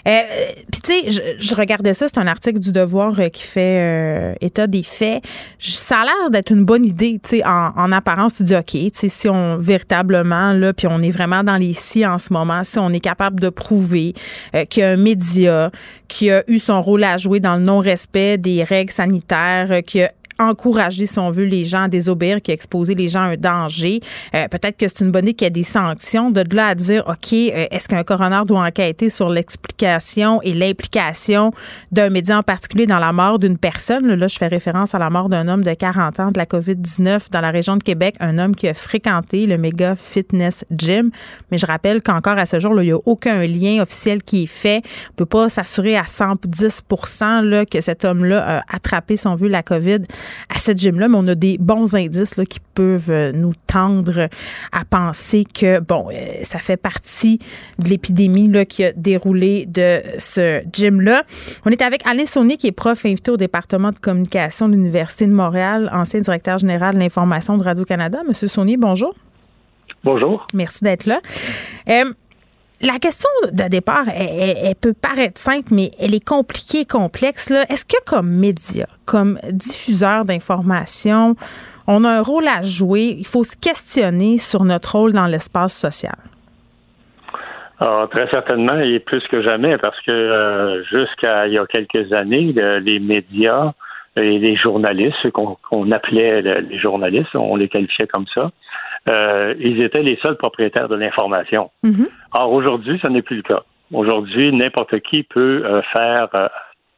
[0.05, 4.83] Puis tu sais, je, regardais ça, c'est un article du Devoir qui fait état des
[4.83, 5.23] faits.
[5.59, 8.71] Ça a l'air d'être une bonne idée, tu sais, en, en, apparence, tu dis, OK,
[8.71, 12.31] tu sais, si on véritablement, là, puis on est vraiment dans les si en ce
[12.31, 14.13] moment, si on est capable de prouver
[14.69, 15.71] qu'il y a un média
[16.07, 20.11] qui a eu son rôle à jouer dans le non-respect des règles sanitaires, qui a
[20.39, 22.55] encourager, si on veut, les gens à désobéir, qui a
[22.95, 23.99] les gens à un danger.
[24.33, 26.31] Euh, peut-être que c'est une bonne idée qu'il y ait des sanctions.
[26.31, 31.51] De là à dire, OK, euh, est-ce qu'un coroner doit enquêter sur l'explication et l'implication
[31.91, 34.07] d'un média en particulier dans la mort d'une personne?
[34.07, 37.31] Là, je fais référence à la mort d'un homme de 40 ans de la COVID-19
[37.31, 41.11] dans la région de Québec, un homme qui a fréquenté le méga fitness gym.
[41.51, 44.47] Mais je rappelle qu'encore à ce jour, il n'y a aucun lien officiel qui est
[44.47, 44.81] fait.
[45.11, 49.49] On peut pas s'assurer à 110% là, que cet homme-là a attrapé, si on veut,
[49.49, 49.99] la COVID
[50.53, 54.27] à ce gym-là, mais on a des bons indices là, qui peuvent euh, nous tendre
[54.71, 57.39] à penser que, bon, euh, ça fait partie
[57.79, 61.23] de l'épidémie qui a déroulé de ce gym-là.
[61.65, 65.25] On est avec Alain Saunier, qui est prof invité au département de communication de l'Université
[65.25, 68.19] de Montréal, ancien directeur général de l'information de Radio-Canada.
[68.27, 69.13] Monsieur Saunier, bonjour.
[70.03, 70.47] Bonjour.
[70.53, 71.19] Merci d'être là.
[71.89, 72.13] Euh,
[72.81, 77.51] la question de départ, elle, peut paraître simple, mais elle est compliquée, complexe.
[77.51, 81.35] Est-ce que comme média, comme diffuseur d'informations,
[81.87, 83.15] on a un rôle à jouer?
[83.17, 86.15] Il faut se questionner sur notre rôle dans l'espace social.
[87.81, 92.11] Ah, très certainement, et plus que jamais, parce que euh, jusqu'à il y a quelques
[92.11, 93.73] années, les médias
[94.17, 98.51] et les journalistes, qu'on appelait les journalistes, on les qualifiait comme ça,
[99.09, 101.71] euh, ils étaient les seuls propriétaires de l'information.
[101.83, 102.07] Mhm.
[102.33, 103.63] Or, aujourd'hui, ce n'est plus le cas.
[103.91, 106.47] Aujourd'hui, n'importe qui peut euh, faire euh,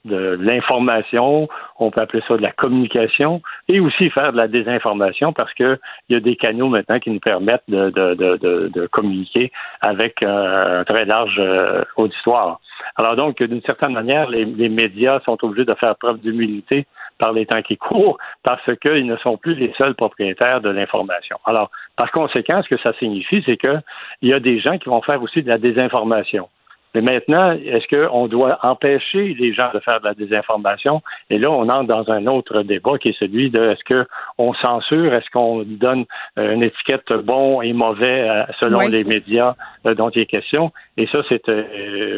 [0.04, 1.48] de l'information,
[1.78, 5.78] on peut appeler ça de la communication, et aussi faire de la désinformation parce qu'il
[6.10, 10.84] y a des canaux maintenant qui nous permettent de, de, de, de communiquer avec un
[10.86, 11.40] très large
[11.98, 12.60] auditoire.
[12.96, 17.34] Alors donc, d'une certaine manière, les, les, médias sont obligés de faire preuve d'humilité par
[17.34, 21.38] les temps qui courent parce qu'ils ne sont plus les seuls propriétaires de l'information.
[21.46, 23.82] Alors, par conséquent, ce que ça signifie, c'est qu'il
[24.24, 26.48] y a des gens qui vont faire aussi de la désinformation.
[26.94, 31.02] Mais maintenant, est-ce qu'on doit empêcher les gens de faire de la désinformation?
[31.30, 34.04] Et là, on entre dans un autre débat qui est celui de est-ce
[34.36, 36.04] qu'on censure, est-ce qu'on donne
[36.38, 39.56] euh, une étiquette bon et mauvais euh, selon les médias
[39.86, 40.72] euh, dont il est question?
[40.98, 41.42] Et ça, c'est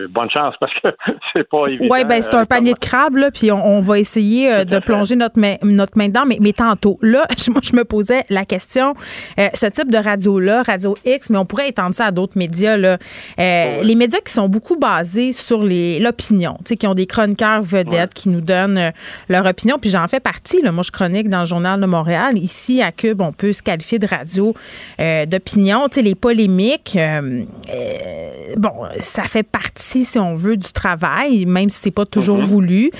[0.09, 0.87] bonne chance parce que
[1.33, 1.93] c'est pas évident.
[1.93, 5.39] Oui, ben c'est un panier de crabes, là, puis on, va essayer de plonger notre
[5.39, 6.25] main, notre main dedans.
[6.25, 8.95] Mais, mais tantôt, là, moi, je me posais la question,
[9.37, 12.97] ce type de radio-là, Radio X, mais on pourrait étendre ça à d'autres médias, là.
[13.37, 17.61] Les médias qui sont beaucoup beaucoup basé sur l'opinion, tu sais, qui ont des chroniqueurs
[17.61, 18.91] vedettes qui nous donnent euh,
[19.27, 19.77] leur opinion.
[19.79, 20.61] Puis j'en fais partie.
[20.61, 20.71] Là.
[20.71, 22.37] Moi, je chronique dans le Journal de Montréal.
[22.37, 24.53] Ici, à Cube, on peut se qualifier de radio
[25.01, 25.89] euh, d'opinion.
[25.89, 27.43] Tu sais, les polémiques, euh,
[28.73, 32.41] bon, ça fait partie, si on veut, du travail, même si c'est pas toujours mm-hmm.
[32.41, 32.91] voulu.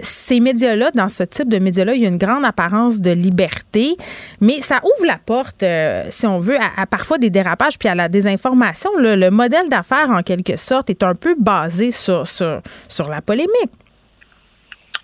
[0.00, 3.96] ces médias-là, dans ce type de médias-là, il y a une grande apparence de liberté,
[4.40, 5.64] mais ça ouvre la porte,
[6.10, 8.90] si on veut, à, parfois des dérapages puis à la désinformation.
[8.98, 13.72] Le modèle d'affaires, en quelque sorte, est un peu basé sur, sur, la polémique.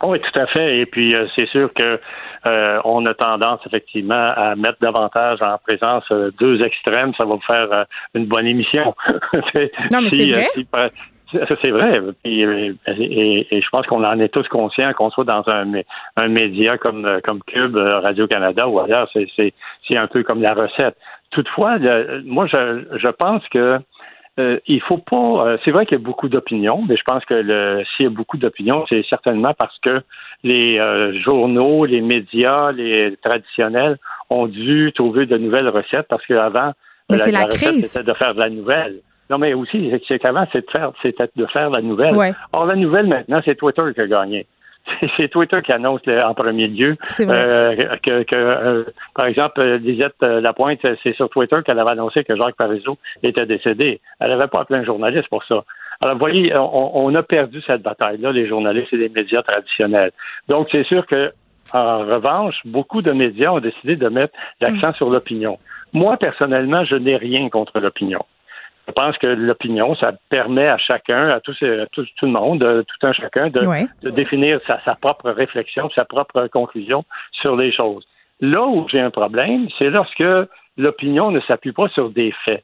[0.02, 0.78] Oui, tout à fait.
[0.78, 2.00] Et puis, euh, c'est sûr que
[2.46, 7.12] euh, on a tendance effectivement à mettre davantage en présence euh, deux extrêmes.
[7.18, 8.94] Ça va vous faire une bonne émission.
[9.92, 10.48] non, mais c'est vrai.
[11.32, 12.00] c'est vrai.
[12.24, 15.72] Et, je pense qu'on en est tous conscients qu'on soit dans un,
[16.16, 19.08] un média comme, comme Cube, Radio-Canada ou ailleurs.
[19.12, 20.96] C'est un peu comme la recette.
[21.30, 21.78] Toutefois,
[22.24, 23.78] moi, je, je pense que
[24.38, 25.46] euh, il faut pas.
[25.46, 28.10] Euh, c'est vrai qu'il y a beaucoup d'opinions, mais je pense que s'il y a
[28.10, 30.02] beaucoup d'opinions, c'est certainement parce que
[30.42, 33.96] les euh, journaux, les médias, les traditionnels
[34.30, 36.72] ont dû trouver de nouvelles recettes parce qu'avant,
[37.08, 37.86] la, la, la crise.
[37.86, 39.00] c'était de faire de la nouvelle.
[39.30, 42.34] Non, mais aussi, c'est qu'avant, c'était de faire, c'était de faire la nouvelle.
[42.52, 44.46] Or, la nouvelle maintenant, c'est Twitter qui a gagné
[45.16, 48.84] c'est Twitter qui annonce en premier lieu euh, que, euh,
[49.14, 53.46] par exemple, Lisette euh, Lapointe, c'est sur Twitter qu'elle avait annoncé que Jacques Parizeau était
[53.46, 54.00] décédé.
[54.20, 55.64] Elle n'avait pas appelé un journaliste pour ça.
[56.02, 60.10] Alors, vous voyez, on, a perdu cette bataille-là, les journalistes et les médias traditionnels.
[60.48, 61.32] Donc, c'est sûr que,
[61.72, 64.94] en revanche, beaucoup de médias ont décidé de mettre l'accent mm.
[64.94, 65.58] sur l'opinion.
[65.92, 68.24] Moi, personnellement, je n'ai rien contre l'opinion.
[68.86, 71.54] Je pense que l'opinion, ça permet à chacun, à tout,
[71.92, 77.56] tout, le monde, tout un chacun, de, définir sa, propre réflexion, sa propre conclusion sur
[77.56, 78.06] les choses.
[78.40, 80.24] Là où j'ai un problème, c'est lorsque
[80.76, 82.62] l'opinion ne s'appuie pas sur des faits.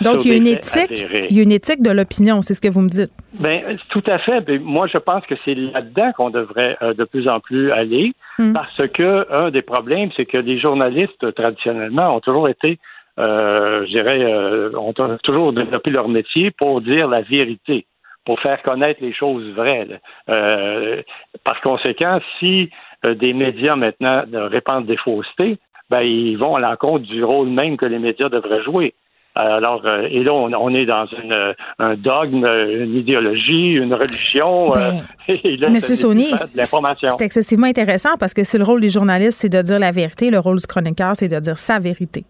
[0.00, 2.60] Donc, il y a une éthique, il y a une éthique de l'opinion, c'est ce
[2.60, 3.12] que vous me dites.
[3.34, 4.40] Ben, tout à fait.
[4.40, 8.12] Ben, moi, je pense que c'est là-dedans qu'on devrait euh, de plus en plus aller,
[8.38, 8.52] hmm.
[8.52, 12.78] parce que un des problèmes, c'est que les journalistes traditionnellement ont toujours été
[13.20, 17.86] euh, je dirais, euh, ont toujours développé leur métier pour dire la vérité,
[18.24, 19.86] pour faire connaître les choses vraies.
[20.28, 21.02] Euh,
[21.44, 22.70] par conséquent, si
[23.04, 27.86] des médias maintenant répandent des faussetés, ben, ils vont à l'encontre du rôle même que
[27.86, 28.94] les médias devraient jouer.
[29.34, 34.72] Alors, et là, on, est dans une, un dogme, une idéologie, une religion.
[34.72, 35.02] Ben,
[35.70, 39.78] Monsieur Sony, c'est excessivement intéressant parce que si le rôle des journalistes, c'est de dire
[39.78, 42.24] la vérité, le rôle du chroniqueur, c'est de dire sa vérité.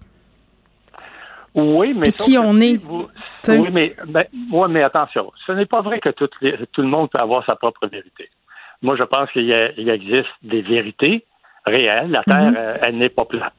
[1.55, 2.81] Oui, mais qui on est.
[3.49, 4.25] oui, mais, ben,
[4.69, 7.87] mais attention, ce n'est pas vrai que tout, tout, le monde peut avoir sa propre
[7.89, 8.29] vérité.
[8.83, 11.25] Moi, je pense qu'il existe des vérités
[11.67, 12.11] réelles.
[12.11, 12.79] La Terre, mhm.
[12.87, 13.53] elle, n'est pas plate.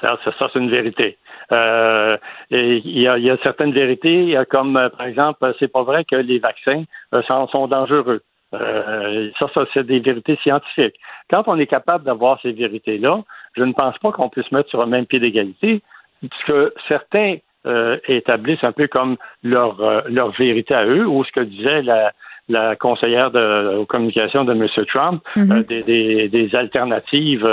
[0.00, 1.18] Ça, ça c'est une vérité.
[1.52, 2.16] Euh,
[2.50, 6.84] il, y a, certaines vérités, comme euh, par exemple, c'est pas vrai que les vaccins
[7.14, 7.22] euh,
[7.52, 8.22] sont, dangereux.
[8.52, 10.94] ça, ça c'est des vérités scientifiques.
[11.28, 13.22] Quand on est capable d'avoir ces vérités-là,
[13.56, 15.82] je ne pense pas qu'on puisse mettre sur un même pied d'égalité
[16.22, 17.36] ce que certains
[17.66, 21.82] euh, établissent un peu comme leur, euh, leur vérité à eux, ou ce que disait
[21.82, 22.12] la,
[22.48, 24.66] la conseillère de, aux communications de M.
[24.86, 25.52] Trump, mhm.
[25.52, 27.46] euh, des, des, des, alternatives,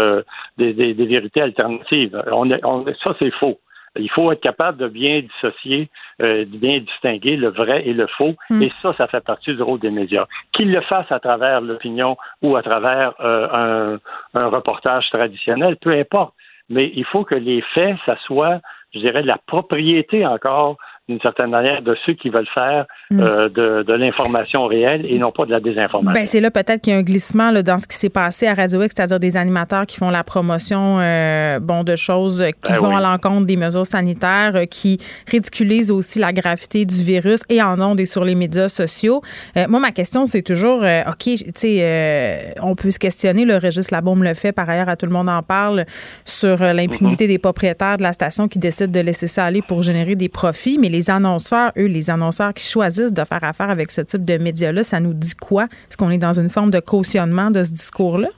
[0.58, 2.24] des, des, vérités alternatives.
[2.32, 3.60] On, on ça, c'est faux.
[4.00, 5.90] Il faut être capable de bien dissocier,
[6.20, 8.36] de bien distinguer le vrai et le faux.
[8.50, 8.62] Mhm.
[8.64, 10.26] Et ça, ça fait partie du rôle des médias.
[10.54, 13.98] Qu'ils le fassent à travers l'opinion ou à travers un,
[14.36, 16.34] un reportage traditionnel, peu importe
[16.70, 18.62] mais il faut que les faits, ça soit,
[18.94, 20.78] je dirais, la propriété encore
[21.10, 23.20] d'une certaine manière, de ceux qui veulent faire mm.
[23.22, 26.20] euh, de, de l'information réelle et non pas de la désinformation.
[26.20, 28.46] Ben, c'est là peut-être qu'il y a un glissement là, dans ce qui s'est passé
[28.48, 32.74] à Radio X, c'est-à-dire des animateurs qui font la promotion euh, bon, de choses qui
[32.74, 34.98] ben vont à l'encontre des mesures sanitaires, euh, qui
[35.32, 39.22] ridiculisent aussi la gravité du virus et en ont et sur les médias sociaux.
[39.70, 44.24] moi, ma question, c'est toujours, OK, tu sais, on peut se questionner, le registre Labaume
[44.24, 45.86] le fait, par ailleurs, à tout le monde en parle,
[46.26, 47.28] sur l'impunité mm-hmm.
[47.28, 50.78] des propriétaires de la station qui décident de laisser ça aller pour générer des profits,
[50.78, 54.26] mais les les annonceurs, eux, les annonceurs qui choisissent de faire affaire avec ce type
[54.26, 55.66] de médias-là, ça nous dit quoi?
[55.66, 58.30] Est-ce qu'on est dans une forme de cautionnement de ce discours-là?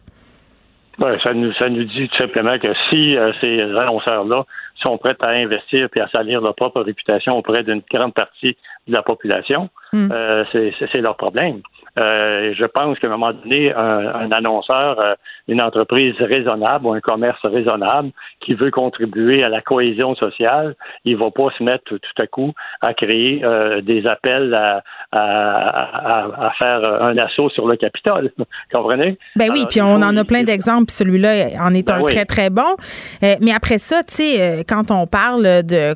[1.23, 4.43] ça, nous, ça nous dit tout simplement que si euh, ces annonceurs-là
[4.85, 8.57] sont prêts à investir puis à salir leur propre réputation auprès d'une grande partie
[8.87, 9.69] de la population.
[9.93, 10.09] Hmm.
[10.11, 11.61] Euh, c'est leur problème.
[11.97, 15.15] Euh, je pense qu'à un moment donné, un, annonceur, euh,
[15.47, 20.75] une entreprise raisonnable ou un commerce raisonnable qui veut contribuer à la cohésion sociale,
[21.05, 26.51] il va pas se mettre tout à coup à créer euh, des appels à, à,
[26.61, 28.31] faire un assaut sur le Capitole.
[28.73, 29.17] Comprenez?
[29.35, 32.49] Ben oui, puis on en a plein d'exemples, celui-là en est ben un très, très
[32.49, 32.75] bon.
[33.21, 35.95] mais après ça, tu sais, quand on parle de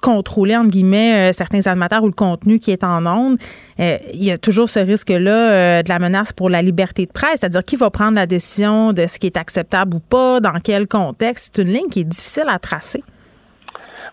[0.00, 3.38] contrôler, entre guillemets, euh, certains animateurs ou le contenu qui est en ondes,
[3.78, 7.12] euh, il y a toujours ce risque-là euh, de la menace pour la liberté de
[7.12, 10.58] presse, c'est-à-dire qui va prendre la décision de ce qui est acceptable ou pas, dans
[10.62, 11.52] quel contexte.
[11.54, 13.02] C'est une ligne qui est difficile à tracer.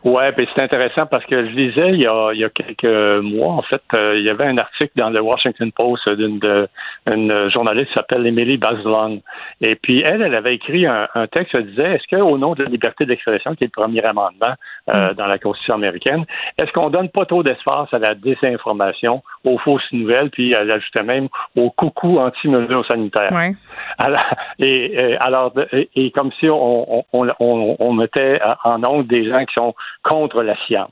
[0.04, 3.24] Oui, puis c'est intéressant parce que je lisais il y a, il y a quelques
[3.24, 6.40] mois, en fait, il y avait un article dans le Washington Post d'une
[7.12, 9.22] une journaliste qui s'appelle Emily Bazelon.
[9.62, 12.70] Et puis elle, elle avait écrit un, texte qui disait Est-ce qu'au nom de la
[12.70, 14.54] liberté d'expression, qui est le premier amendement
[14.94, 15.14] euh, mm.
[15.16, 16.26] dans la Constitution américaine,
[16.62, 21.04] est-ce qu'on donne pas trop d'espace à la désinformation, aux fausses nouvelles, puis elle ajoutait
[21.04, 23.32] même au coucou anti-mesures sanitaires?
[23.32, 23.52] Ouais.
[23.98, 24.26] Alors,
[24.60, 25.54] et, alors,
[25.96, 30.44] et, comme si on, on, on, on mettait en onde des gens qui sont contre
[30.44, 30.92] la science.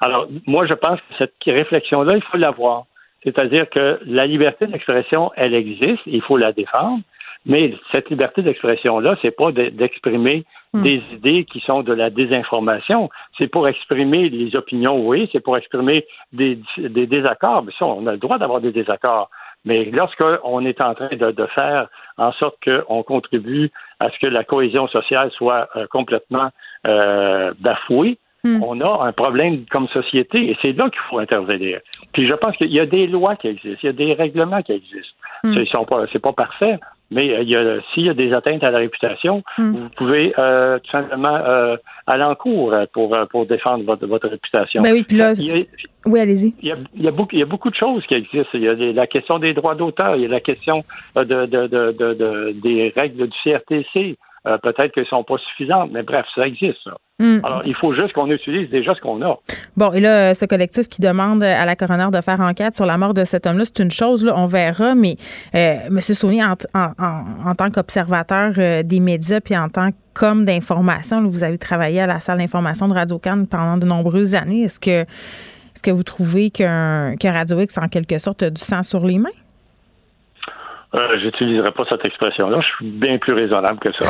[0.00, 2.84] Alors, moi, je pense que cette réflexion-là, il faut l'avoir.
[3.24, 7.00] C'est-à-dire que la liberté d'expression, elle existe, il faut la défendre,
[7.46, 10.82] mais cette liberté d'expression-là, c'est pas d'exprimer hmm.
[10.82, 13.10] des idées qui sont de la désinformation.
[13.36, 17.64] C'est pour exprimer les opinions, oui, c'est pour exprimer des, désaccords.
[17.64, 19.30] Mais ça, on a le droit d'avoir des désaccords.
[19.64, 23.70] Mais lorsqu'on est en train de, faire en sorte qu'on contribue
[24.00, 26.50] à ce que la cohésion sociale soit euh, complètement
[26.86, 28.62] euh, bafouée, Hmm.
[28.62, 31.80] On a un problème comme société et c'est là qu'il faut intervenir.
[32.12, 34.62] Puis je pense qu'il y a des lois qui existent, il y a des règlements
[34.62, 35.16] qui existent.
[35.42, 35.54] Hmm.
[35.54, 36.78] Ce n'est pas, pas parfait,
[37.10, 39.72] mais euh, il y a, s'il y a des atteintes à la réputation, hmm.
[39.72, 41.76] vous pouvez euh, tout simplement euh,
[42.06, 44.82] aller en cours pour, pour défendre votre, votre réputation.
[44.82, 45.32] Ben oui, puis là,
[46.06, 46.54] oui, allez-y.
[46.62, 48.50] Il y, a, il, y a beaucoup, il y a beaucoup de choses qui existent.
[48.54, 50.84] Il y a la question des droits d'auteur, il y a la question
[51.16, 54.16] de, de, de, de des règles du CRTC.
[54.46, 56.96] Euh, peut-être qu'elles ne sont pas suffisantes, mais bref, ça existe, ça.
[57.18, 57.40] Hmm.
[57.42, 59.36] Alors, il faut juste qu'on utilise déjà ce qu'on a.
[59.76, 62.96] Bon, et là, ce collectif qui demande à la coroner de faire enquête sur la
[62.96, 65.16] mort de cet homme-là, c'est une chose, là, on verra, mais
[65.56, 66.00] euh, M.
[66.00, 72.00] Saunier, en, tant qu'observateur euh, des médias, puis en tant qu'homme d'information, vous avez travaillé
[72.00, 74.62] à la salle d'information de Radio-Can pendant de nombreuses années.
[74.62, 78.62] Est-ce que, est-ce que vous trouvez qu'un, que Radio X, en quelque sorte, a du
[78.62, 79.30] sang sur les mains?
[80.94, 82.60] Euh, J'utiliserai pas cette expression-là.
[82.60, 84.08] Je suis bien plus raisonnable que ça.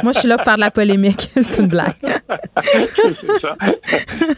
[0.02, 1.30] moi, je suis là pour faire de la polémique.
[1.34, 1.94] C'est une blague.
[2.62, 3.56] c'est ça.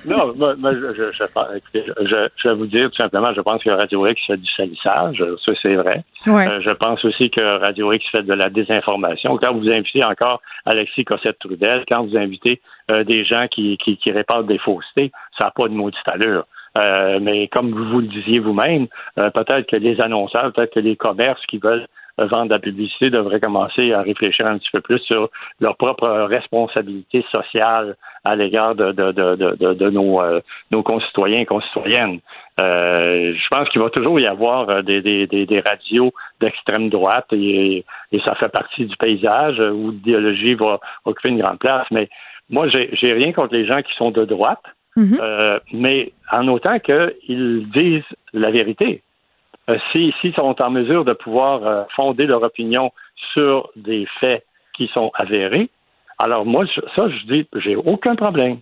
[0.04, 4.06] Non, moi, je, je, je, je, vais vous dire tout simplement, je pense que Radio
[4.06, 5.24] X fait du salissage.
[5.44, 6.04] Ça, c'est vrai.
[6.26, 9.38] Euh, je pense aussi que Radio X fait de la désinformation.
[9.38, 12.60] Quand vous invitez encore Alexis Cossette-Trudel, quand vous invitez
[12.90, 16.46] euh, des gens qui, qui, qui réparent des faussetés, ça n'a pas de maudite allure.
[16.78, 18.88] Euh, mais comme vous le disiez vous-même,
[19.18, 21.86] euh, peut-être que les annonceurs, peut-être que les commerces qui veulent
[22.20, 25.30] euh, vendre la publicité devraient commencer à réfléchir un petit peu plus sur
[25.60, 30.18] leur propre responsabilité sociale à l'égard de, de, de, de, nos,
[30.70, 32.20] nos concitoyens et concitoyennes.
[32.58, 38.20] je pense qu'il va toujours y avoir des, des, des, radios d'extrême droite et, et,
[38.26, 41.86] ça fait partie du paysage où l'idéologie va occuper une grande place.
[41.90, 42.08] Mais
[42.48, 44.62] moi, j'ai rien contre les gens qui sont de droite.
[44.96, 45.18] Mhm.
[45.20, 48.02] Euh, mais en autant qu'ils disent
[48.32, 49.02] la vérité.
[49.70, 52.92] Euh, S'ils sont en mesure de pouvoir euh, fonder leur opinion
[53.32, 54.44] sur des faits
[54.76, 55.70] qui sont avérés,
[56.18, 56.64] alors moi,
[56.94, 58.58] ça, je dis, j'ai aucun problème.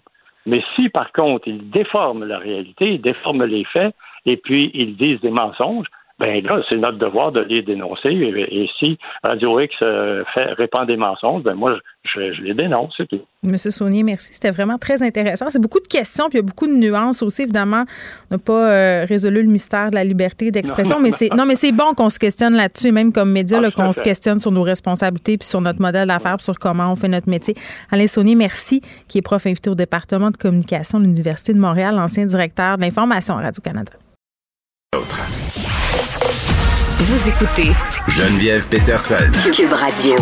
[0.46, 3.94] Mais si, par contre, ils déforment la réalité, ils déforment les faits,
[4.26, 5.86] et puis ils disent des mensonges,
[6.22, 8.10] ben là, c'est notre devoir de les dénoncer.
[8.10, 13.08] Et, si Radio X euh, fait, répand des mensonges, ben moi, je, les dénonce, c'est
[13.08, 13.22] tout.
[13.42, 14.32] Monsieur Saunier, merci.
[14.32, 15.50] C'était vraiment très intéressant.
[15.50, 17.42] C'est beaucoup de questions, puis il y a beaucoup de nuances aussi.
[17.42, 17.86] Évidemment,
[18.30, 21.56] on n'a pas euh, résolu le mystère de la liberté d'expression, mais c'est non, mais
[21.56, 24.62] c'est bon qu'on se questionne là-dessus, même comme média, ah, qu'on se questionne sur nos
[24.62, 27.54] responsabilités, puis sur notre modèle d'affaires, puis sur comment on fait notre métier.
[27.90, 31.98] Alain Saunier, merci, qui est prof invité au département de communication de l'Université de Montréal,
[31.98, 33.92] ancien directeur de l'information à Radio-Canada.
[37.04, 37.72] Vous écoutez
[38.06, 39.16] Geneviève Peterson.
[39.52, 40.14] Cube Radio.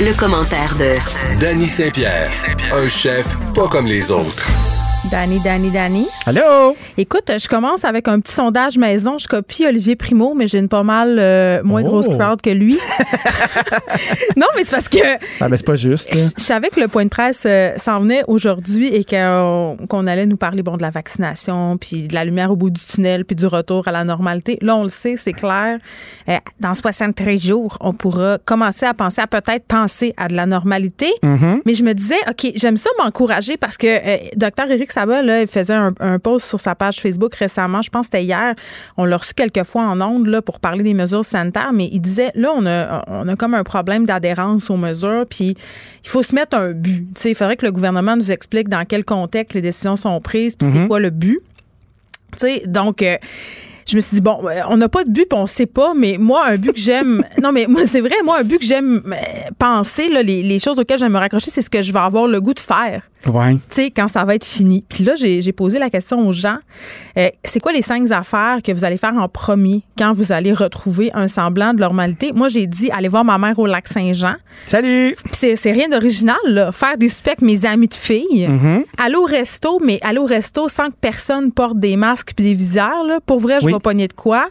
[0.00, 0.94] Le, commentaire de
[1.38, 2.32] Danny Saint-Pierre,
[2.72, 4.50] un chef pas comme les autres.
[5.08, 6.06] Danny, Danny, Danny.
[6.26, 6.76] Allô?
[6.98, 9.18] Écoute, je commence avec un petit sondage maison.
[9.18, 12.16] Je copie Olivier Primo, mais j'ai une pas mal euh, moins grosse Oh.
[12.16, 12.74] crowd que lui.
[14.36, 14.98] non, mais c'est parce que
[15.40, 16.14] Ah, ben, c'est pas juste.
[16.14, 16.20] là.
[16.36, 20.26] je savais que le point de presse euh, s'en venait aujourd'hui et qu'on qu'on allait
[20.26, 23.34] nous parler bon, de la vaccination, puis de la lumière au bout du tunnel, puis
[23.36, 24.58] du retour à la normalité.
[24.60, 25.78] Là, on le sait, c'est clair.
[26.28, 30.44] Euh, dans 73 jours, on pourra commencer à penser à peut-être penser à de la
[30.46, 31.10] normalité.
[31.22, 31.62] Mhm.
[31.64, 35.40] Mais je me disais, OK, j'aime ça m'encourager parce que euh, docteur Éric Sabat, là,
[35.42, 38.54] il faisait un, un post sur sa page Facebook récemment, je pense que c'était hier.
[38.96, 42.00] On l'a reçu quelques fois en ondes là, pour parler des mesures sanitaires, mais il
[42.00, 45.56] disait, là, on a, on a comme un problème d'adhérence aux mesures, puis
[46.04, 47.06] il faut se mettre un but.
[47.14, 50.20] Tu sais, il faudrait que le gouvernement nous explique dans quel contexte les décisions sont
[50.20, 50.88] prises, puis c'est Mhm.
[50.88, 51.40] quoi le but.
[52.32, 53.02] Tu sais, donc.
[53.02, 53.16] euh,
[53.90, 54.38] je me suis dit, bon,
[54.68, 57.24] on n'a pas de but, puis on sait pas, mais moi, un but que j'aime.
[57.42, 59.16] non, mais moi, c'est vrai, moi, un but que j'aime euh,
[59.58, 62.26] penser, là, les, les choses auxquelles j'aime me raccrocher, c'est ce que je vais avoir
[62.26, 63.02] le goût de faire.
[63.26, 63.54] Ouais.
[63.54, 64.84] Tu sais, quand ça va être fini.
[64.88, 66.56] Puis là, j'ai j'ai posé la question aux gens.
[67.18, 70.52] euh, c'est quoi les cinq affaires que vous allez faire en premier quand vous allez
[70.54, 72.32] retrouver un semblant de normalité?
[72.34, 74.36] Moi, j'ai dit, allez voir ma mère au lac Saint-Jean.
[74.64, 75.14] Salut!
[75.24, 76.72] Puis c'est c'est rien d'original, là.
[76.72, 78.48] Faire des soupers avec mes amis de filles.
[78.48, 78.84] Mhm.
[78.96, 82.54] Aller au resto, mais aller au resto sans que personne porte des masques puis des
[82.54, 83.18] visières, là.
[83.26, 83.72] Pour vrai, je Oui.
[83.74, 84.48] vais pogner de quoi.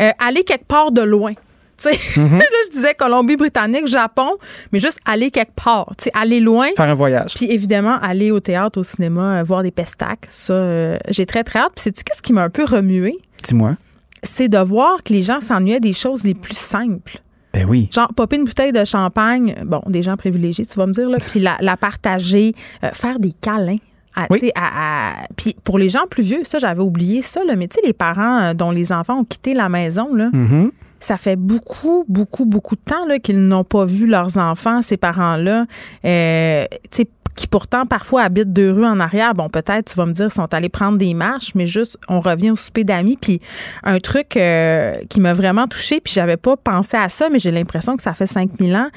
[0.00, 1.32] Euh, aller quelque part de loin.
[1.32, 2.38] Tu sais, Mhm.
[2.38, 4.36] là, je disais Colombie-Britannique, Japon,
[4.72, 5.86] mais juste aller quelque part.
[5.96, 6.68] Tu sais, aller loin.
[6.76, 7.34] Faire un voyage.
[7.34, 10.26] Puis évidemment, aller au théâtre, au cinéma, euh, voir des pestacs.
[10.28, 11.72] Ça, euh, j'ai très, très hâte.
[11.74, 13.16] Puis sais-tu qu'est-ce qui m'a un peu remué?
[13.44, 13.76] Dis-moi.
[14.22, 17.18] C'est de voir que les gens s'ennuyaient des choses les plus simples.
[17.54, 17.88] Ben oui.
[17.92, 21.16] Genre, popper une bouteille de champagne, bon, des gens privilégiés, tu vas me dire, là,
[21.18, 22.54] puis la, la partager,
[22.84, 23.74] euh, faire des câlins.
[24.22, 24.38] À, Oui.
[24.40, 27.56] tu sais, à- à- puis pour les gens plus vieux, ça, j'avais oublié ça, là,
[27.56, 30.70] mais tu sais, les parents euh, dont les enfants ont quitté la maison, là, Mhm.
[30.98, 35.64] ça fait beaucoup, beaucoup, beaucoup de temps qu'ils n'ont pas vu leurs enfants, ces parents-là,
[36.04, 37.08] euh, tu sais,
[37.40, 39.32] qui pourtant parfois habitent deux rues en arrière.
[39.32, 42.50] Bon, peut-être, tu vas me dire, sont allés prendre des marches, mais juste, on revient
[42.50, 43.16] au souper d'amis.
[43.18, 43.40] Puis
[43.82, 47.50] un truc euh, qui m'a vraiment touchée, puis j'avais pas pensé à ça, mais j'ai
[47.50, 48.88] l'impression que ça fait 5000 ans.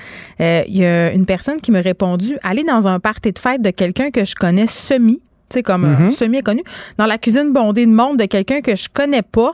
[0.42, 3.62] Euh, Il y a une personne qui m'a répondu, aller dans un party de fête
[3.62, 6.10] de quelqu'un que je connais semi, tu sais, comme euh, Mhm.
[6.10, 6.64] semi-inconnu,
[6.98, 9.54] dans la cuisine bondée de monde de quelqu'un que je connais pas,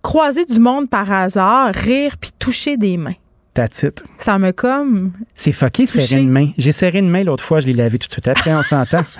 [0.00, 3.16] croiser du monde par hasard, rire puis toucher des mains.
[3.54, 4.02] That's it.
[4.18, 5.12] Ça me comme.
[5.34, 6.50] C'est fucké, serrer une main.
[6.56, 9.02] J'ai serré une main l'autre fois, je l'ai lavé tout de suite après, on s'entend.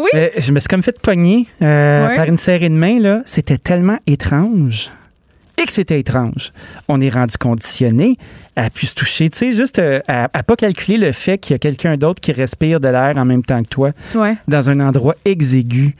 [0.00, 0.06] Oui.
[0.14, 3.20] Euh, je me suis comme fait pogner euh, par une serrée de main, là.
[3.26, 4.92] C'était tellement étrange.
[5.60, 6.52] Et que c'était étrange.
[6.86, 8.16] On est rendu conditionné
[8.54, 11.54] à plus se toucher, tu sais, juste euh, à, à pas calculer le fait qu'il
[11.54, 14.36] y a quelqu'un d'autre qui respire de l'air en même temps que toi Ouais.
[14.46, 15.96] dans un endroit exigu.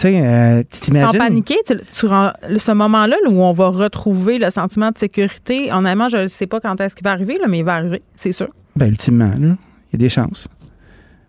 [0.00, 1.18] Tu sais, euh, tu Sans t'imagines?
[1.18, 5.70] paniquer, tu, tu rends- ce moment-là là, où on va retrouver le sentiment de sécurité,
[5.70, 8.00] honnêtement, je ne sais pas quand est-ce qu'il va arriver, là, mais il va arriver,
[8.16, 8.48] c'est sûr.
[8.76, 9.48] Ben, ultimement, il
[9.92, 10.48] y a des chances.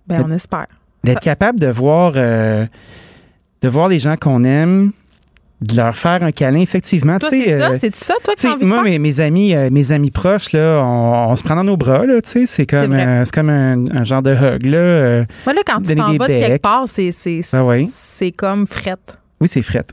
[0.08, 0.68] Ben, on espère.
[1.04, 2.66] D'être capable de voir, euh,
[3.62, 4.94] de voir les gens qu'on aime,
[5.62, 7.20] de leur faire un câlin, effectivement.
[7.20, 7.70] Toi, tu sais, c'est ça?
[7.72, 8.92] euh, C'est ça, toi, qui envie de moi, faire?
[8.92, 12.06] mes, mes amis, euh, mes amis proches, là, on, on se prend dans nos bras,
[12.06, 14.78] là, tu sais, c'est comme, euh, c'est comme un, un genre de hug, là.
[14.78, 17.88] euh, Moi, là, quand tu t'en vas de quelque part, c'est, c'est, Ben oui.
[17.92, 19.18] c'est comme frette.
[19.40, 19.86] oui, c'est fret.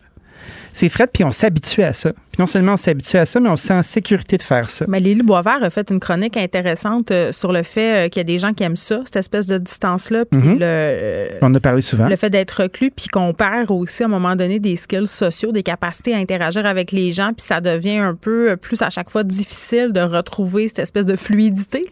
[0.73, 2.13] C'est fret, puis on s'habitue à ça.
[2.39, 4.85] Non seulement on s'habitue à ça, mais on se sent en sécurité de faire ça.
[4.89, 8.23] Mais Lily Boisvert a fait une chronique intéressante euh, sur le fait euh, qu'il y
[8.23, 10.55] a des gens qui aiment ça, cette espèce de distance-là, Mhm.
[10.55, 12.07] le, euh, On en a parlé souvent.
[12.09, 15.53] le fait d'être reclus, puis qu'on perd aussi à un moment donné des skills sociaux,
[15.53, 19.11] des capacités à interagir avec les gens, puis ça devient un peu plus à chaque
[19.11, 21.83] fois difficile de retrouver cette espèce de fluidité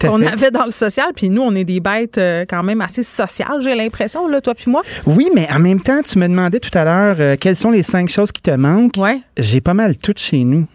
[0.00, 1.06] qu'on avait dans le social.
[1.14, 4.70] Puis nous, on est des bêtes quand même assez sociales, j'ai l'impression, là, toi puis
[4.70, 4.82] moi.
[5.06, 7.82] Oui, mais en même temps, tu me demandais tout à l'heure euh, quelles sont les
[7.82, 8.96] cinq choses qui te manquent.
[8.96, 9.20] Ouais.
[9.36, 10.66] J'ai pas mal tout chez nous.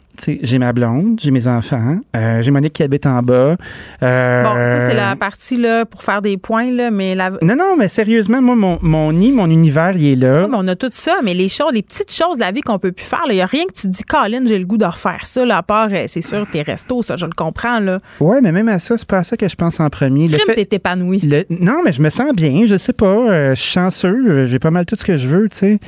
[0.44, 3.56] J'ai ma blonde, j'ai mes enfants, euh, j'ai Monique qui habite en bas.
[4.04, 7.56] euh, Bon, ça, c'est la partie là, pour faire des points, là, mais la, Non,
[7.56, 10.48] non, mais sérieusement, moi, mon, mon nid, mon univers, il est là.
[10.48, 12.78] Mais on a tout ça, mais les choses, les petites choses de la vie qu'on
[12.78, 14.78] peut plus faire, il n'y a rien que tu te dis, Colin, j'ai le goût
[14.78, 17.80] de refaire ça, là, à part, euh, c'est sûr, tes restos, ça, je le comprends,
[17.80, 17.98] là.
[18.20, 20.28] Ouais, mais même à ça, c'est pas à ça que je pense en premier.
[20.28, 21.22] Le Crime, fait- t'es épanoui.
[21.24, 23.08] le- non, mais je me sens bien, je sais pas.
[23.08, 25.80] euh, je suis chanceux, j'ai pas mal tout ce que je veux, tu sais.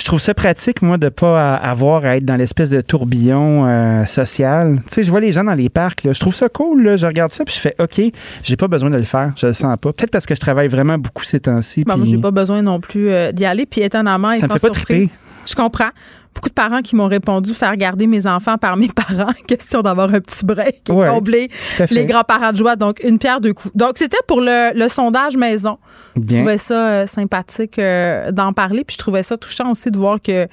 [0.00, 4.06] Je trouve ça pratique, moi, de pas avoir à être dans l'espèce de tourbillon euh,
[4.06, 4.76] social.
[4.86, 6.96] Tu sais, je vois les gens dans les parcs, là, je trouve ça cool, là,
[6.96, 8.00] je regarde ça, puis je fais, OK,
[8.42, 9.92] j'ai pas besoin de le faire, je le sens pas.
[9.92, 11.84] Peut-être parce que je travaille vraiment beaucoup ces temps-ci.
[11.84, 13.66] Bon, moi, puis- j'ai pas besoin non plus euh, d'y aller.
[13.66, 15.10] Puis étonnamment, ils Ça me fait pas triper.
[15.46, 15.90] Je comprends.
[16.34, 19.32] Beaucoup de parents qui m'ont répondu faire garder mes enfants par mes parents.
[19.46, 21.50] Question d'avoir un petit break et Ouais, combler
[21.90, 22.76] les grands-parents de joie.
[22.76, 23.76] Donc, une pierre deux coups.
[23.76, 25.78] Donc, c'était pour le, le sondage maison.
[26.16, 28.84] Je trouvais ça euh, sympathique euh, d'en parler.
[28.84, 30.50] Puis je trouvais ça touchant aussi de voir que tu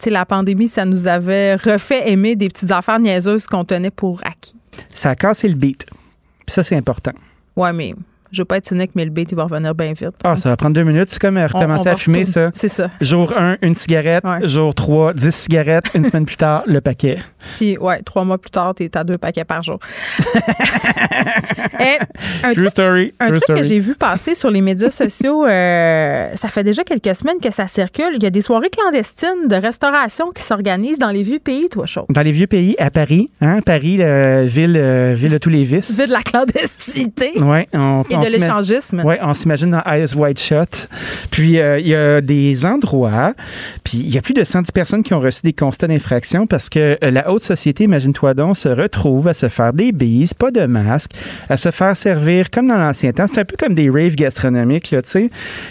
[0.00, 4.20] sais, la pandémie, ça nous avait refait aimer des petites affaires niaiseuses qu'on tenait pour
[4.24, 4.56] acquis.
[4.88, 5.86] Ça a cassé le beat.
[6.44, 7.12] Puis ça, c'est important.
[7.56, 7.94] Ouais, mais
[8.34, 10.10] Je veux pas être cynique, mais le beat, il va revenir bien vite.
[10.24, 11.08] Ah, ça va prendre deux minutes.
[11.08, 12.50] C'est comme recommencer à fumer, ça.
[12.52, 12.90] C'est ça.
[13.00, 14.24] Jour 1, une cigarette.
[14.42, 15.84] Jour 3, 10 cigarettes.
[15.94, 17.18] Une semaine plus tard, le paquet.
[17.56, 19.78] Puis, ouais, trois mois plus tard, t'es à deux paquets par jour.
[21.80, 21.98] Et,
[22.42, 23.14] un True truc, story.
[23.20, 27.14] Un truc que j'ai vu passer sur les médias sociaux, euh, ça fait déjà quelques
[27.14, 28.10] semaines que ça circule.
[28.16, 31.86] Il y a des soirées clandestines de restauration qui s'organisent dans les vieux pays, toi,
[31.86, 32.06] chaud.
[32.08, 33.28] Dans les vieux pays, à Paris.
[33.40, 33.60] Hein?
[33.60, 33.96] Paris,
[34.46, 35.98] ville, euh, ville de tous les vices.
[35.98, 37.32] Ville de la clandestinité.
[37.42, 37.68] Ouais,
[38.10, 39.02] Et de l'échangisme.
[39.04, 40.88] Oui, on s'imagine dans Eyes Wide Shut.
[41.30, 43.34] Puis, euh, il y a des endroits,
[43.82, 46.68] puis il y a plus de 110 personnes qui ont reçu des constats d'infraction parce
[46.68, 50.66] que la haute société, imagine-toi donc, se retrouve à se faire des bises, pas de
[50.66, 51.12] masque,
[51.48, 53.26] à se faire servir comme dans l'ancien temps.
[53.26, 55.30] C'est un peu comme des raves gastronomiques, là, tu sais.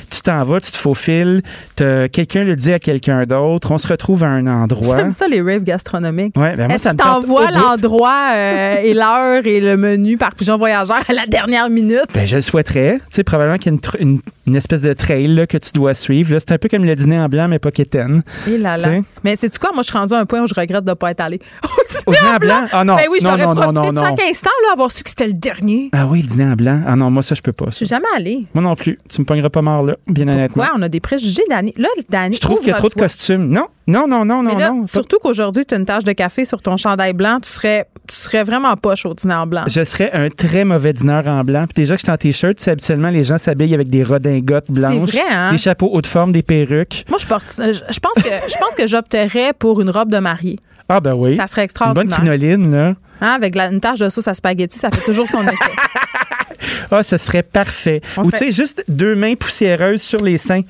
[0.09, 1.41] Tu t'en vas, tu te faufiles,
[1.75, 4.97] quelqu'un le dit à quelqu'un d'autre, on se retrouve à un endroit.
[4.97, 6.37] J'aime ça, les raves gastronomiques.
[6.37, 10.99] Ouais, ben Est-ce que t'envoies l'endroit euh, et l'heure et le menu par pigeon voyageur
[11.07, 12.07] à la dernière minute?
[12.13, 12.99] Ben, je souhaiterais.
[12.99, 15.93] Tu sais, probablement qu'il y a une, une, espèce de trail là, que tu dois
[15.93, 16.37] suivre.
[16.39, 18.23] C'est un peu comme le dîner en blanc, mais pas quétaine.
[18.47, 18.99] Et là là.
[19.23, 19.71] Mais c'est-tu quoi?
[19.73, 21.39] Moi, je suis rendu à un point où je regrette de ne pas être allé
[21.63, 21.67] au
[22.07, 22.65] dîner, en blanc?
[22.71, 22.95] Ah non.
[22.95, 25.89] Ben oui, j'aurais profité non, de chaque instant, là, avoir su que c'était le dernier.
[25.93, 26.81] Ah oui, le dîner en blanc.
[26.87, 27.65] Ah non, moi, ça, je peux pas.
[27.69, 28.45] Je suis jamais allé.
[28.53, 28.99] Moi non plus.
[29.09, 30.63] Tu me pogneras pas mort, là, bien honnêtement.
[30.63, 31.73] Ouais, on a des préjugés, Dani.
[31.77, 32.35] Là, Dani.
[32.35, 33.47] Je trouve qu'il y a trop de costumes.
[33.47, 34.87] Non, non, non, non, non, non.
[34.87, 37.39] Surtout qu'aujourd'hui, tu as une tache de café sur ton chandail blanc.
[37.41, 39.63] Tu serais, tu serais vraiment poche au dîner en blanc.
[39.67, 41.65] Je serais un très mauvais dîneur en blanc.
[41.67, 44.69] Puis déjà que je suis en t-shirt, c'est habituellement, les gens s'habillent avec des redingotes
[44.69, 45.11] blanches.
[45.11, 45.51] C'est vrai, hein?
[45.51, 47.05] Des chapeaux haute forme, des perruques.
[47.09, 50.59] Moi, je, porte, je pense que, je pense que j'opterais pour une robe de mariée.
[50.89, 51.35] Ah, ben oui.
[51.35, 52.03] Ça serait extraordinaire.
[52.03, 52.95] Une bonne crinoline, là.
[53.21, 55.55] Hein, avec une tache de sauce à spaghetti, ça fait toujours son effet.
[56.91, 58.01] Ah, ce serait parfait.
[58.17, 60.61] Ou tu sais, juste deux mains poussiéreuses sur les seins.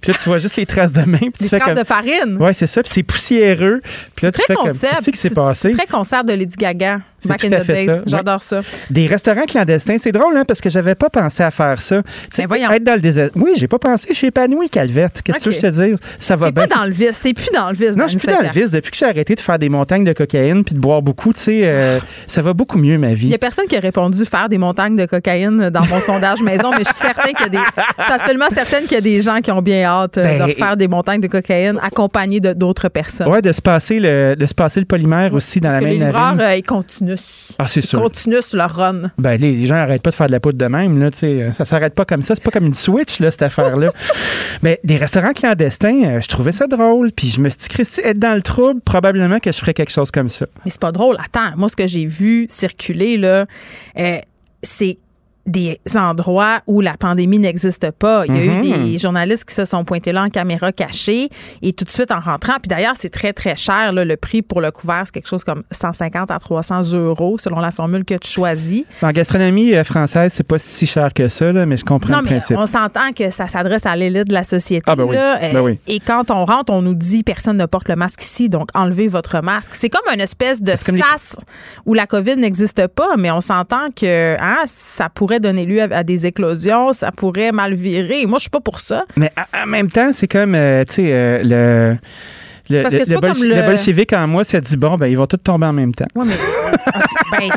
[0.00, 1.18] Puis là, tu vois juste les traces de mains.
[1.18, 2.36] Puis traces de farine.
[2.38, 2.82] Ouais, c'est ça.
[2.82, 3.80] Puis c'est poussiéreux.
[4.14, 4.74] Puis là, tu fais comme.
[4.74, 5.72] S'est passé?
[5.72, 7.00] Très concert de Lady Gaga.
[7.26, 8.02] Back in the days.
[8.06, 8.60] J'adore ça.
[8.90, 12.02] Des restaurants clandestins, c'est drôle, hein, parce que j'avais pas pensé à faire ça.
[12.36, 12.70] Ben voyons.
[12.70, 13.30] Être dans le désert.
[13.36, 14.08] Oui, j'ai pas pensé.
[14.10, 15.22] Je suis épanoui, Calvette.
[15.22, 15.96] Qu'est-ce que je te dire?
[16.18, 16.62] Ça va bien.
[16.62, 17.20] T'es pas dans le vice.
[17.20, 17.96] T'es plus dans le vice.
[17.96, 18.70] Non, je suis plus dans le vice.
[18.70, 21.40] Depuis que j'ai arrêté de faire des montagnes de cocaïne puis de boire beaucoup, tu
[21.40, 23.26] sais, euh, ça va beaucoup mieux, ma vie.
[23.26, 26.42] Il y a personne qui a répondu faire des montagnes de cocaïne dans mon sondage
[26.42, 27.58] maison, mais je suis certain qu'il y a des,
[27.98, 30.76] absolument certaine qu'il y a des gens qui ont bien hâte euh, de ben, faire
[30.76, 33.28] des montagnes de cocaïne accompagnés d'autres personnes.
[33.28, 35.98] Ouais, de se passer le, de se passer le polymère aussi dans la même les
[35.98, 37.09] livreurs, euh, ils continuent.
[37.58, 38.00] Ah, c'est sûr.
[38.14, 39.10] Sur leur run.
[39.18, 41.52] Ben, les, gens n'arrêtent pas de faire de la poudre de même, là, tu sais.
[41.56, 42.34] Ça s'arrête pas comme ça.
[42.34, 43.90] C'est pas comme une switch, là, cette affaire-là.
[44.62, 47.12] mais des restaurants clandestins, euh, je trouvais ça drôle.
[47.12, 49.92] Puis je me suis dit, Christy, être dans le trouble, probablement que je ferais quelque
[49.92, 50.46] chose comme ça.
[50.64, 51.16] Mais c'est pas drôle.
[51.24, 53.46] Attends, moi, ce que j'ai vu circuler, là,
[54.62, 54.98] c'est
[55.46, 58.24] des endroits où la pandémie n'existe pas.
[58.26, 58.90] Il y a eu mhm.
[58.90, 61.28] des journalistes qui se sont pointés là en caméra cachée
[61.62, 62.54] et tout de suite en rentrant.
[62.60, 63.92] Puis d'ailleurs, c'est très, très cher.
[63.92, 67.70] le prix pour le couvert, c'est quelque chose comme 150 à 300 euros selon la
[67.70, 68.84] formule que tu choisis.
[69.02, 72.26] En gastronomie euh, française, c'est pas si cher que ça, mais je comprends non, le
[72.26, 72.56] principe.
[72.56, 74.84] On s'entend que ça s'adresse à l'élite de la société.
[74.86, 75.16] Ah, ben oui.
[75.16, 75.78] Ben oui.
[75.86, 79.08] Et quand on rentre, on nous dit personne ne porte le masque ici, donc enlevez
[79.08, 79.74] votre masque.
[79.74, 81.36] C'est comme une espèce de sas
[81.86, 86.02] où la COVID n'existe pas, mais on s'entend que hein, ça pourrait donner lieu à,
[86.04, 88.26] des éclosions, ça pourrait mal virer.
[88.26, 89.04] Moi, je suis pas pour ça.
[89.16, 91.96] Mais en même temps, c'est comme, euh, tu sais, euh, le
[92.70, 95.94] le, le, bolchevique en moi s'est dit bon, ben, ils vont tous tomber en même
[95.94, 96.06] temps.
[96.14, 96.34] Ouais, mais.
[97.38, 97.50] ben,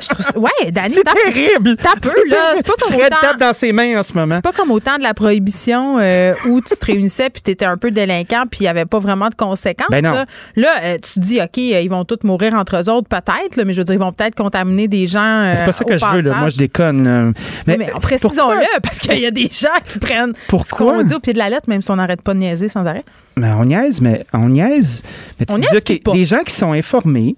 [0.00, 0.94] je, trouve, ouais, Danny.
[0.94, 1.76] C'est terrible.
[1.76, 2.54] T'as peu, là.
[2.56, 4.36] C'est pas comme Fred tape dans ses mains en ce moment.
[4.36, 7.64] C'est pas comme au temps de la prohibition euh, où tu te réunissais puis t'étais
[7.64, 9.88] un peu délinquant puis il y avait pas vraiment de conséquences.
[9.90, 10.12] Ben non.
[10.12, 10.26] Là,
[10.56, 13.64] là euh, tu te dis, OK, euh, ils vont tous mourir entre eux autres, peut-être,
[13.64, 15.52] mais je veux dire, ils vont peut-être contaminer des gens.
[15.56, 16.36] c'est pas ça que je veux, là.
[16.36, 17.34] Moi, je déconne.
[17.66, 20.64] Mais, mais précisons-le, parce qu'il y a des gens qui prennent pourquoi?
[20.64, 22.68] ce qu'on dit au pied de la lettre, même si on n'arrête pas de niaiser
[22.68, 23.04] sans arrêt.
[23.36, 24.59] Mais on niaise, mais on niaise.
[24.62, 27.36] Mais tu dis, des gens qui sont informés,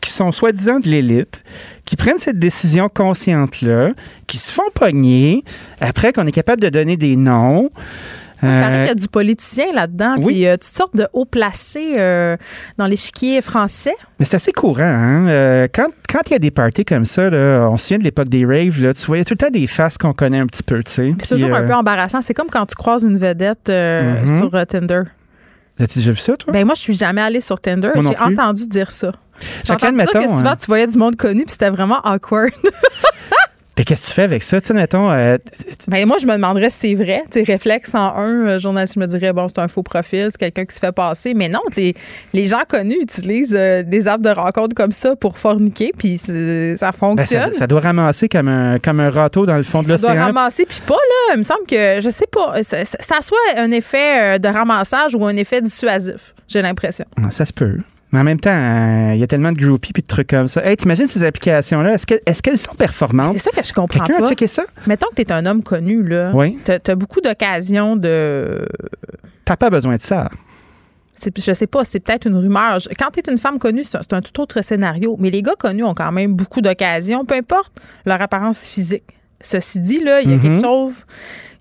[0.00, 1.42] qui sont soi-disant de l'élite,
[1.84, 3.90] qui prennent cette décision consciente-là,
[4.26, 5.42] qui se font pogner,
[5.80, 7.70] après qu'on est capable de donner des noms.
[8.42, 10.26] Il paraît qu'il y a du politicien là-dedans, oui.
[10.26, 12.36] puis euh, toutes sortes de hauts placés euh,
[12.78, 13.94] dans l'échiquier français.
[14.18, 14.82] Mais c'est assez courant.
[14.82, 15.28] Hein?
[15.28, 18.04] Euh, quand, quand il y a des parties comme ça, là, on se souvient de
[18.04, 20.14] l'époque des raves, là, tu vois, il y a tout le temps des faces qu'on
[20.14, 20.80] connaît un petit peu.
[20.86, 22.22] C'est toujours un peu embarrassant.
[22.22, 24.38] C'est comme quand tu croises une vedette mm-hmm.
[24.38, 25.02] sur Tinder.
[25.80, 26.52] As-tu déjà vu ça, toi?
[26.52, 27.92] Ben moi, je suis jamais allée sur Tinder.
[27.96, 29.12] J'ai entendu dire ça.
[29.64, 30.56] J'ai entendu dire que souvent, hein.
[30.56, 32.52] tu voyais du monde connu, puis c'était vraiment awkward.
[33.80, 34.60] Mais qu'est-ce que tu fais avec ça?
[34.60, 35.10] Tu sais, mettons.
[35.10, 35.38] Euh,
[35.88, 37.22] ben, moi, je me demanderais si c'est vrai.
[37.30, 40.36] Tu réflexe en un, euh, journaliste, je me dirais, bon, c'est un faux profil, c'est
[40.36, 41.32] quelqu'un qui se fait passer.
[41.32, 45.92] Mais non, les gens connus utilisent euh, des apps de rencontre comme ça pour forniquer,
[45.96, 47.54] puis ça ben, fonctionne.
[47.54, 50.08] ça, doit ramasser comme un, comme un râteau dans le fond de l'océan.
[50.08, 51.36] Ça doit ramasser, puis pas, là.
[51.36, 55.24] Il me semble que, je sais pas, ça, ça soit un effet de ramassage ou
[55.24, 57.06] un effet dissuasif, j'ai l'impression.
[57.30, 57.78] Ça se peut.
[58.12, 60.48] Mais en même temps, euh, il y a tellement de groupies et de trucs comme
[60.48, 60.64] ça.
[60.66, 61.94] Hey, t'imagines ces applications-là?
[61.94, 62.06] Est-ce
[62.42, 63.32] qu'elles est sont performantes?
[63.38, 64.26] C'est ça que je comprends Quelqu'un pas.
[64.26, 64.64] a checké ça?
[64.86, 66.32] Mettons que tu es un homme connu, là.
[66.34, 66.58] Oui.
[66.64, 68.66] Tu as, beaucoup d'occasions de.
[69.44, 70.28] T'as pas besoin de ça.
[71.36, 72.78] Je sais pas, c'est peut-être une rumeur.
[72.98, 75.16] Quand tu es une femme connue, c'est un, un, tout autre scénario.
[75.20, 77.74] Mais les gars connus ont quand même beaucoup d'occasions, peu importe
[78.06, 79.04] leur apparence physique.
[79.40, 80.42] Ceci dit, là, il y a Mhm.
[80.42, 81.04] quelque chose.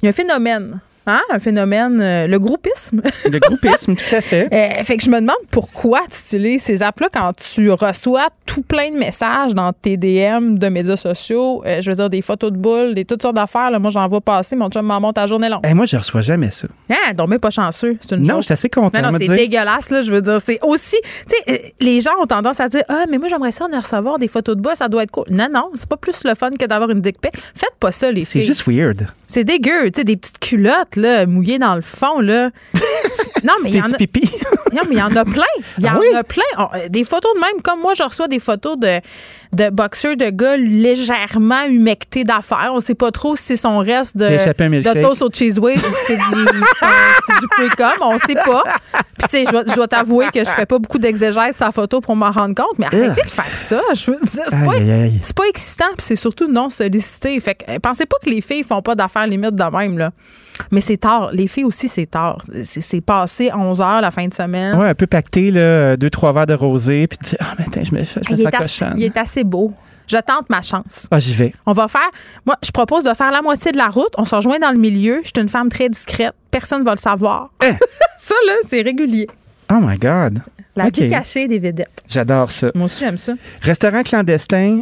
[0.01, 1.21] Il y a un phénomène Hein?
[1.31, 3.01] Un phénomène, euh, le groupisme.
[3.29, 4.47] Le groupisme, tout à fait.
[4.59, 8.61] Euh, fait que je me demande pourquoi tu utilises ces apps-là quand tu reçois tout
[8.61, 11.63] plein de messages dans tes DM de médias sociaux.
[11.65, 13.71] Euh, je veux dire, des photos de boules, des toutes sortes d'affaires.
[13.71, 13.79] là.
[13.79, 14.55] Moi, j'en vois passer.
[14.55, 15.65] Mon chum m'en monte à journée longue.
[15.65, 16.67] Hey, moi, je reçois jamais ça.
[16.89, 17.97] Ah, donc, mais pas chanceux.
[18.01, 19.01] C'est une Non, je suis assez content.
[19.01, 19.35] Non, non, c'est dire.
[19.35, 20.01] dégueulasse, là.
[20.01, 20.97] Je veux dire, c'est aussi.
[21.27, 24.19] Tu sais, les gens ont tendance à dire Ah, mais moi, j'aimerais ça en recevoir
[24.19, 25.25] des photos de bas, ça doit être cool.
[25.29, 27.31] Non, non, c'est pas plus le fun que d'avoir une dick pic.
[27.55, 28.47] Faites pas ça, les C'est filles.
[28.47, 29.07] juste weird.
[29.27, 32.49] C'est dégueu, tu sais, des petites culottes, là, mouillées dans le fond, là.
[33.43, 33.97] non, mais il y en a.
[33.97, 34.29] pipis.
[34.71, 35.41] Non, mais il y en a plein.
[35.79, 36.13] Il y Ah en oui?
[36.13, 36.43] a plein.
[36.59, 38.99] Euh, des photos de même, comme moi, je reçois des photos de,
[39.51, 42.69] de boxeurs de gars légèrement humectés d'affaires.
[42.75, 44.25] On sait pas trop si c'est son reste de,
[44.83, 46.21] de toast au cheese whiz ou si c'est du,
[47.25, 47.93] c'est du pre-com.
[48.01, 48.61] On sait pas.
[48.93, 51.65] Puis, tu sais, je dois, je dois t'avouer que je fais pas beaucoup d'exégèse sur
[51.65, 53.81] la photo pour m'en rendre compte, mais arrêtez de faire ça.
[53.95, 54.43] Je veux dire,
[55.23, 57.39] c'est pas, excitant, puis c'est surtout non sollicité.
[57.39, 60.11] Fait que euh, pensez pas que les filles font pas d'affaires limites de même, là.
[60.71, 61.29] Mais c'est tard.
[61.33, 62.39] Les filles aussi, c'est tard.
[62.63, 64.77] C'est passé 11 heures la fin de semaine.
[64.77, 67.65] Ouais, un peu pacté, là, deux, trois verres de rosé, puis tu dis, ah, mais
[67.67, 68.93] attends, je me, fais- je me est assez, cochonne.
[68.97, 69.73] il est assez beau.
[70.07, 71.07] Je tente ma chance.
[71.11, 71.53] Ah, j'y vais.
[71.67, 72.09] On va faire.
[72.45, 74.09] Moi, je propose de faire la moitié de la route.
[74.17, 75.19] On se rejoint dans le milieu.
[75.23, 76.33] Je suis une femme très discrète.
[76.49, 77.51] Personne ne va le savoir.
[77.63, 77.73] Eh!
[78.17, 79.27] ça, là, c'est régulier.
[79.71, 80.39] Oh my God.
[80.79, 80.97] La OK.
[80.97, 81.87] vie cachée des vedettes.
[82.07, 82.71] J'adore ça.
[82.75, 83.33] Moi aussi, j'aime ça.
[83.61, 84.81] Restaurant clandestin,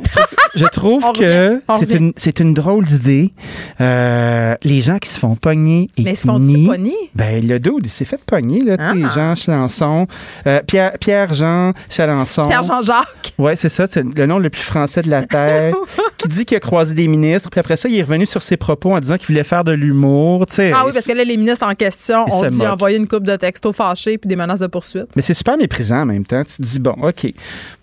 [0.56, 3.34] je trouve que c'est une, c'est une drôle d'idée.
[3.82, 6.96] Euh, les gens qui se font pogner et Mais qui se nient, pogner?
[7.16, 9.12] Ben, le dude, il s'est fait pogner, là, tu sais, Ah.
[9.14, 10.08] Jean Chalençon.
[10.46, 12.44] Euh, Pierre, Pierre-Jean Chalençon.
[12.44, 13.34] Pierre-Jean-Jacques.
[13.38, 15.74] Ouais, c'est ça, c'est le nom le plus français de la Terre,
[16.18, 18.58] qui dit qu'il a croisé des ministres, puis après ça, il est revenu sur ses
[18.58, 20.46] propos en disant qu'il voulait faire de l'humour.
[20.60, 23.36] Ah oui, parce que là, les ministres en question ont dû envoyer une coupe de
[23.36, 25.08] textos fâchés puis des menaces de poursuite.
[25.16, 26.44] Mais c'est super méprisant en même temps.
[26.44, 27.34] Tu te dis, bon, OK,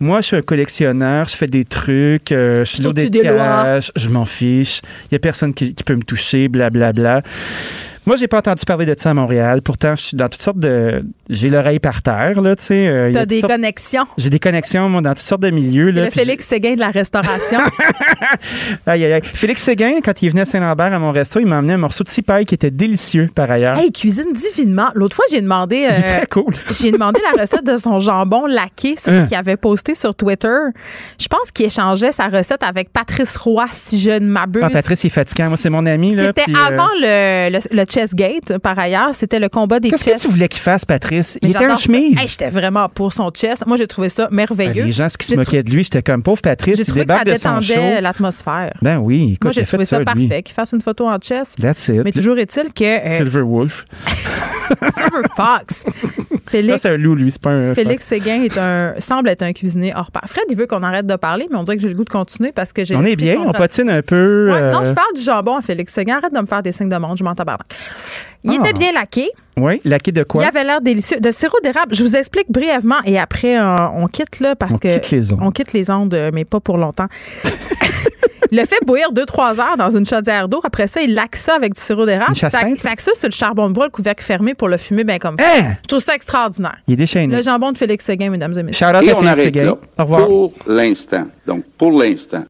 [0.00, 4.08] moi, je suis un collectionneur, je fais des trucs, euh, je suis des cages, je
[4.08, 7.22] m'en fiche, il n'y a personne qui, qui peut me toucher, blablabla.
[8.06, 9.62] Moi, j'ai pas entendu parler de ça à Montréal.
[9.62, 11.04] Pourtant, je suis dans toutes sortes de.
[11.30, 12.86] J'ai l'oreille par terre, là, tu sais.
[12.86, 14.04] euh, T'as des sortes- connexions.
[14.18, 15.90] J'ai des connexions, moi, dans toutes sortes de milieux.
[15.90, 17.58] Là, le Félix Séguin de la restauration.
[18.86, 19.20] Aïe, aïe, aïe.
[19.24, 22.04] Félix Séguin, quand il venait à Saint-Lambert à mon resto, il m'a amené un morceau
[22.04, 23.78] de cipaille qui était délicieux, par ailleurs.
[23.78, 24.88] hey, il cuisine divinement.
[24.94, 25.76] L'autre fois, j'ai demandé.
[25.76, 26.54] il est euh, très cool.
[26.80, 29.26] J'ai demandé la recette de son jambon laqué, celui Hein.
[29.26, 30.48] qu'il avait posté sur Twitter.
[31.20, 34.62] Je pense qu'il échangeait sa recette avec Patrice Roy, si je ne m'abuse.
[34.64, 35.48] Ah, Patrice, il est fatigant.
[35.48, 36.14] Moi, c'est mon ami.
[36.16, 39.14] là, C'était euh, avant le, le, le Chessgate, par ailleurs.
[39.14, 41.38] C'était le combat des Qu'est-ce que tu voulais qu'il fasse, Patrice?
[41.42, 42.18] Il était en chemise.
[42.18, 43.64] Hey, J'étais vraiment pour son chess.
[43.66, 44.82] Moi, j'ai trouvé ça merveilleux.
[44.82, 47.12] Ben, Les gens qui se moquaient de lui, j'étais comme pauvre Patrice, J'ai trouvé que
[47.12, 48.72] ça détendait l'atmosphère.
[48.82, 50.42] Ben oui, écoute, Moi, j'ai trouvé ça, ça, parfait.
[50.42, 51.54] Qu'il fasse une photo en chess.
[51.60, 52.02] That's it.
[52.04, 53.84] Mais toujours est-il que euh, Silver Wolf.
[54.80, 55.84] Silver Fox,
[56.46, 57.74] Félix, c'est un loup, lui, c'est pas un.
[57.74, 60.22] Félix Séguin est un, semble être un cuisinier hors pair.
[60.26, 62.10] Fred, il veut qu'on arrête de parler, mais on dirait que j'ai le goût de
[62.10, 62.96] continuer parce que j'ai.
[62.96, 64.50] On est bien, on patine un peu.
[64.50, 66.16] Ouais, Non, euh, je parle du jambon à Félix Séguin.
[66.16, 67.66] Arrête de me faire des signes de monde, je m'en tabarnak.
[68.44, 68.62] Il Ah.
[68.68, 69.30] était bien laqué.
[69.56, 70.42] Oui, laqué de quoi?
[70.42, 71.18] Il avait l'air délicieux.
[71.20, 74.78] De sirop d'érable, je vous explique brièvement et après, euh, on quitte là parce On
[74.78, 74.88] que.
[74.98, 75.38] quitte les ondes.
[75.42, 77.06] On quitte les ondes, euh, mais pas pour longtemps.
[78.50, 80.60] Il le fait bouillir 2-3 heures dans une chaudière d'eau.
[80.64, 82.36] Après ça, il laque ça avec du sirop d'érable.
[82.36, 85.18] Ça, ça ça sur le charbon de bois, le couvercle fermé pour le fumer bien
[85.18, 85.44] comme ça.
[85.56, 85.76] Hein?
[85.82, 86.76] Je trouve ça extraordinaire.
[86.86, 87.34] Il est déchaîné.
[87.34, 88.86] Le jambon de Félix Séguin, mesdames et messieurs.
[88.86, 89.64] Shout out Et on Félix arrête Séguin.
[89.64, 89.76] là.
[89.98, 90.26] Au revoir.
[90.26, 91.26] Pour l'instant.
[91.46, 92.44] Donc, pour l'instant.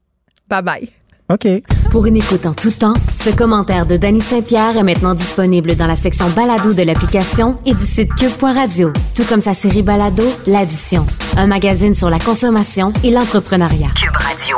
[0.48, 0.89] Bye bye.
[1.31, 1.84] OK.
[1.94, 5.86] Pour une écoute en tout temps, ce commentaire de Danny Saint-Pierre est maintenant disponible dans
[5.86, 11.06] la section balado de l'application et du site cube.radio, tout comme sa série balado L'Addition,
[11.36, 13.90] un magazine sur la consommation et l'entrepreneuriat.
[13.94, 14.56] Cube Radio.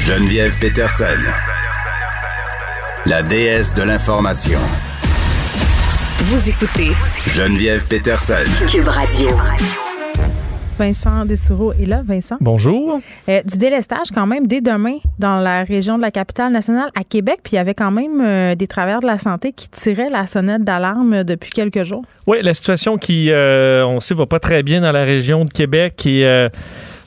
[0.00, 1.04] Geneviève Peterson.
[3.06, 4.58] La déesse de l'information.
[6.18, 6.90] Vous écoutez
[7.28, 8.34] Geneviève Peterson.
[8.68, 9.28] Cube Radio.
[10.78, 12.02] Vincent Dessureau est là.
[12.04, 12.36] Vincent?
[12.40, 13.00] Bonjour.
[13.28, 17.04] Euh, du délestage quand même dès demain dans la région de la capitale nationale à
[17.04, 17.40] Québec.
[17.42, 20.26] Puis il y avait quand même euh, des travailleurs de la santé qui tiraient la
[20.26, 22.04] sonnette d'alarme depuis quelques jours.
[22.26, 25.50] Oui, la situation qui, euh, on sait, va pas très bien dans la région de
[25.50, 26.48] Québec et euh,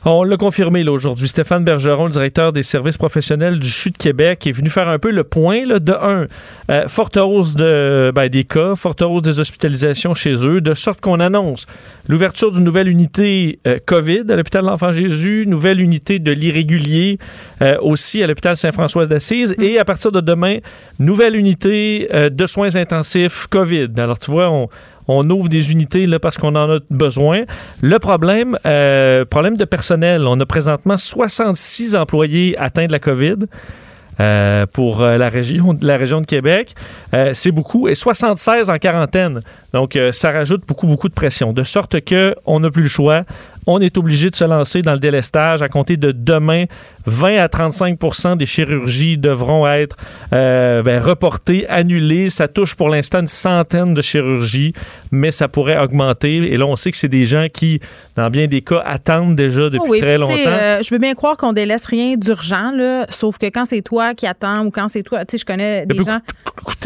[0.04, 1.26] On l'a confirmé là, aujourd'hui.
[1.26, 4.98] Stéphane Bergeron, le directeur des services professionnels du CHU de Québec, est venu faire un
[5.00, 5.64] peu le point.
[5.64, 6.26] Là, de un,
[6.70, 11.00] euh, forte hausse de, ben, des cas, forte hausse des hospitalisations chez eux, de sorte
[11.00, 11.66] qu'on annonce
[12.08, 17.18] l'ouverture d'une nouvelle unité euh, COVID à l'hôpital de l'Enfant Jésus, nouvelle unité de l'irrégulier
[17.60, 19.62] euh, aussi à l'hôpital Saint-François d'Assise, mm.
[19.62, 20.58] et à partir de demain,
[21.00, 23.88] nouvelle unité de soins intensifs COVID.
[23.98, 24.68] Alors, tu vois, on,
[25.08, 27.44] on ouvre des unités parce qu'on en a besoin.
[27.82, 33.36] Le problème, euh, problème de personnel, on a présentement 66 employés atteints de la COVID.
[34.20, 36.74] Euh, pour euh, la région, de Québec.
[37.34, 37.86] c'est beaucoup.
[37.86, 39.42] Et 76 en quarantaine.
[39.72, 41.52] Donc, ça rajoute beaucoup, beaucoup de pression.
[41.52, 43.22] De sorte que on n'a plus le choix
[43.68, 45.62] on est obligé de se lancer dans le délestage.
[45.62, 46.64] À compter de demain,
[47.06, 49.96] 20 à 35% des chirurgies devront être
[50.32, 52.30] euh, ben, reportées, annulées.
[52.30, 54.72] Ça touche pour l'instant une centaine de chirurgies,
[55.12, 56.36] mais ça pourrait augmenter.
[56.36, 57.80] Et là, on sait que c'est des gens qui,
[58.16, 60.34] dans bien des cas, attendent déjà depuis très longtemps.
[60.34, 62.72] Euh, je veux bien croire qu'on délaisse rien d'urgent,
[63.10, 65.84] sauf que quand c'est toi qui attends ou quand c'est toi, tu sais, je connais
[65.84, 66.18] des gens.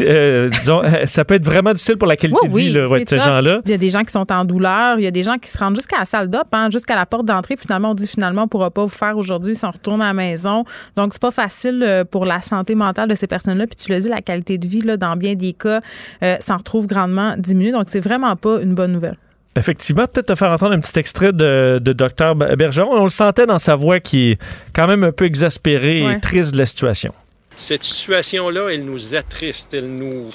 [0.01, 3.61] Euh, disons, ça peut être vraiment difficile pour la qualité de vie de ces gens-là.
[3.65, 5.49] Il y a des gens qui sont en douleur, il y a des gens qui
[5.49, 7.55] se rendent jusqu'à la salle d'op, hein, jusqu'à la porte d'entrée.
[7.57, 10.07] Finalement, on dit finalement, on ne pourra pas vous faire aujourd'hui si on retourne à
[10.07, 10.65] la maison.
[10.95, 13.67] Donc, c'est pas facile euh, pour la santé mentale de ces personnes-là.
[13.67, 15.81] Puis tu l'as dit, la qualité de vie, là, dans bien des cas,
[16.23, 17.71] euh, s'en retrouve grandement diminuée.
[17.71, 19.17] Donc, c'est vraiment pas une bonne nouvelle.
[19.55, 22.97] Effectivement, peut-être te faire entendre un petit extrait de, de Dr Bergeron.
[22.97, 24.39] On le sentait dans sa voix qui est
[24.73, 27.13] quand même un peu exaspérée et triste de la situation.
[27.55, 30.29] Cette situation-là, elle nous attriste, elle nous,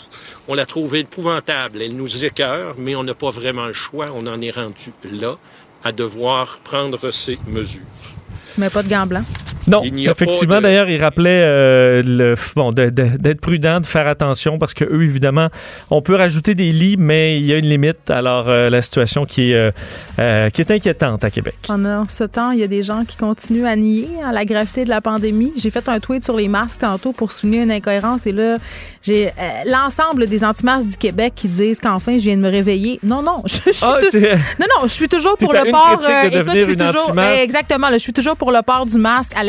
[0.46, 4.26] on la trouve épouvantable, elle nous écœure, mais on n'a pas vraiment le choix, on
[4.28, 5.36] en est rendu là
[5.88, 7.80] à devoir prendre ces mesures.
[8.58, 9.24] Mais pas de gants blancs.
[9.68, 14.84] Non, effectivement, d'ailleurs, il rappelait euh, le, bon, d'être prudent, de faire attention parce que
[14.84, 15.48] eux, évidemment,
[15.90, 18.10] on peut rajouter des lits, mais il y a une limite.
[18.10, 19.72] Alors, euh, la situation qui est,
[20.18, 21.56] euh, qui est inquiétante à Québec.
[21.66, 24.84] Pendant ce temps, il y a des gens qui continuent à nier à la gravité
[24.84, 25.52] de la pandémie.
[25.56, 28.56] J'ai fait un tweet sur les masques tantôt pour souligner une incohérence et là,
[29.02, 29.32] j'ai
[29.66, 32.98] l'ensemble des anti-masques du Québec qui disent qu'enfin, je viens de me réveiller.
[33.02, 33.98] Non, non, je, suis, ah,
[34.60, 35.98] non, non, je suis toujours pour le port.
[36.24, 39.44] écoute, je suis toujours, exactement, je suis toujours pour le port du masque à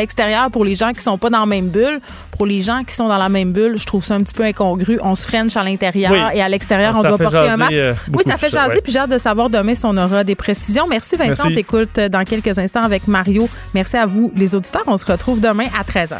[0.51, 1.99] pour les gens qui sont pas dans la même bulle.
[2.31, 4.43] Pour les gens qui sont dans la même bulle, je trouve ça un petit peu
[4.43, 4.99] incongru.
[5.01, 7.73] On se freine à l'intérieur et à l'extérieur, on doit porter un masque.
[7.73, 10.35] Euh, oui, ça fait jaser, puis j'ai hâte de savoir demain si on aura des
[10.35, 10.85] précisions.
[10.89, 13.49] Merci Vincent, on t'écoute dans quelques instants avec Mario.
[13.73, 14.83] Merci à vous, les auditeurs.
[14.87, 16.17] On se retrouve demain à 13h.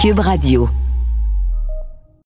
[0.00, 0.68] Cube Radio.